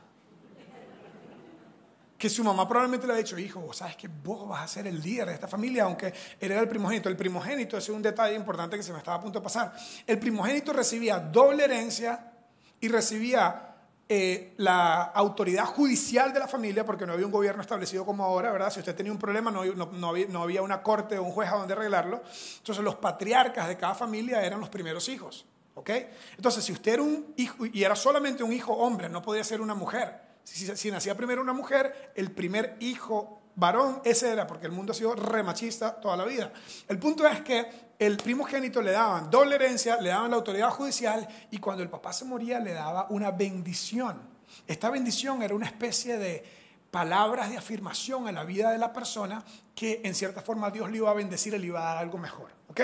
que 2.19 2.29
su 2.29 2.43
mamá 2.43 2.67
probablemente 2.67 3.07
le 3.07 3.13
ha 3.13 3.15
dicho, 3.15 3.39
hijo, 3.39 3.71
sabes 3.71 3.95
que 3.95 4.09
vos 4.09 4.45
vas 4.45 4.63
a 4.63 4.67
ser 4.67 4.85
el 4.87 5.01
líder 5.01 5.29
de 5.29 5.35
esta 5.35 5.47
familia, 5.47 5.85
aunque 5.85 6.07
él 6.37 6.51
era 6.51 6.59
el 6.59 6.67
primogénito. 6.67 7.07
El 7.07 7.15
primogénito, 7.15 7.77
es 7.77 7.87
un 7.87 8.01
detalle 8.01 8.35
importante 8.35 8.75
que 8.75 8.83
se 8.83 8.91
me 8.91 8.97
estaba 8.97 9.17
a 9.17 9.21
punto 9.21 9.39
de 9.39 9.43
pasar. 9.43 9.73
El 10.05 10.19
primogénito 10.19 10.73
recibía 10.73 11.17
doble 11.17 11.63
herencia 11.63 12.33
y 12.81 12.89
recibía 12.89 13.73
eh, 14.09 14.53
la 14.57 15.03
autoridad 15.03 15.63
judicial 15.63 16.33
de 16.33 16.39
la 16.39 16.49
familia, 16.49 16.85
porque 16.85 17.05
no 17.05 17.13
había 17.13 17.25
un 17.25 17.31
gobierno 17.31 17.61
establecido 17.61 18.05
como 18.05 18.25
ahora, 18.25 18.51
¿verdad? 18.51 18.69
Si 18.69 18.79
usted 18.79 18.95
tenía 18.95 19.13
un 19.13 19.19
problema, 19.19 19.49
no, 19.49 19.63
no, 19.63 20.09
había, 20.09 20.27
no 20.27 20.43
había, 20.43 20.61
una 20.61 20.83
corte 20.83 21.17
o 21.17 21.23
un 21.23 21.31
juez 21.31 21.49
a 21.49 21.55
donde 21.55 21.73
arreglarlo. 21.73 22.21
Entonces, 22.57 22.83
los 22.83 22.95
patriarcas 22.95 23.69
de 23.69 23.77
cada 23.77 23.95
familia 23.95 24.43
eran 24.43 24.59
los 24.59 24.67
primeros 24.67 25.07
hijos, 25.07 25.45
¿ok? 25.73 25.89
Entonces, 26.35 26.65
si 26.65 26.73
usted 26.73 26.95
era 26.95 27.01
un 27.01 27.33
hijo, 27.37 27.65
y 27.65 27.81
era 27.81 27.95
solamente 27.95 28.43
un 28.43 28.51
hijo 28.51 28.73
hombre, 28.73 29.07
no 29.07 29.21
podía 29.21 29.45
ser 29.45 29.61
una 29.61 29.73
mujer. 29.73 30.28
Si, 30.53 30.91
nacía 30.91 31.15
primero 31.15 31.41
una 31.41 31.53
mujer, 31.53 32.11
el 32.15 32.31
primer 32.31 32.75
hijo 32.79 33.41
varón, 33.55 34.01
ese 34.03 34.31
era, 34.31 34.47
porque 34.47 34.65
el 34.65 34.71
mundo 34.71 34.91
ha 34.91 34.95
sido 34.95 35.15
remachista 35.15 35.99
toda 35.99 36.17
la 36.17 36.25
vida. 36.25 36.51
El 36.87 36.97
punto 36.97 37.27
es 37.27 37.41
que 37.41 37.89
el 37.99 38.17
primogénito 38.17 38.81
le 38.81 38.91
daban 38.91 39.29
doble 39.29 39.55
herencia, 39.55 40.01
le 40.01 40.09
daban 40.09 40.31
la 40.31 40.37
autoridad 40.37 40.69
judicial 40.71 41.27
y 41.51 41.59
cuando 41.59 41.83
el 41.83 41.89
papá 41.89 42.13
se 42.13 42.25
moría 42.25 42.59
le 42.59 42.73
daba 42.73 43.07
una 43.09 43.31
bendición. 43.31 44.19
Esta 44.65 44.89
bendición 44.89 45.43
era 45.43 45.53
una 45.53 45.67
especie 45.67 46.17
de 46.17 46.43
palabras 46.89 47.49
de 47.51 47.57
afirmación 47.57 48.27
en 48.27 48.35
la 48.35 48.43
vida 48.43 48.71
de 48.71 48.79
la 48.79 48.91
persona 48.91 49.43
que 49.75 50.01
en 50.03 50.15
cierta 50.15 50.41
forma 50.41 50.71
Dios 50.71 50.89
le 50.89 50.97
iba 50.97 51.11
a 51.11 51.13
bendecir 51.13 51.53
y 51.53 51.59
le 51.59 51.67
iba 51.67 51.81
a 51.81 51.93
dar 51.93 51.97
algo 51.97 52.17
mejor. 52.17 52.49
¿Ok? 52.69 52.81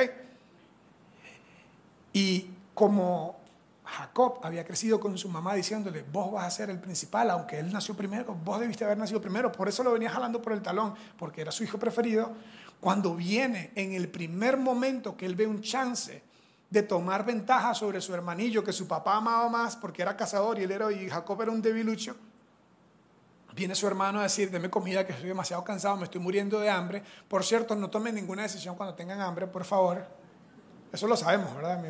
Y 2.14 2.50
como 2.74 3.45
Jacob 3.86 4.40
había 4.44 4.66
crecido 4.66 5.00
con 5.00 5.18
su 5.18 5.30
mamá 5.30 5.54
diciéndole, 5.54 6.04
vos 6.12 6.32
vas 6.32 6.46
a 6.46 6.52
ser 6.52 6.70
el 6.70 6.80
principal, 6.80 7.30
aunque 7.30 7.60
él 7.60 7.72
nació 7.72 7.96
primero, 7.96 8.36
vos 8.44 8.60
debiste 8.60 8.84
haber 8.84 8.98
nacido 8.98 9.22
primero, 9.22 9.52
por 9.52 9.70
eso 9.70 9.84
lo 9.84 9.92
venía 9.92 10.10
jalando 10.10 10.42
por 10.42 10.54
el 10.54 10.62
talón, 10.62 10.96
porque 11.18 11.42
era 11.42 11.52
su 11.52 11.64
hijo 11.64 11.78
preferido. 11.78 12.32
Cuando 12.80 13.16
viene 13.16 13.72
en 13.76 13.94
el 13.94 14.10
primer 14.10 14.58
momento 14.58 15.16
que 15.16 15.26
él 15.26 15.36
ve 15.36 15.48
un 15.48 15.62
chance 15.62 16.22
de 16.70 16.84
tomar 16.84 17.26
ventaja 17.26 17.74
sobre 17.74 18.02
su 18.02 18.14
hermanillo, 18.14 18.64
que 18.64 18.74
su 18.74 18.88
papá 18.88 19.18
amaba 19.18 19.48
más 19.50 19.76
porque 19.76 20.02
era 20.02 20.18
cazador 20.18 20.60
y 20.60 20.64
él 20.64 20.72
era, 20.72 20.92
y 20.92 21.10
Jacob 21.10 21.42
era 21.42 21.52
un 21.52 21.62
debilucho, 21.62 22.16
viene 23.56 23.74
su 23.74 23.88
hermano 23.88 24.20
a 24.20 24.24
decir, 24.24 24.52
deme 24.52 24.70
comida 24.70 25.06
que 25.06 25.14
estoy 25.14 25.30
demasiado 25.30 25.64
cansado, 25.64 25.96
me 25.96 26.04
estoy 26.04 26.20
muriendo 26.20 26.60
de 26.60 26.70
hambre. 26.70 27.02
Por 27.28 27.44
cierto, 27.44 27.76
no 27.76 27.90
tomen 27.90 28.16
ninguna 28.16 28.44
decisión 28.44 28.76
cuando 28.76 28.96
tengan 28.96 29.22
hambre, 29.22 29.48
por 29.48 29.64
favor. 29.64 30.06
Eso 30.92 31.08
lo 31.08 31.16
sabemos, 31.16 31.56
¿verdad? 31.56 31.82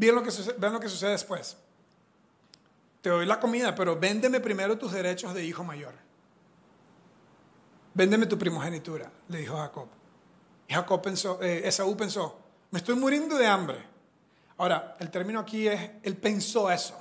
Vean 0.00 0.14
lo, 0.14 0.22
que 0.22 0.30
sucede, 0.30 0.56
lo 0.58 0.80
que 0.80 0.88
sucede 0.88 1.10
después. 1.10 1.58
Te 3.02 3.10
doy 3.10 3.26
la 3.26 3.38
comida, 3.38 3.74
pero 3.74 4.00
véndeme 4.00 4.40
primero 4.40 4.78
tus 4.78 4.92
derechos 4.92 5.34
de 5.34 5.44
hijo 5.44 5.62
mayor. 5.62 5.92
Véndeme 7.92 8.24
tu 8.24 8.38
primogenitura, 8.38 9.12
le 9.28 9.38
dijo 9.40 9.58
Jacob. 9.58 9.88
Y 10.68 10.72
Jacob 10.72 11.02
pensó, 11.02 11.42
eh, 11.42 11.68
Esaú 11.68 11.94
pensó, 11.98 12.40
me 12.70 12.78
estoy 12.78 12.94
muriendo 12.94 13.36
de 13.36 13.46
hambre. 13.46 13.84
Ahora, 14.56 14.96
el 15.00 15.10
término 15.10 15.38
aquí 15.38 15.68
es, 15.68 15.90
él 16.02 16.16
pensó 16.16 16.70
eso 16.70 16.99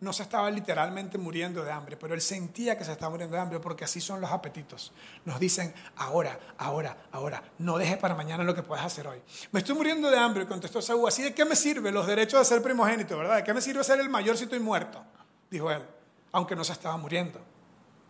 no 0.00 0.12
se 0.14 0.22
estaba 0.22 0.50
literalmente 0.50 1.18
muriendo 1.18 1.62
de 1.62 1.70
hambre, 1.70 1.96
pero 1.96 2.14
él 2.14 2.22
sentía 2.22 2.76
que 2.76 2.84
se 2.84 2.92
estaba 2.92 3.10
muriendo 3.10 3.36
de 3.36 3.42
hambre 3.42 3.60
porque 3.60 3.84
así 3.84 4.00
son 4.00 4.20
los 4.20 4.30
apetitos. 4.30 4.92
Nos 5.26 5.38
dicen, 5.38 5.74
ahora, 5.96 6.38
ahora, 6.56 6.96
ahora, 7.12 7.42
no 7.58 7.76
dejes 7.76 7.98
para 7.98 8.14
mañana 8.14 8.42
lo 8.42 8.54
que 8.54 8.62
puedes 8.62 8.84
hacer 8.84 9.06
hoy. 9.06 9.20
Me 9.52 9.60
estoy 9.60 9.74
muriendo 9.74 10.10
de 10.10 10.18
hambre, 10.18 10.46
contestó 10.46 10.80
Saúl, 10.80 11.06
así 11.06 11.22
de 11.22 11.34
qué 11.34 11.44
me 11.44 11.54
sirve 11.54 11.92
los 11.92 12.06
derechos 12.06 12.40
de 12.40 12.46
ser 12.46 12.62
primogénito, 12.62 13.18
¿verdad? 13.18 13.36
¿De 13.36 13.44
qué 13.44 13.52
me 13.52 13.60
sirve 13.60 13.84
ser 13.84 14.00
el 14.00 14.08
mayor 14.08 14.38
si 14.38 14.44
estoy 14.44 14.60
muerto? 14.60 15.04
Dijo 15.50 15.70
él, 15.70 15.82
aunque 16.32 16.56
no 16.56 16.64
se 16.64 16.72
estaba 16.72 16.96
muriendo. 16.96 17.38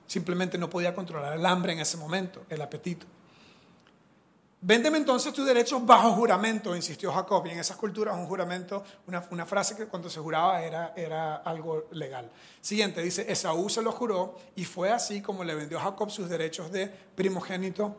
Simplemente 0.07 0.59
no 0.59 0.70
podía 0.70 0.94
controlar 0.94 1.33
el 1.33 1.44
hambre 1.44 1.72
en 1.72 1.81
ese 1.81 1.96
momento, 1.96 2.44
el 2.48 2.62
apetito. 2.62 3.07
Véndeme 4.62 4.98
entonces 4.98 5.32
tus 5.32 5.46
derechos 5.46 5.86
bajo 5.86 6.12
juramento, 6.12 6.76
insistió 6.76 7.10
Jacob. 7.10 7.46
Y 7.46 7.50
en 7.50 7.60
esas 7.60 7.78
culturas 7.78 8.14
un 8.14 8.26
juramento, 8.26 8.84
una, 9.06 9.46
frase 9.46 9.74
que 9.74 9.86
cuando 9.86 10.10
se 10.10 10.20
juraba 10.20 10.62
era, 10.62 10.92
era 10.94 11.36
algo 11.36 11.88
legal. 11.92 12.30
Siguiente, 12.60 13.02
dice, 13.02 13.24
Esaú 13.32 13.70
se 13.70 13.80
lo 13.80 13.90
juró 13.90 14.38
y 14.56 14.66
fue 14.66 14.90
así 14.90 15.22
como 15.22 15.44
le 15.44 15.54
vendió 15.54 15.80
Jacob 15.80 16.10
sus 16.10 16.28
derechos 16.28 16.70
de 16.70 16.88
primogénito. 16.88 17.96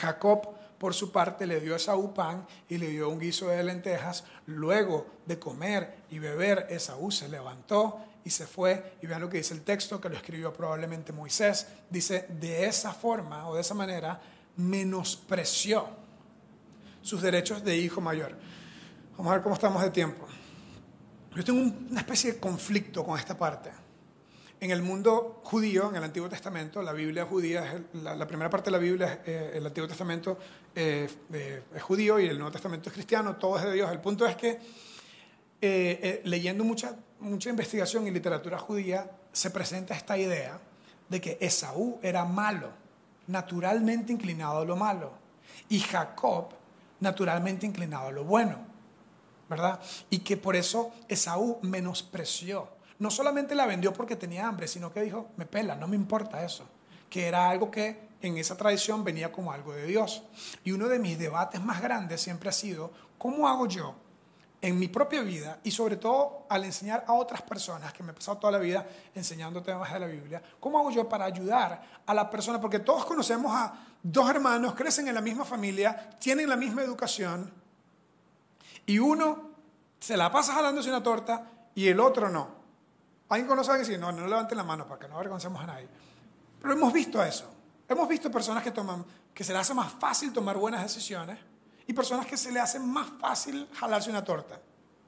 Jacob, 0.00 0.48
por 0.78 0.94
su 0.94 1.12
parte, 1.12 1.46
le 1.46 1.60
dio 1.60 1.74
a 1.74 1.76
Esaú 1.76 2.12
pan 2.12 2.44
y 2.68 2.78
le 2.78 2.88
dio 2.88 3.08
un 3.08 3.20
guiso 3.20 3.46
de 3.46 3.62
lentejas. 3.62 4.24
Luego 4.46 5.06
de 5.26 5.38
comer 5.38 5.98
y 6.10 6.18
beber, 6.18 6.66
Esaú 6.70 7.12
se 7.12 7.28
levantó 7.28 8.00
y 8.24 8.30
se 8.30 8.48
fue. 8.48 8.96
Y 9.00 9.06
vean 9.06 9.20
lo 9.20 9.28
que 9.28 9.36
dice 9.36 9.54
el 9.54 9.62
texto, 9.62 10.00
que 10.00 10.08
lo 10.08 10.16
escribió 10.16 10.52
probablemente 10.52 11.12
Moisés. 11.12 11.68
Dice, 11.88 12.26
de 12.28 12.66
esa 12.66 12.92
forma 12.92 13.48
o 13.48 13.54
de 13.54 13.60
esa 13.60 13.74
manera, 13.74 14.20
menospreció 14.56 15.88
sus 17.02 17.22
derechos 17.22 17.64
de 17.64 17.76
hijo 17.76 18.00
mayor. 18.00 18.36
Vamos 19.16 19.30
a 19.30 19.34
ver 19.34 19.42
cómo 19.42 19.54
estamos 19.54 19.82
de 19.82 19.90
tiempo. 19.90 20.26
Yo 21.34 21.44
tengo 21.44 21.60
una 21.90 22.00
especie 22.00 22.32
de 22.32 22.38
conflicto 22.38 23.04
con 23.04 23.18
esta 23.18 23.36
parte. 23.36 23.70
En 24.60 24.70
el 24.70 24.82
mundo 24.82 25.40
judío, 25.42 25.88
en 25.88 25.96
el 25.96 26.04
Antiguo 26.04 26.28
Testamento, 26.28 26.82
la 26.82 26.92
Biblia 26.92 27.24
judía, 27.24 27.72
es 27.72 28.02
la, 28.02 28.26
primera 28.26 28.48
parte 28.48 28.66
de 28.66 28.70
la 28.72 28.78
Biblia, 28.78 29.22
eh, 29.26 29.52
el 29.54 29.66
Antiguo 29.66 29.88
Testamento 29.88 30.38
eh, 30.74 31.08
eh, 31.32 31.62
es 31.74 31.82
judío 31.82 32.20
y 32.20 32.26
el 32.26 32.38
Nuevo 32.38 32.52
Testamento 32.52 32.88
es 32.88 32.92
cristiano, 32.92 33.36
todo 33.36 33.58
es 33.58 33.64
de 33.64 33.72
Dios. 33.72 33.90
El 33.90 34.00
punto 34.00 34.24
es 34.26 34.36
que 34.36 34.60
leyendo 36.24 36.64
mucha, 36.64 36.96
mucha 37.18 37.50
investigación 37.50 38.06
y 38.06 38.10
literatura 38.10 38.58
judía, 38.58 39.10
se 39.32 39.50
presenta 39.50 39.94
esta 39.94 40.18
idea 40.18 40.60
de 41.08 41.20
que 41.20 41.38
Esaú 41.40 41.98
era 42.02 42.24
malo 42.24 42.81
naturalmente 43.26 44.12
inclinado 44.12 44.60
a 44.60 44.64
lo 44.64 44.76
malo 44.76 45.12
y 45.68 45.80
Jacob 45.80 46.48
naturalmente 47.00 47.66
inclinado 47.66 48.08
a 48.08 48.12
lo 48.12 48.24
bueno, 48.24 48.58
¿verdad? 49.48 49.80
Y 50.08 50.20
que 50.20 50.36
por 50.36 50.56
eso 50.56 50.92
Esaú 51.08 51.58
menospreció. 51.62 52.68
No 52.98 53.10
solamente 53.10 53.54
la 53.54 53.66
vendió 53.66 53.92
porque 53.92 54.14
tenía 54.14 54.46
hambre, 54.46 54.68
sino 54.68 54.92
que 54.92 55.02
dijo, 55.02 55.30
me 55.36 55.44
pela, 55.44 55.74
no 55.74 55.88
me 55.88 55.96
importa 55.96 56.44
eso. 56.44 56.64
Que 57.10 57.26
era 57.26 57.50
algo 57.50 57.70
que 57.70 58.08
en 58.22 58.38
esa 58.38 58.56
tradición 58.56 59.02
venía 59.02 59.32
como 59.32 59.52
algo 59.52 59.72
de 59.72 59.86
Dios. 59.86 60.22
Y 60.62 60.70
uno 60.70 60.88
de 60.88 61.00
mis 61.00 61.18
debates 61.18 61.60
más 61.60 61.82
grandes 61.82 62.20
siempre 62.20 62.48
ha 62.48 62.52
sido, 62.52 62.92
¿cómo 63.18 63.48
hago 63.48 63.66
yo 63.66 63.96
en 64.62 64.78
mi 64.78 64.86
propia 64.86 65.22
vida 65.22 65.58
y 65.64 65.72
sobre 65.72 65.96
todo 65.96 66.46
al 66.48 66.64
enseñar 66.64 67.04
a 67.08 67.14
otras 67.14 67.42
personas, 67.42 67.92
que 67.92 68.04
me 68.04 68.12
he 68.12 68.14
pasado 68.14 68.38
toda 68.38 68.52
la 68.52 68.58
vida 68.58 68.86
enseñando 69.12 69.60
temas 69.60 69.92
de 69.92 69.98
la 69.98 70.06
Biblia, 70.06 70.40
¿cómo 70.60 70.78
hago 70.78 70.92
yo 70.92 71.08
para 71.08 71.24
ayudar 71.24 71.82
a 72.06 72.14
la 72.14 72.30
persona? 72.30 72.60
Porque 72.60 72.78
todos 72.78 73.04
conocemos 73.04 73.52
a 73.52 73.74
dos 74.00 74.30
hermanos, 74.30 74.74
crecen 74.74 75.08
en 75.08 75.16
la 75.16 75.20
misma 75.20 75.44
familia, 75.44 76.10
tienen 76.20 76.48
la 76.48 76.54
misma 76.54 76.82
educación 76.82 77.52
y 78.86 79.00
uno 79.00 79.50
se 79.98 80.16
la 80.16 80.30
pasa 80.30 80.54
jalándose 80.54 80.88
una 80.90 81.02
torta 81.02 81.44
y 81.74 81.88
el 81.88 81.98
otro 81.98 82.28
no. 82.28 82.62
¿Alguien 83.30 83.48
conoce 83.48 83.70
a 83.70 83.74
alguien? 83.74 83.94
Sí, 83.94 84.00
no, 84.00 84.12
no 84.12 84.28
levanten 84.28 84.56
la 84.56 84.64
mano 84.64 84.86
para 84.86 85.00
que 85.00 85.08
no 85.08 85.16
avergoncemos 85.16 85.60
a 85.60 85.66
nadie. 85.66 85.88
Pero 86.60 86.74
hemos 86.74 86.92
visto 86.92 87.22
eso. 87.22 87.50
Hemos 87.88 88.08
visto 88.08 88.30
personas 88.30 88.62
que 88.62 88.70
toman, 88.70 89.04
que 89.34 89.42
se 89.42 89.52
les 89.52 89.62
hace 89.62 89.74
más 89.74 89.90
fácil 89.92 90.32
tomar 90.32 90.56
buenas 90.56 90.82
decisiones 90.82 91.38
y 91.86 91.92
personas 91.92 92.26
que 92.26 92.36
se 92.36 92.52
le 92.52 92.60
hace 92.60 92.78
más 92.78 93.08
fácil 93.20 93.68
jalarse 93.74 94.10
una 94.10 94.24
torta. 94.24 94.60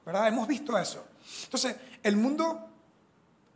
¿Verdad? 0.05 0.27
Hemos 0.27 0.47
visto 0.47 0.77
eso. 0.77 1.05
Entonces, 1.45 1.75
el 2.03 2.15
mundo, 2.15 2.69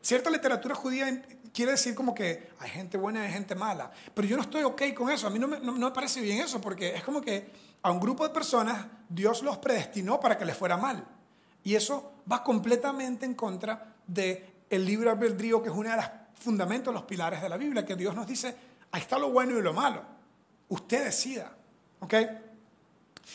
cierta 0.01 0.29
literatura 0.29 0.73
judía 0.73 1.21
quiere 1.53 1.73
decir 1.73 1.93
como 1.93 2.13
que 2.15 2.49
hay 2.59 2.69
gente 2.69 2.97
buena 2.97 3.21
y 3.21 3.27
hay 3.27 3.33
gente 3.33 3.53
mala. 3.53 3.91
Pero 4.13 4.27
yo 4.27 4.35
no 4.35 4.43
estoy 4.43 4.63
ok 4.63 4.81
con 4.95 5.11
eso. 5.11 5.27
A 5.27 5.29
mí 5.29 5.37
no 5.37 5.47
me, 5.47 5.59
no 5.59 5.73
me 5.73 5.91
parece 5.91 6.21
bien 6.21 6.41
eso 6.41 6.59
porque 6.59 6.95
es 6.95 7.03
como 7.03 7.21
que 7.21 7.51
a 7.81 7.91
un 7.91 7.99
grupo 7.99 8.27
de 8.27 8.33
personas 8.33 8.85
Dios 9.07 9.43
los 9.43 9.57
predestinó 9.57 10.19
para 10.19 10.37
que 10.37 10.45
les 10.45 10.57
fuera 10.57 10.77
mal. 10.77 11.05
Y 11.63 11.75
eso 11.75 12.13
va 12.31 12.43
completamente 12.43 13.25
en 13.25 13.35
contra 13.35 13.95
del 14.07 14.45
el 14.69 14.85
libre 14.85 15.09
albedrío, 15.09 15.61
que 15.61 15.69
es 15.69 15.75
uno 15.75 15.89
de 15.89 15.97
los 15.97 16.05
fundamentos, 16.39 16.93
los 16.93 17.03
pilares 17.03 17.41
de 17.41 17.49
la 17.49 17.57
Biblia, 17.57 17.85
que 17.85 17.95
Dios 17.95 18.15
nos 18.15 18.27
dice, 18.27 18.55
ahí 18.91 19.01
está 19.01 19.17
lo 19.17 19.31
bueno 19.31 19.57
y 19.57 19.61
lo 19.61 19.73
malo. 19.73 20.03
Usted 20.69 21.05
decida. 21.05 21.51
¿Ok? 21.99 22.13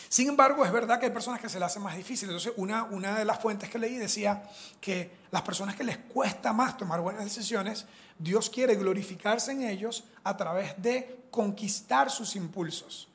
Sin 0.09 0.29
embargo, 0.29 0.65
es 0.65 0.73
verdad 0.73 0.99
que 0.99 1.07
hay 1.07 1.13
personas 1.13 1.41
que 1.41 1.49
se 1.49 1.59
le 1.59 1.65
hacen 1.65 1.83
más 1.83 1.97
difícil. 1.97 2.29
Entonces, 2.29 2.53
una, 2.57 2.85
una 2.85 3.19
de 3.19 3.25
las 3.25 3.39
fuentes 3.41 3.69
que 3.69 3.79
leí 3.79 3.97
decía 3.97 4.49
que 4.81 5.11
las 5.31 5.43
personas 5.43 5.75
que 5.75 5.85
les 5.85 5.99
cuesta 5.99 6.53
más 6.53 6.77
tomar 6.77 7.01
buenas 7.01 7.25
decisiones, 7.25 7.87
Dios 8.19 8.51
quiere 8.51 8.77
glorificarse 8.77 9.53
en 9.53 9.63
ellos 9.63 10.05
a 10.23 10.37
través 10.37 10.81
de 10.81 11.25
conquistar 11.31 12.11
sus 12.11 12.37
impulsos. 12.37 13.09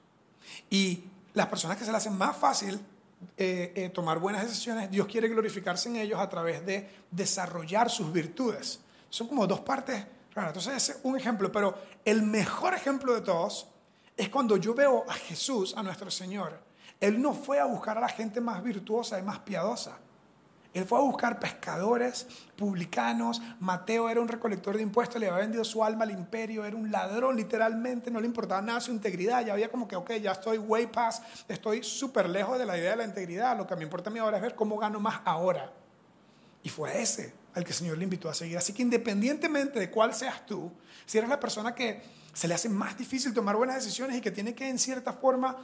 Y 0.69 1.03
las 1.33 1.47
personas 1.47 1.77
que 1.77 1.85
se 1.85 1.91
le 1.91 1.97
hacen 1.97 2.17
más 2.17 2.35
fácil 2.35 2.79
eh, 3.37 3.73
eh, 3.75 3.89
tomar 3.89 4.19
buenas 4.19 4.43
decisiones, 4.43 4.89
Dios 4.91 5.07
quiere 5.07 5.27
glorificarse 5.27 5.89
en 5.89 5.97
ellos 5.97 6.19
a 6.19 6.29
través 6.29 6.65
de 6.65 6.89
desarrollar 7.11 7.89
sus 7.89 8.11
virtudes. 8.11 8.79
Son 9.09 9.27
como 9.27 9.45
dos 9.47 9.61
partes 9.61 10.05
raras. 10.33 10.49
Entonces, 10.49 10.75
ese 10.75 10.91
es 10.93 10.99
un 11.03 11.17
ejemplo, 11.17 11.51
pero 11.51 11.77
el 12.05 12.23
mejor 12.23 12.73
ejemplo 12.73 13.13
de 13.13 13.21
todos 13.21 13.67
es 14.15 14.29
cuando 14.29 14.57
yo 14.57 14.73
veo 14.73 15.05
a 15.07 15.13
Jesús, 15.13 15.73
a 15.75 15.83
nuestro 15.83 16.11
Señor. 16.11 16.68
Él 16.99 17.21
no 17.21 17.33
fue 17.33 17.59
a 17.59 17.65
buscar 17.65 17.97
a 17.97 18.01
la 18.01 18.09
gente 18.09 18.41
más 18.41 18.61
virtuosa 18.63 19.19
y 19.19 19.23
más 19.23 19.39
piadosa. 19.39 19.97
Él 20.71 20.85
fue 20.85 20.99
a 20.99 21.01
buscar 21.01 21.39
pescadores, 21.39 22.27
publicanos. 22.55 23.41
Mateo 23.59 24.07
era 24.07 24.21
un 24.21 24.27
recolector 24.27 24.75
de 24.75 24.83
impuestos, 24.83 25.19
le 25.19 25.27
había 25.27 25.39
vendido 25.39 25.63
su 25.63 25.83
alma 25.83 26.03
al 26.03 26.11
imperio, 26.11 26.63
era 26.63 26.75
un 26.75 26.91
ladrón 26.91 27.35
literalmente, 27.35 28.11
no 28.11 28.19
le 28.19 28.27
importaba 28.27 28.61
nada 28.61 28.79
su 28.79 28.91
integridad. 28.91 29.43
Ya 29.43 29.53
había 29.53 29.69
como 29.69 29.87
que, 29.87 29.95
ok, 29.95 30.13
ya 30.21 30.33
estoy 30.33 30.59
way 30.59 30.85
past, 30.85 31.23
estoy 31.47 31.83
súper 31.83 32.29
lejos 32.29 32.59
de 32.59 32.65
la 32.65 32.77
idea 32.77 32.91
de 32.91 32.97
la 32.97 33.05
integridad. 33.05 33.57
Lo 33.57 33.65
que 33.65 33.75
me 33.75 33.83
importa 33.83 34.11
a 34.11 34.13
mí 34.13 34.19
ahora 34.19 34.37
es 34.37 34.43
ver 34.43 34.55
cómo 34.55 34.77
gano 34.77 34.99
más 34.99 35.21
ahora. 35.25 35.71
Y 36.61 36.69
fue 36.69 37.01
ese 37.01 37.33
al 37.55 37.63
que 37.63 37.71
el 37.71 37.75
Señor 37.75 37.97
le 37.97 38.03
invitó 38.03 38.29
a 38.29 38.35
seguir. 38.35 38.57
Así 38.57 38.73
que 38.73 38.83
independientemente 38.83 39.79
de 39.79 39.89
cuál 39.89 40.13
seas 40.13 40.45
tú, 40.45 40.71
si 41.07 41.17
eres 41.17 41.29
la 41.29 41.39
persona 41.39 41.73
que 41.73 42.03
se 42.31 42.47
le 42.47 42.53
hace 42.53 42.69
más 42.69 42.95
difícil 42.95 43.33
tomar 43.33 43.55
buenas 43.55 43.77
decisiones 43.77 44.17
y 44.17 44.21
que 44.21 44.29
tiene 44.29 44.53
que 44.53 44.69
en 44.69 44.77
cierta 44.77 45.13
forma 45.13 45.57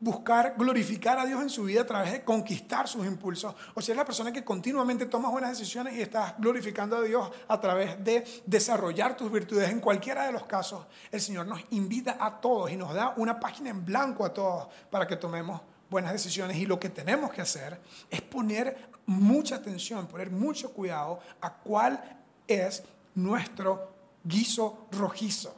buscar 0.00 0.54
glorificar 0.58 1.18
a 1.18 1.24
Dios 1.24 1.40
en 1.40 1.48
su 1.48 1.64
vida 1.64 1.80
a 1.80 1.86
través 1.86 2.12
de 2.12 2.22
conquistar 2.22 2.86
sus 2.86 3.06
impulsos, 3.06 3.54
o 3.74 3.80
si 3.80 3.90
es 3.90 3.96
la 3.96 4.04
persona 4.04 4.30
que 4.30 4.44
continuamente 4.44 5.06
toma 5.06 5.30
buenas 5.30 5.58
decisiones 5.58 5.94
y 5.94 6.02
estás 6.02 6.34
glorificando 6.38 6.96
a 6.96 7.02
Dios 7.02 7.30
a 7.48 7.58
través 7.58 8.02
de 8.04 8.24
desarrollar 8.44 9.16
tus 9.16 9.32
virtudes, 9.32 9.70
en 9.70 9.80
cualquiera 9.80 10.26
de 10.26 10.32
los 10.32 10.44
casos, 10.44 10.86
el 11.10 11.20
Señor 11.20 11.46
nos 11.46 11.60
invita 11.70 12.18
a 12.20 12.38
todos 12.38 12.70
y 12.70 12.76
nos 12.76 12.92
da 12.92 13.14
una 13.16 13.40
página 13.40 13.70
en 13.70 13.84
blanco 13.84 14.26
a 14.26 14.34
todos 14.34 14.68
para 14.90 15.06
que 15.06 15.16
tomemos 15.16 15.62
buenas 15.88 16.12
decisiones. 16.12 16.58
Y 16.58 16.66
lo 16.66 16.78
que 16.78 16.90
tenemos 16.90 17.32
que 17.32 17.40
hacer 17.40 17.80
es 18.10 18.20
poner 18.20 18.90
mucha 19.06 19.56
atención, 19.56 20.06
poner 20.06 20.30
mucho 20.30 20.72
cuidado 20.72 21.20
a 21.40 21.54
cuál 21.54 22.18
es 22.46 22.82
nuestro 23.14 23.90
guiso 24.22 24.86
rojizo, 24.92 25.56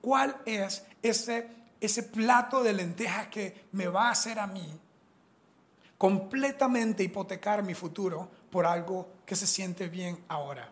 cuál 0.00 0.36
es 0.46 0.84
ese 1.02 1.61
ese 1.82 2.04
plato 2.04 2.62
de 2.62 2.72
lentejas 2.72 3.26
que 3.26 3.66
me 3.72 3.88
va 3.88 4.08
a 4.08 4.10
hacer 4.12 4.38
a 4.38 4.46
mí 4.46 4.80
completamente 5.98 7.02
hipotecar 7.02 7.62
mi 7.62 7.74
futuro 7.74 8.28
por 8.50 8.66
algo 8.66 9.08
que 9.24 9.36
se 9.36 9.46
siente 9.46 9.88
bien 9.88 10.24
ahora. 10.28 10.68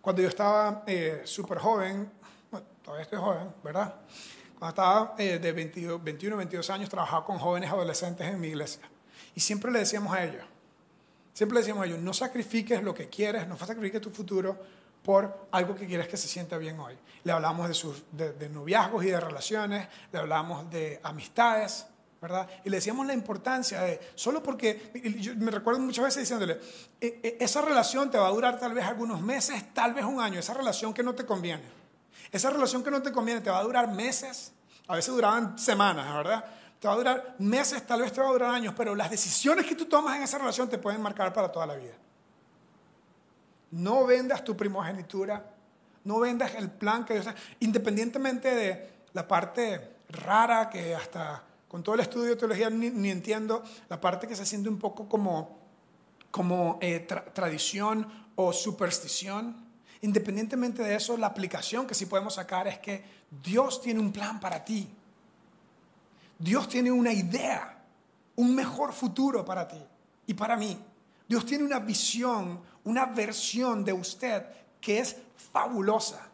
Cuando 0.00 0.22
yo 0.22 0.28
estaba 0.28 0.84
eh, 0.86 1.22
súper 1.24 1.58
joven, 1.58 2.10
todavía 2.84 3.02
estoy 3.02 3.18
joven, 3.18 3.52
¿verdad? 3.64 3.94
Cuando 4.58 4.68
estaba 4.68 5.14
eh, 5.18 5.38
de 5.38 5.52
21, 5.52 5.98
21, 5.98 6.36
22 6.36 6.70
años, 6.70 6.88
trabajaba 6.88 7.24
con 7.24 7.38
jóvenes 7.38 7.70
adolescentes 7.70 8.26
en 8.26 8.40
mi 8.40 8.48
iglesia. 8.48 8.88
Y 9.34 9.40
siempre 9.40 9.72
le 9.72 9.80
decíamos 9.80 10.14
a 10.14 10.24
ellos, 10.24 10.44
siempre 11.36 11.56
le 11.56 11.60
decíamos 11.60 11.82
a 11.82 11.86
ellos, 11.86 11.98
no 11.98 12.14
sacrifiques 12.14 12.82
lo 12.82 12.94
que 12.94 13.10
quieres, 13.10 13.46
no 13.46 13.58
sacrifiques 13.58 14.00
tu 14.00 14.08
futuro 14.08 14.58
por 15.02 15.48
algo 15.52 15.74
que 15.74 15.86
quieres 15.86 16.08
que 16.08 16.16
se 16.16 16.28
sienta 16.28 16.56
bien 16.56 16.80
hoy. 16.80 16.96
Le 17.24 17.30
hablamos 17.32 17.68
de, 17.68 17.74
sus, 17.74 18.04
de, 18.10 18.48
noviazgos 18.48 19.04
y 19.04 19.08
de 19.08 19.20
relaciones, 19.20 19.86
le 20.10 20.18
hablamos 20.18 20.70
de 20.70 20.98
amistades, 21.02 21.86
¿verdad? 22.22 22.48
Y 22.64 22.70
le 22.70 22.78
decíamos 22.78 23.06
la 23.06 23.12
importancia 23.12 23.82
de, 23.82 24.00
solo 24.14 24.42
porque, 24.42 24.90
me 25.36 25.50
recuerdo 25.50 25.78
muchas 25.80 26.06
veces 26.06 26.22
diciéndole, 26.22 26.58
e, 26.98 27.20
e, 27.22 27.36
esa 27.38 27.60
relación 27.60 28.10
te 28.10 28.16
va 28.16 28.28
a 28.28 28.30
durar 28.30 28.58
tal 28.58 28.72
vez 28.72 28.86
algunos 28.86 29.20
meses, 29.20 29.74
tal 29.74 29.92
vez 29.92 30.06
un 30.06 30.22
año, 30.22 30.40
esa 30.40 30.54
relación 30.54 30.94
que 30.94 31.02
no 31.02 31.14
te 31.14 31.26
conviene. 31.26 31.64
Esa 32.32 32.48
relación 32.48 32.82
que 32.82 32.90
no 32.90 33.02
te 33.02 33.12
conviene 33.12 33.42
te 33.42 33.50
va 33.50 33.58
a 33.58 33.62
durar 33.62 33.92
meses, 33.92 34.52
a 34.88 34.96
veces 34.96 35.14
duraban 35.14 35.58
semanas, 35.58 36.14
¿verdad? 36.14 36.46
Te 36.80 36.88
va 36.88 36.94
a 36.94 36.96
durar 36.96 37.36
meses, 37.38 37.86
tal 37.86 38.02
vez 38.02 38.12
te 38.12 38.20
va 38.20 38.28
a 38.28 38.32
durar 38.32 38.54
años, 38.54 38.74
pero 38.76 38.94
las 38.94 39.10
decisiones 39.10 39.66
que 39.66 39.74
tú 39.74 39.86
tomas 39.86 40.16
en 40.16 40.22
esa 40.22 40.38
relación 40.38 40.68
te 40.68 40.78
pueden 40.78 41.00
marcar 41.00 41.32
para 41.32 41.50
toda 41.50 41.66
la 41.66 41.74
vida. 41.74 41.94
No 43.70 44.06
vendas 44.06 44.44
tu 44.44 44.56
primogenitura, 44.56 45.52
no 46.04 46.20
vendas 46.20 46.54
el 46.54 46.70
plan 46.70 47.04
que 47.04 47.14
Dios... 47.14 47.26
Independientemente 47.60 48.54
de 48.54 48.90
la 49.12 49.26
parte 49.26 49.96
rara 50.10 50.70
que 50.70 50.94
hasta 50.94 51.42
con 51.68 51.82
todo 51.82 51.94
el 51.96 52.00
estudio 52.00 52.30
de 52.30 52.36
teología 52.36 52.70
ni, 52.70 53.10
entiendo, 53.10 53.62
la 53.88 54.00
parte 54.00 54.26
que 54.26 54.36
se 54.36 54.46
siente 54.46 54.68
un 54.68 54.78
poco 54.78 55.08
como, 55.08 55.58
como 56.30 56.78
eh, 56.80 57.00
tradición 57.34 58.06
o 58.36 58.52
superstición. 58.52 59.66
Independientemente 60.02 60.82
de 60.82 60.94
eso, 60.94 61.16
la 61.16 61.26
aplicación 61.26 61.86
que 61.86 61.94
sí 61.94 62.06
podemos 62.06 62.34
sacar 62.34 62.68
es 62.68 62.78
que 62.78 63.04
Dios 63.42 63.82
tiene 63.82 64.00
un 64.00 64.12
plan 64.12 64.38
para 64.38 64.64
ti. 64.64 64.88
Dios 66.38 66.68
tiene 66.68 66.90
una 66.90 67.12
idea, 67.12 67.82
un 68.36 68.54
mejor 68.54 68.92
futuro 68.92 69.44
para 69.44 69.66
ti 69.66 69.82
y 70.26 70.34
para 70.34 70.56
mí. 70.56 70.78
Dios 71.28 71.44
tiene 71.44 71.64
una 71.64 71.78
visión, 71.78 72.60
una 72.84 73.06
versión 73.06 73.84
de 73.84 73.92
usted 73.92 74.46
que 74.80 75.00
es 75.00 75.16
fabulosa. 75.52 76.28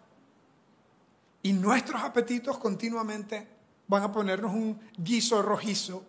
Y 1.42 1.52
nuestros 1.52 2.02
apetitos 2.02 2.58
continuamente 2.58 3.48
van 3.88 4.02
a 4.02 4.12
ponernos 4.12 4.52
un 4.52 4.78
guiso 4.96 5.42
rojizo, 5.42 6.04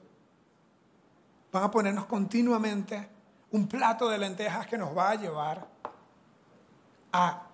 van 1.52 1.64
a 1.64 1.72
ponernos 1.72 2.06
continuamente 2.06 3.10
un 3.52 3.68
plato 3.68 4.10
de 4.10 4.18
lentejas 4.18 4.68
que 4.68 4.78
nos 4.78 4.96
va 4.96 5.12
a 5.12 5.16
llevar 5.16 5.68
a 7.14 7.48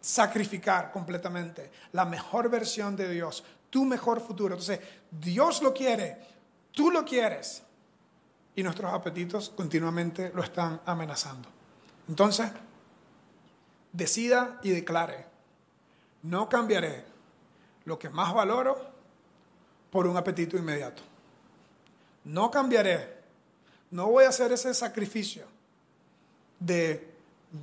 sacrificar 0.00 0.90
completamente 0.92 1.70
la 1.92 2.04
mejor 2.04 2.48
versión 2.48 2.96
de 2.96 3.08
Dios, 3.08 3.44
tu 3.70 3.84
mejor 3.84 4.20
futuro. 4.20 4.54
Entonces, 4.54 4.80
Dios 5.20 5.62
lo 5.62 5.74
quiere, 5.74 6.16
tú 6.72 6.90
lo 6.90 7.04
quieres, 7.04 7.62
y 8.56 8.62
nuestros 8.62 8.92
apetitos 8.92 9.50
continuamente 9.50 10.32
lo 10.34 10.42
están 10.42 10.80
amenazando. 10.86 11.48
Entonces, 12.08 12.50
decida 13.92 14.58
y 14.62 14.70
declare, 14.70 15.26
no 16.22 16.48
cambiaré 16.48 17.04
lo 17.84 17.98
que 17.98 18.08
más 18.08 18.32
valoro 18.32 18.90
por 19.90 20.06
un 20.06 20.16
apetito 20.16 20.56
inmediato. 20.56 21.02
No 22.24 22.50
cambiaré, 22.50 23.22
no 23.90 24.08
voy 24.08 24.24
a 24.24 24.28
hacer 24.28 24.52
ese 24.52 24.72
sacrificio 24.74 25.44
de 26.58 27.12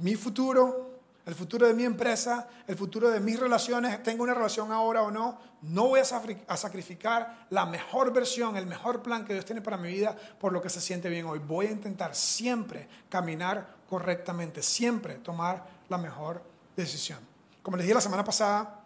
mi 0.02 0.16
futuro 0.16 0.89
el 1.30 1.36
futuro 1.36 1.68
de 1.68 1.76
mi 1.76 1.84
empresa, 1.84 2.48
el 2.66 2.76
futuro 2.76 3.12
de 3.12 3.20
mis 3.20 3.40
relaciones, 3.40 4.02
tengo 4.02 4.24
una 4.24 4.34
relación 4.34 4.72
ahora 4.72 5.04
o 5.04 5.12
no, 5.12 5.38
no 5.62 5.90
voy 5.90 6.00
a 6.00 6.58
sacrificar 6.58 7.46
la 7.52 7.68
mejor 7.68 8.12
versión, 8.12 8.58
el 8.58 8.66
mejor 8.66 9.04
plan 9.04 9.26
que 9.26 9.34
Dios 9.34 9.46
tiene 9.46 9.62
para 9.62 9.78
mi 9.78 9.90
vida 9.90 10.18
por 10.40 10.52
lo 10.52 10.60
que 10.60 10.72
se 10.72 10.82
siente 10.82 11.08
bien 11.08 11.28
hoy. 11.28 11.38
Voy 11.38 11.68
a 11.68 11.72
intentar 11.72 12.16
siempre 12.16 12.90
caminar 13.10 13.76
correctamente, 13.88 14.64
siempre 14.64 15.20
tomar 15.20 15.64
la 15.88 16.00
mejor 16.00 16.42
decisión. 16.76 17.20
Como 17.62 17.78
les 17.78 17.84
dije 17.86 17.94
la 17.94 18.02
semana 18.02 18.24
pasada, 18.24 18.86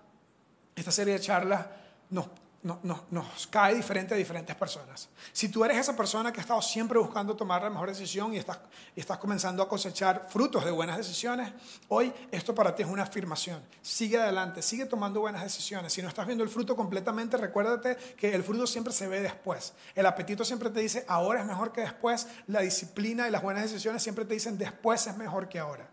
esta 0.76 0.92
serie 0.92 1.14
de 1.14 1.22
charlas 1.22 1.66
nos 2.10 2.28
nos 2.64 3.48
cae 3.48 3.76
diferente 3.76 4.14
a 4.14 4.18
diferentes 4.18 4.56
personas. 4.56 5.10
Si 5.34 5.50
tú 5.50 5.66
eres 5.66 5.78
esa 5.78 5.96
persona 5.96 6.32
que 6.32 6.40
ha 6.40 6.42
estado 6.42 6.62
siempre 6.62 6.98
buscando 6.98 7.36
tomar 7.36 7.62
la 7.62 7.70
mejor 7.70 7.90
decisión 7.90 8.34
y 8.34 8.38
estás, 8.38 8.60
y 8.96 9.02
estás 9.02 9.18
comenzando 9.18 9.62
a 9.62 9.68
cosechar 9.68 10.28
frutos 10.30 10.64
de 10.64 10.72
buenas 10.72 10.98
decisiones, 10.98 11.52
hoy 11.90 12.14
esto 12.32 12.56
para 12.56 12.74
ti 12.74 12.84
es 12.84 12.90
una 12.90 13.04
afirmación. 13.04 13.62
Sigue 13.82 14.18
adelante, 14.18 14.62
sigue 14.62 14.86
tomando 14.86 15.20
buenas 15.20 15.44
decisiones. 15.44 15.92
Si 15.92 16.02
no 16.02 16.08
estás 16.08 16.26
viendo 16.26 16.44
el 16.44 16.50
fruto 16.50 16.76
completamente, 16.76 17.36
recuérdate 17.36 17.98
que 18.16 18.34
el 18.34 18.44
fruto 18.44 18.66
siempre 18.66 18.94
se 18.94 19.08
ve 19.08 19.20
después. 19.20 19.74
El 19.94 20.06
apetito 20.06 20.46
siempre 20.46 20.70
te 20.70 20.80
dice 20.80 21.04
ahora 21.08 21.42
es 21.42 21.46
mejor 21.46 21.74
que 21.74 21.82
después. 21.82 22.28
La 22.48 22.62
disciplina 22.62 23.28
y 23.28 23.32
las 23.32 23.42
buenas 23.42 23.64
decisiones 23.64 24.02
siempre 24.02 24.24
te 24.24 24.36
dicen 24.36 24.58
después 24.58 25.06
es 25.06 25.18
mejor 25.18 25.50
que 25.50 25.60
ahora. 25.60 25.90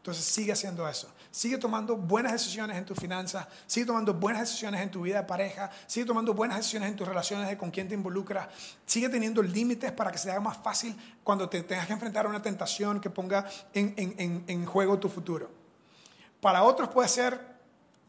Entonces 0.00 0.24
sigue 0.24 0.52
haciendo 0.52 0.88
eso. 0.88 1.10
Sigue 1.30 1.58
tomando 1.58 1.96
buenas 1.96 2.32
decisiones 2.32 2.76
en 2.76 2.84
tus 2.84 2.98
finanzas, 2.98 3.46
sigue 3.66 3.86
tomando 3.86 4.14
buenas 4.14 4.42
decisiones 4.42 4.80
en 4.80 4.90
tu 4.90 5.02
vida 5.02 5.20
de 5.20 5.28
pareja, 5.28 5.70
sigue 5.86 6.04
tomando 6.04 6.34
buenas 6.34 6.56
decisiones 6.56 6.88
en 6.90 6.96
tus 6.96 7.06
relaciones 7.06 7.48
de 7.48 7.56
con 7.56 7.70
quién 7.70 7.86
te 7.86 7.94
involucras, 7.94 8.48
sigue 8.84 9.08
teniendo 9.08 9.40
límites 9.40 9.92
para 9.92 10.10
que 10.10 10.18
se 10.18 10.30
haga 10.30 10.40
más 10.40 10.56
fácil 10.56 10.96
cuando 11.22 11.48
te 11.48 11.62
tengas 11.62 11.86
que 11.86 11.92
enfrentar 11.92 12.26
a 12.26 12.28
una 12.28 12.42
tentación 12.42 13.00
que 13.00 13.10
ponga 13.10 13.46
en, 13.72 13.94
en, 13.96 14.44
en, 14.46 14.66
juego 14.66 14.98
tu 14.98 15.08
futuro. 15.08 15.50
Para 16.40 16.64
otros 16.64 16.88
puede 16.88 17.08
ser, 17.08 17.40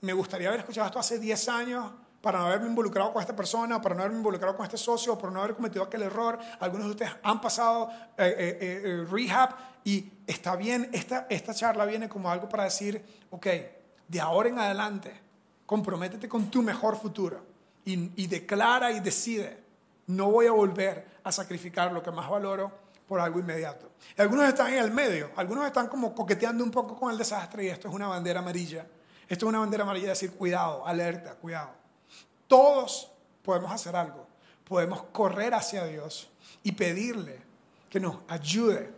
me 0.02 0.14
gustaría 0.14 0.48
haber 0.48 0.62
escuchado 0.62 0.88
esto 0.88 0.98
hace 0.98 1.20
10 1.20 1.50
años, 1.50 1.92
para 2.22 2.40
no 2.40 2.46
haberme 2.46 2.68
involucrado 2.68 3.12
con 3.12 3.22
esta 3.22 3.36
persona, 3.36 3.82
para 3.82 3.96
no 3.96 4.02
haberme 4.02 4.20
involucrado 4.20 4.56
con 4.56 4.66
este 4.66 4.78
socio, 4.78 5.18
para 5.18 5.34
no 5.34 5.42
haber 5.42 5.56
cometido 5.56 5.84
aquel 5.84 6.04
error. 6.04 6.38
Algunos 6.60 6.86
de 6.86 6.92
ustedes 6.92 7.12
han 7.24 7.42
pasado 7.42 7.90
eh, 8.18 8.36
eh, 8.38 8.82
eh, 8.84 9.06
rehab 9.10 9.56
y 9.84 10.12
está 10.28 10.56
bien, 10.56 10.90
esta, 10.94 11.26
esta 11.30 11.54
charla 11.54 11.86
viene 11.86 12.08
como 12.08 12.30
algo 12.30 12.48
para 12.48 12.66
decir, 12.66 13.04
ok, 13.32 13.48
de 14.08 14.22
ahora 14.22 14.50
en 14.50 14.60
adelante, 14.60 15.20
comprométete 15.66 16.30
con 16.30 16.52
tu 16.52 16.62
mejor 16.62 16.96
futuro 16.96 17.44
y, 17.84 18.22
y 18.22 18.28
declara 18.28 18.92
y 18.92 19.00
decide, 19.00 19.64
no 20.08 20.30
voy 20.30 20.46
a 20.46 20.52
volver 20.52 21.08
a 21.24 21.32
sacrificar 21.32 21.92
lo 21.92 22.04
que 22.04 22.12
más 22.12 22.30
valoro 22.30 22.72
por 23.08 23.20
algo 23.20 23.40
inmediato. 23.40 23.92
algunos 24.18 24.48
están 24.48 24.72
en 24.72 24.80
el 24.80 24.92
medio, 24.92 25.32
algunos 25.36 25.66
están 25.66 25.88
como 25.88 26.14
coqueteando 26.14 26.64
un 26.64 26.72
poco 26.72 26.96
con 26.98 27.12
el 27.12 27.18
desastre 27.18 27.66
y 27.66 27.68
esto 27.68 27.90
es 27.90 27.94
una 27.94 28.08
bandera 28.08 28.40
amarilla. 28.40 28.86
Esto 29.28 29.46
es 29.46 29.50
una 29.50 29.60
bandera 29.60 29.84
amarilla 29.84 30.08
de 30.08 30.12
decir, 30.12 30.32
cuidado, 30.32 30.86
alerta, 30.86 31.36
cuidado. 31.36 31.81
Todos 32.52 33.10
podemos 33.44 33.72
hacer 33.72 33.96
algo. 33.96 34.28
Podemos 34.68 35.04
correr 35.14 35.54
hacia 35.54 35.86
Dios 35.86 36.30
y 36.64 36.74
pedirle 36.74 37.42
que 37.90 37.98
nos 37.98 38.18
ayude 38.28 38.94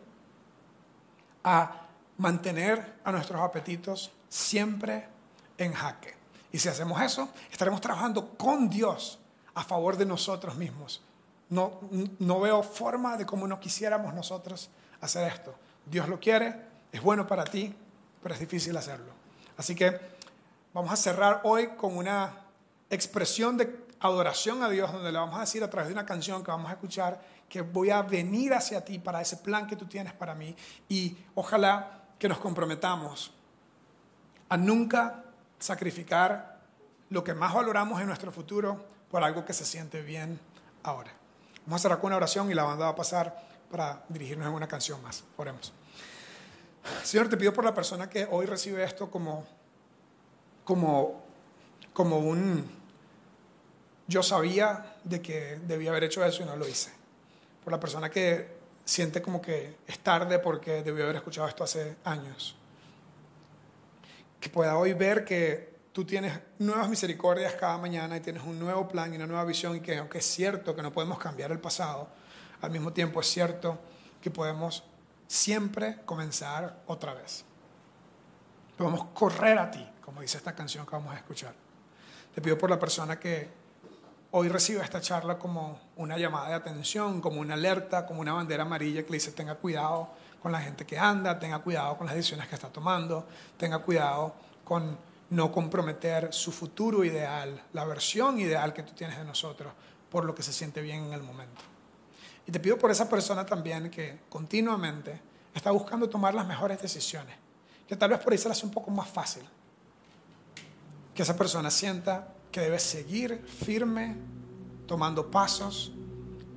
a 1.43 1.85
mantener 2.17 2.95
a 3.03 3.11
nuestros 3.11 3.39
apetitos 3.39 4.11
siempre 4.27 5.07
en 5.59 5.71
jaque. 5.71 6.15
Y 6.51 6.57
si 6.57 6.67
hacemos 6.67 6.99
eso, 6.99 7.29
estaremos 7.51 7.79
trabajando 7.79 8.29
con 8.29 8.71
Dios 8.71 9.19
a 9.53 9.63
favor 9.63 9.97
de 9.97 10.07
nosotros 10.07 10.55
mismos. 10.55 11.03
No, 11.49 11.79
no 12.17 12.39
veo 12.39 12.63
forma 12.63 13.17
de 13.17 13.27
cómo 13.27 13.47
no 13.47 13.59
quisiéramos 13.59 14.15
nosotros 14.15 14.71
hacer 14.99 15.31
esto. 15.31 15.53
Dios 15.85 16.09
lo 16.09 16.19
quiere, 16.19 16.59
es 16.91 17.03
bueno 17.03 17.27
para 17.27 17.43
ti, 17.43 17.71
pero 18.19 18.33
es 18.33 18.39
difícil 18.39 18.75
hacerlo. 18.75 19.13
Así 19.57 19.75
que 19.75 19.99
vamos 20.73 20.91
a 20.91 20.95
cerrar 20.95 21.41
hoy 21.43 21.67
con 21.77 21.95
una 21.95 22.42
expresión 22.95 23.57
de 23.57 23.83
adoración 23.99 24.63
a 24.63 24.69
Dios, 24.69 24.91
donde 24.91 25.11
le 25.11 25.17
vamos 25.17 25.37
a 25.37 25.41
decir 25.41 25.63
a 25.63 25.69
través 25.69 25.87
de 25.87 25.93
una 25.93 26.05
canción 26.05 26.43
que 26.43 26.51
vamos 26.51 26.69
a 26.69 26.73
escuchar, 26.73 27.21
que 27.47 27.61
voy 27.61 27.89
a 27.89 28.01
venir 28.01 28.53
hacia 28.53 28.83
ti 28.83 28.99
para 28.99 29.21
ese 29.21 29.37
plan 29.37 29.65
que 29.65 29.75
tú 29.75 29.85
tienes 29.85 30.13
para 30.13 30.35
mí 30.35 30.55
y 30.89 31.15
ojalá 31.35 32.01
que 32.19 32.27
nos 32.27 32.39
comprometamos 32.39 33.31
a 34.49 34.57
nunca 34.57 35.23
sacrificar 35.59 36.59
lo 37.09 37.23
que 37.23 37.33
más 37.33 37.53
valoramos 37.53 38.01
en 38.01 38.07
nuestro 38.07 38.31
futuro 38.31 38.85
por 39.09 39.23
algo 39.23 39.45
que 39.45 39.53
se 39.53 39.65
siente 39.65 40.01
bien 40.01 40.39
ahora. 40.83 41.11
Vamos 41.65 41.79
a 41.79 41.83
cerrar 41.83 41.99
con 41.99 42.07
una 42.07 42.17
oración 42.17 42.51
y 42.51 42.53
la 42.53 42.63
banda 42.63 42.85
va 42.85 42.91
a 42.91 42.95
pasar 42.95 43.41
para 43.71 44.03
dirigirnos 44.09 44.47
en 44.47 44.53
una 44.53 44.67
canción 44.67 45.01
más. 45.01 45.23
Oremos. 45.37 45.71
Señor, 47.03 47.29
te 47.29 47.37
pido 47.37 47.53
por 47.53 47.63
la 47.63 47.73
persona 47.73 48.09
que 48.09 48.27
hoy 48.29 48.45
recibe 48.45 48.83
esto 48.83 49.09
como, 49.09 49.45
como, 50.65 51.23
como 51.93 52.17
un 52.17 52.82
yo 54.07 54.23
sabía 54.23 54.95
de 55.03 55.21
que 55.21 55.59
debía 55.65 55.91
haber 55.91 56.05
hecho 56.05 56.23
eso 56.23 56.43
y 56.43 56.45
no 56.45 56.55
lo 56.55 56.67
hice. 56.67 56.91
Por 57.63 57.71
la 57.71 57.79
persona 57.79 58.09
que 58.09 58.63
siente 58.85 59.21
como 59.21 59.41
que 59.41 59.77
es 59.87 59.99
tarde 59.99 60.39
porque 60.39 60.83
debió 60.83 61.05
haber 61.05 61.17
escuchado 61.17 61.47
esto 61.47 61.63
hace 61.63 61.95
años. 62.03 62.55
Que 64.39 64.49
pueda 64.49 64.77
hoy 64.77 64.93
ver 64.93 65.23
que 65.23 65.73
tú 65.93 66.03
tienes 66.03 66.37
nuevas 66.59 66.89
misericordias 66.89 67.53
cada 67.53 67.77
mañana 67.77 68.17
y 68.17 68.19
tienes 68.19 68.43
un 68.43 68.59
nuevo 68.59 68.87
plan 68.87 69.13
y 69.13 69.15
una 69.15 69.27
nueva 69.27 69.45
visión 69.45 69.75
y 69.75 69.79
que 69.79 69.97
aunque 69.97 70.17
es 70.17 70.25
cierto 70.25 70.75
que 70.75 70.81
no 70.81 70.91
podemos 70.91 71.17
cambiar 71.17 71.51
el 71.51 71.59
pasado, 71.59 72.09
al 72.61 72.71
mismo 72.71 72.91
tiempo 72.91 73.21
es 73.21 73.27
cierto 73.27 73.79
que 74.21 74.31
podemos 74.31 74.83
siempre 75.27 75.99
comenzar 76.05 76.81
otra 76.87 77.13
vez. 77.13 77.45
Podemos 78.77 79.05
correr 79.13 79.57
a 79.59 79.71
ti, 79.71 79.87
como 80.01 80.21
dice 80.21 80.37
esta 80.37 80.53
canción 80.53 80.85
que 80.85 80.91
vamos 80.91 81.13
a 81.13 81.17
escuchar. 81.17 81.53
Te 82.33 82.41
pido 82.41 82.57
por 82.57 82.69
la 82.69 82.79
persona 82.79 83.19
que 83.19 83.62
hoy 84.35 84.49
recibe 84.49 84.81
esta 84.81 84.99
charla 84.99 85.37
como 85.37 85.79
una 85.95 86.17
llamada 86.17 86.49
de 86.49 86.55
atención, 86.55 87.21
como 87.21 87.39
una 87.39 87.53
alerta, 87.53 88.07
como 88.07 88.19
una 88.21 88.33
bandera 88.33 88.63
amarilla 88.63 89.03
que 89.03 89.11
le 89.11 89.17
dice 89.17 89.31
tenga 89.31 89.55
cuidado 89.55 90.09
con 90.41 90.51
la 90.51 90.59
gente 90.59 90.87
que 90.87 90.97
anda, 90.97 91.37
tenga 91.37 91.59
cuidado 91.59 91.95
con 91.97 92.07
las 92.07 92.15
decisiones 92.15 92.47
que 92.47 92.55
está 92.55 92.69
tomando, 92.69 93.27
tenga 93.57 93.77
cuidado 93.79 94.33
con 94.63 94.97
no 95.29 95.51
comprometer 95.51 96.33
su 96.33 96.51
futuro 96.51 97.03
ideal, 97.03 97.61
la 97.73 97.85
versión 97.85 98.39
ideal 98.39 98.73
que 98.73 98.81
tú 98.81 98.93
tienes 98.93 99.19
de 99.19 99.23
nosotros, 99.23 99.71
por 100.09 100.25
lo 100.25 100.33
que 100.33 100.41
se 100.41 100.51
siente 100.51 100.81
bien 100.81 101.03
en 101.03 101.13
el 101.13 101.21
momento. 101.21 101.61
Y 102.47 102.51
te 102.51 102.59
pido 102.59 102.79
por 102.79 102.89
esa 102.89 103.07
persona 103.07 103.45
también 103.45 103.91
que 103.91 104.21
continuamente 104.29 105.21
está 105.53 105.69
buscando 105.69 106.09
tomar 106.09 106.33
las 106.33 106.47
mejores 106.47 106.81
decisiones, 106.81 107.35
que 107.87 107.95
tal 107.95 108.09
vez 108.09 108.19
por 108.19 108.33
ahí 108.33 108.39
se 108.39 108.47
le 108.47 108.53
hace 108.53 108.65
un 108.65 108.71
poco 108.71 108.89
más 108.89 109.07
fácil, 109.07 109.43
que 111.13 111.21
esa 111.21 111.37
persona 111.37 111.69
sienta 111.69 112.33
que 112.53 112.61
debes 112.61 112.83
seguir 112.83 113.41
firme, 113.45 114.15
tomando 114.85 115.29
pasos 115.29 115.91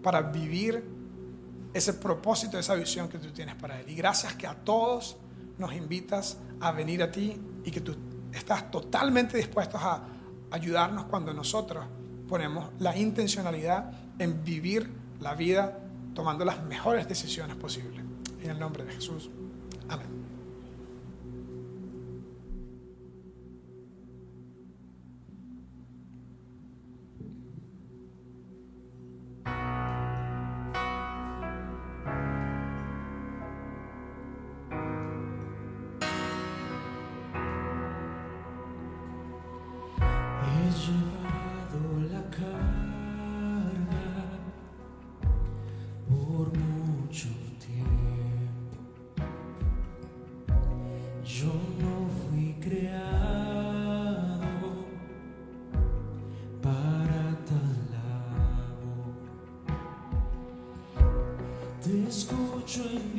para 0.02 0.20
vivir 0.20 0.84
ese 1.72 1.94
propósito, 1.94 2.58
esa 2.58 2.74
visión 2.74 3.08
que 3.08 3.18
tú 3.18 3.30
tienes 3.32 3.54
para 3.54 3.80
Él. 3.80 3.88
Y 3.88 3.94
gracias 3.94 4.34
que 4.34 4.46
a 4.46 4.54
todos 4.54 5.16
nos 5.58 5.72
invitas 5.72 6.36
a 6.60 6.70
venir 6.70 7.02
a 7.02 7.10
ti 7.10 7.40
y 7.64 7.70
que 7.70 7.80
tú 7.80 7.96
estás 8.32 8.70
totalmente 8.70 9.38
dispuestos 9.38 9.80
a 9.82 10.02
ayudarnos 10.50 11.06
cuando 11.06 11.32
nosotros 11.32 11.84
ponemos 12.28 12.70
la 12.78 12.96
intencionalidad 12.96 13.90
en 14.18 14.44
vivir 14.44 14.90
la 15.20 15.34
vida 15.34 15.78
tomando 16.14 16.44
las 16.44 16.62
mejores 16.62 17.08
decisiones 17.08 17.56
posibles. 17.56 18.04
En 18.42 18.50
el 18.50 18.58
nombre 18.58 18.84
de 18.84 18.92
Jesús. 18.92 19.30
Amén. 19.88 20.25
dream 62.76 63.15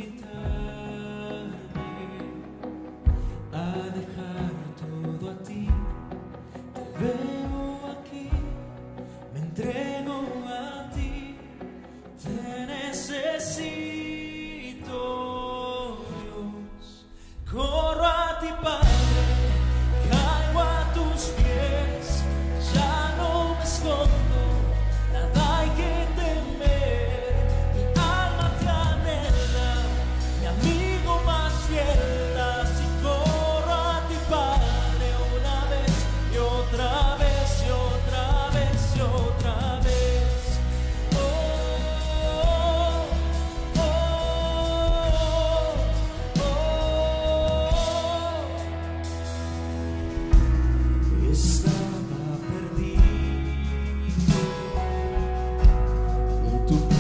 tudo. 56.68 56.97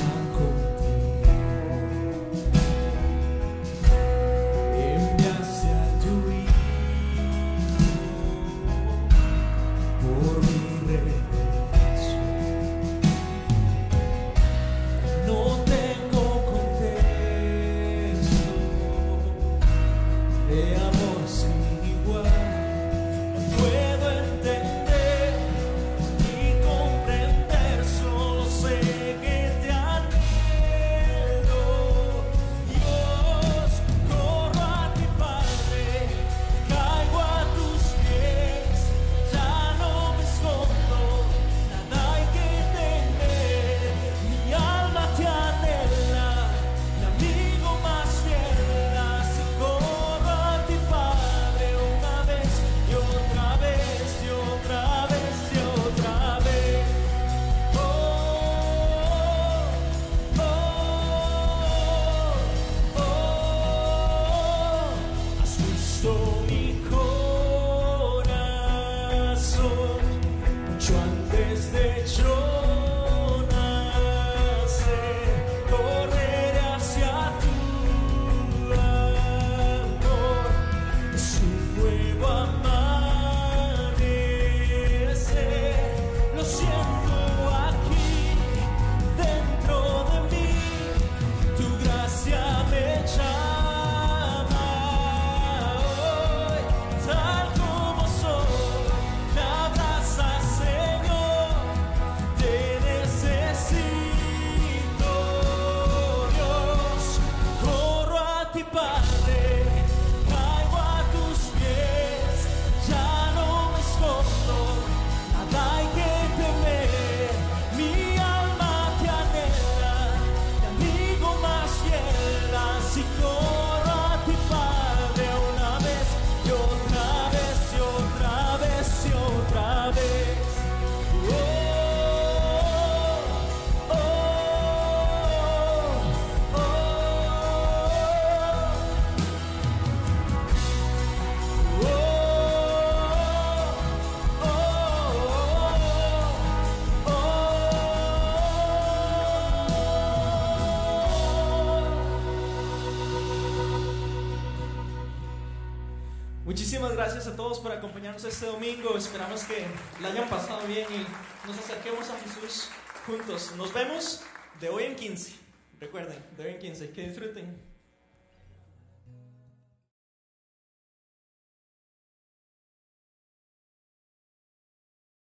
tenemos 158.18 158.34
este 158.34 158.46
domingo. 158.48 158.98
Esperamos 158.98 159.44
que 159.44 159.66
la 160.02 160.10
hayan 160.10 160.30
pasado 160.30 160.68
bien 160.68 160.88
y 160.90 161.48
nos 161.48 161.58
acerquemos 161.58 162.10
a 162.10 162.18
Jesús 162.20 162.70
juntos. 163.06 163.54
Nos 163.56 163.74
vemos 163.74 164.22
de 164.60 164.70
hoy 164.70 164.84
en 164.86 164.96
15. 164.96 165.36
Recuerden, 165.80 166.18
de 166.36 166.44
hoy 166.44 166.54
en 166.54 166.60
15. 166.60 166.90
Que 166.92 167.10
disfruten. 167.10 167.77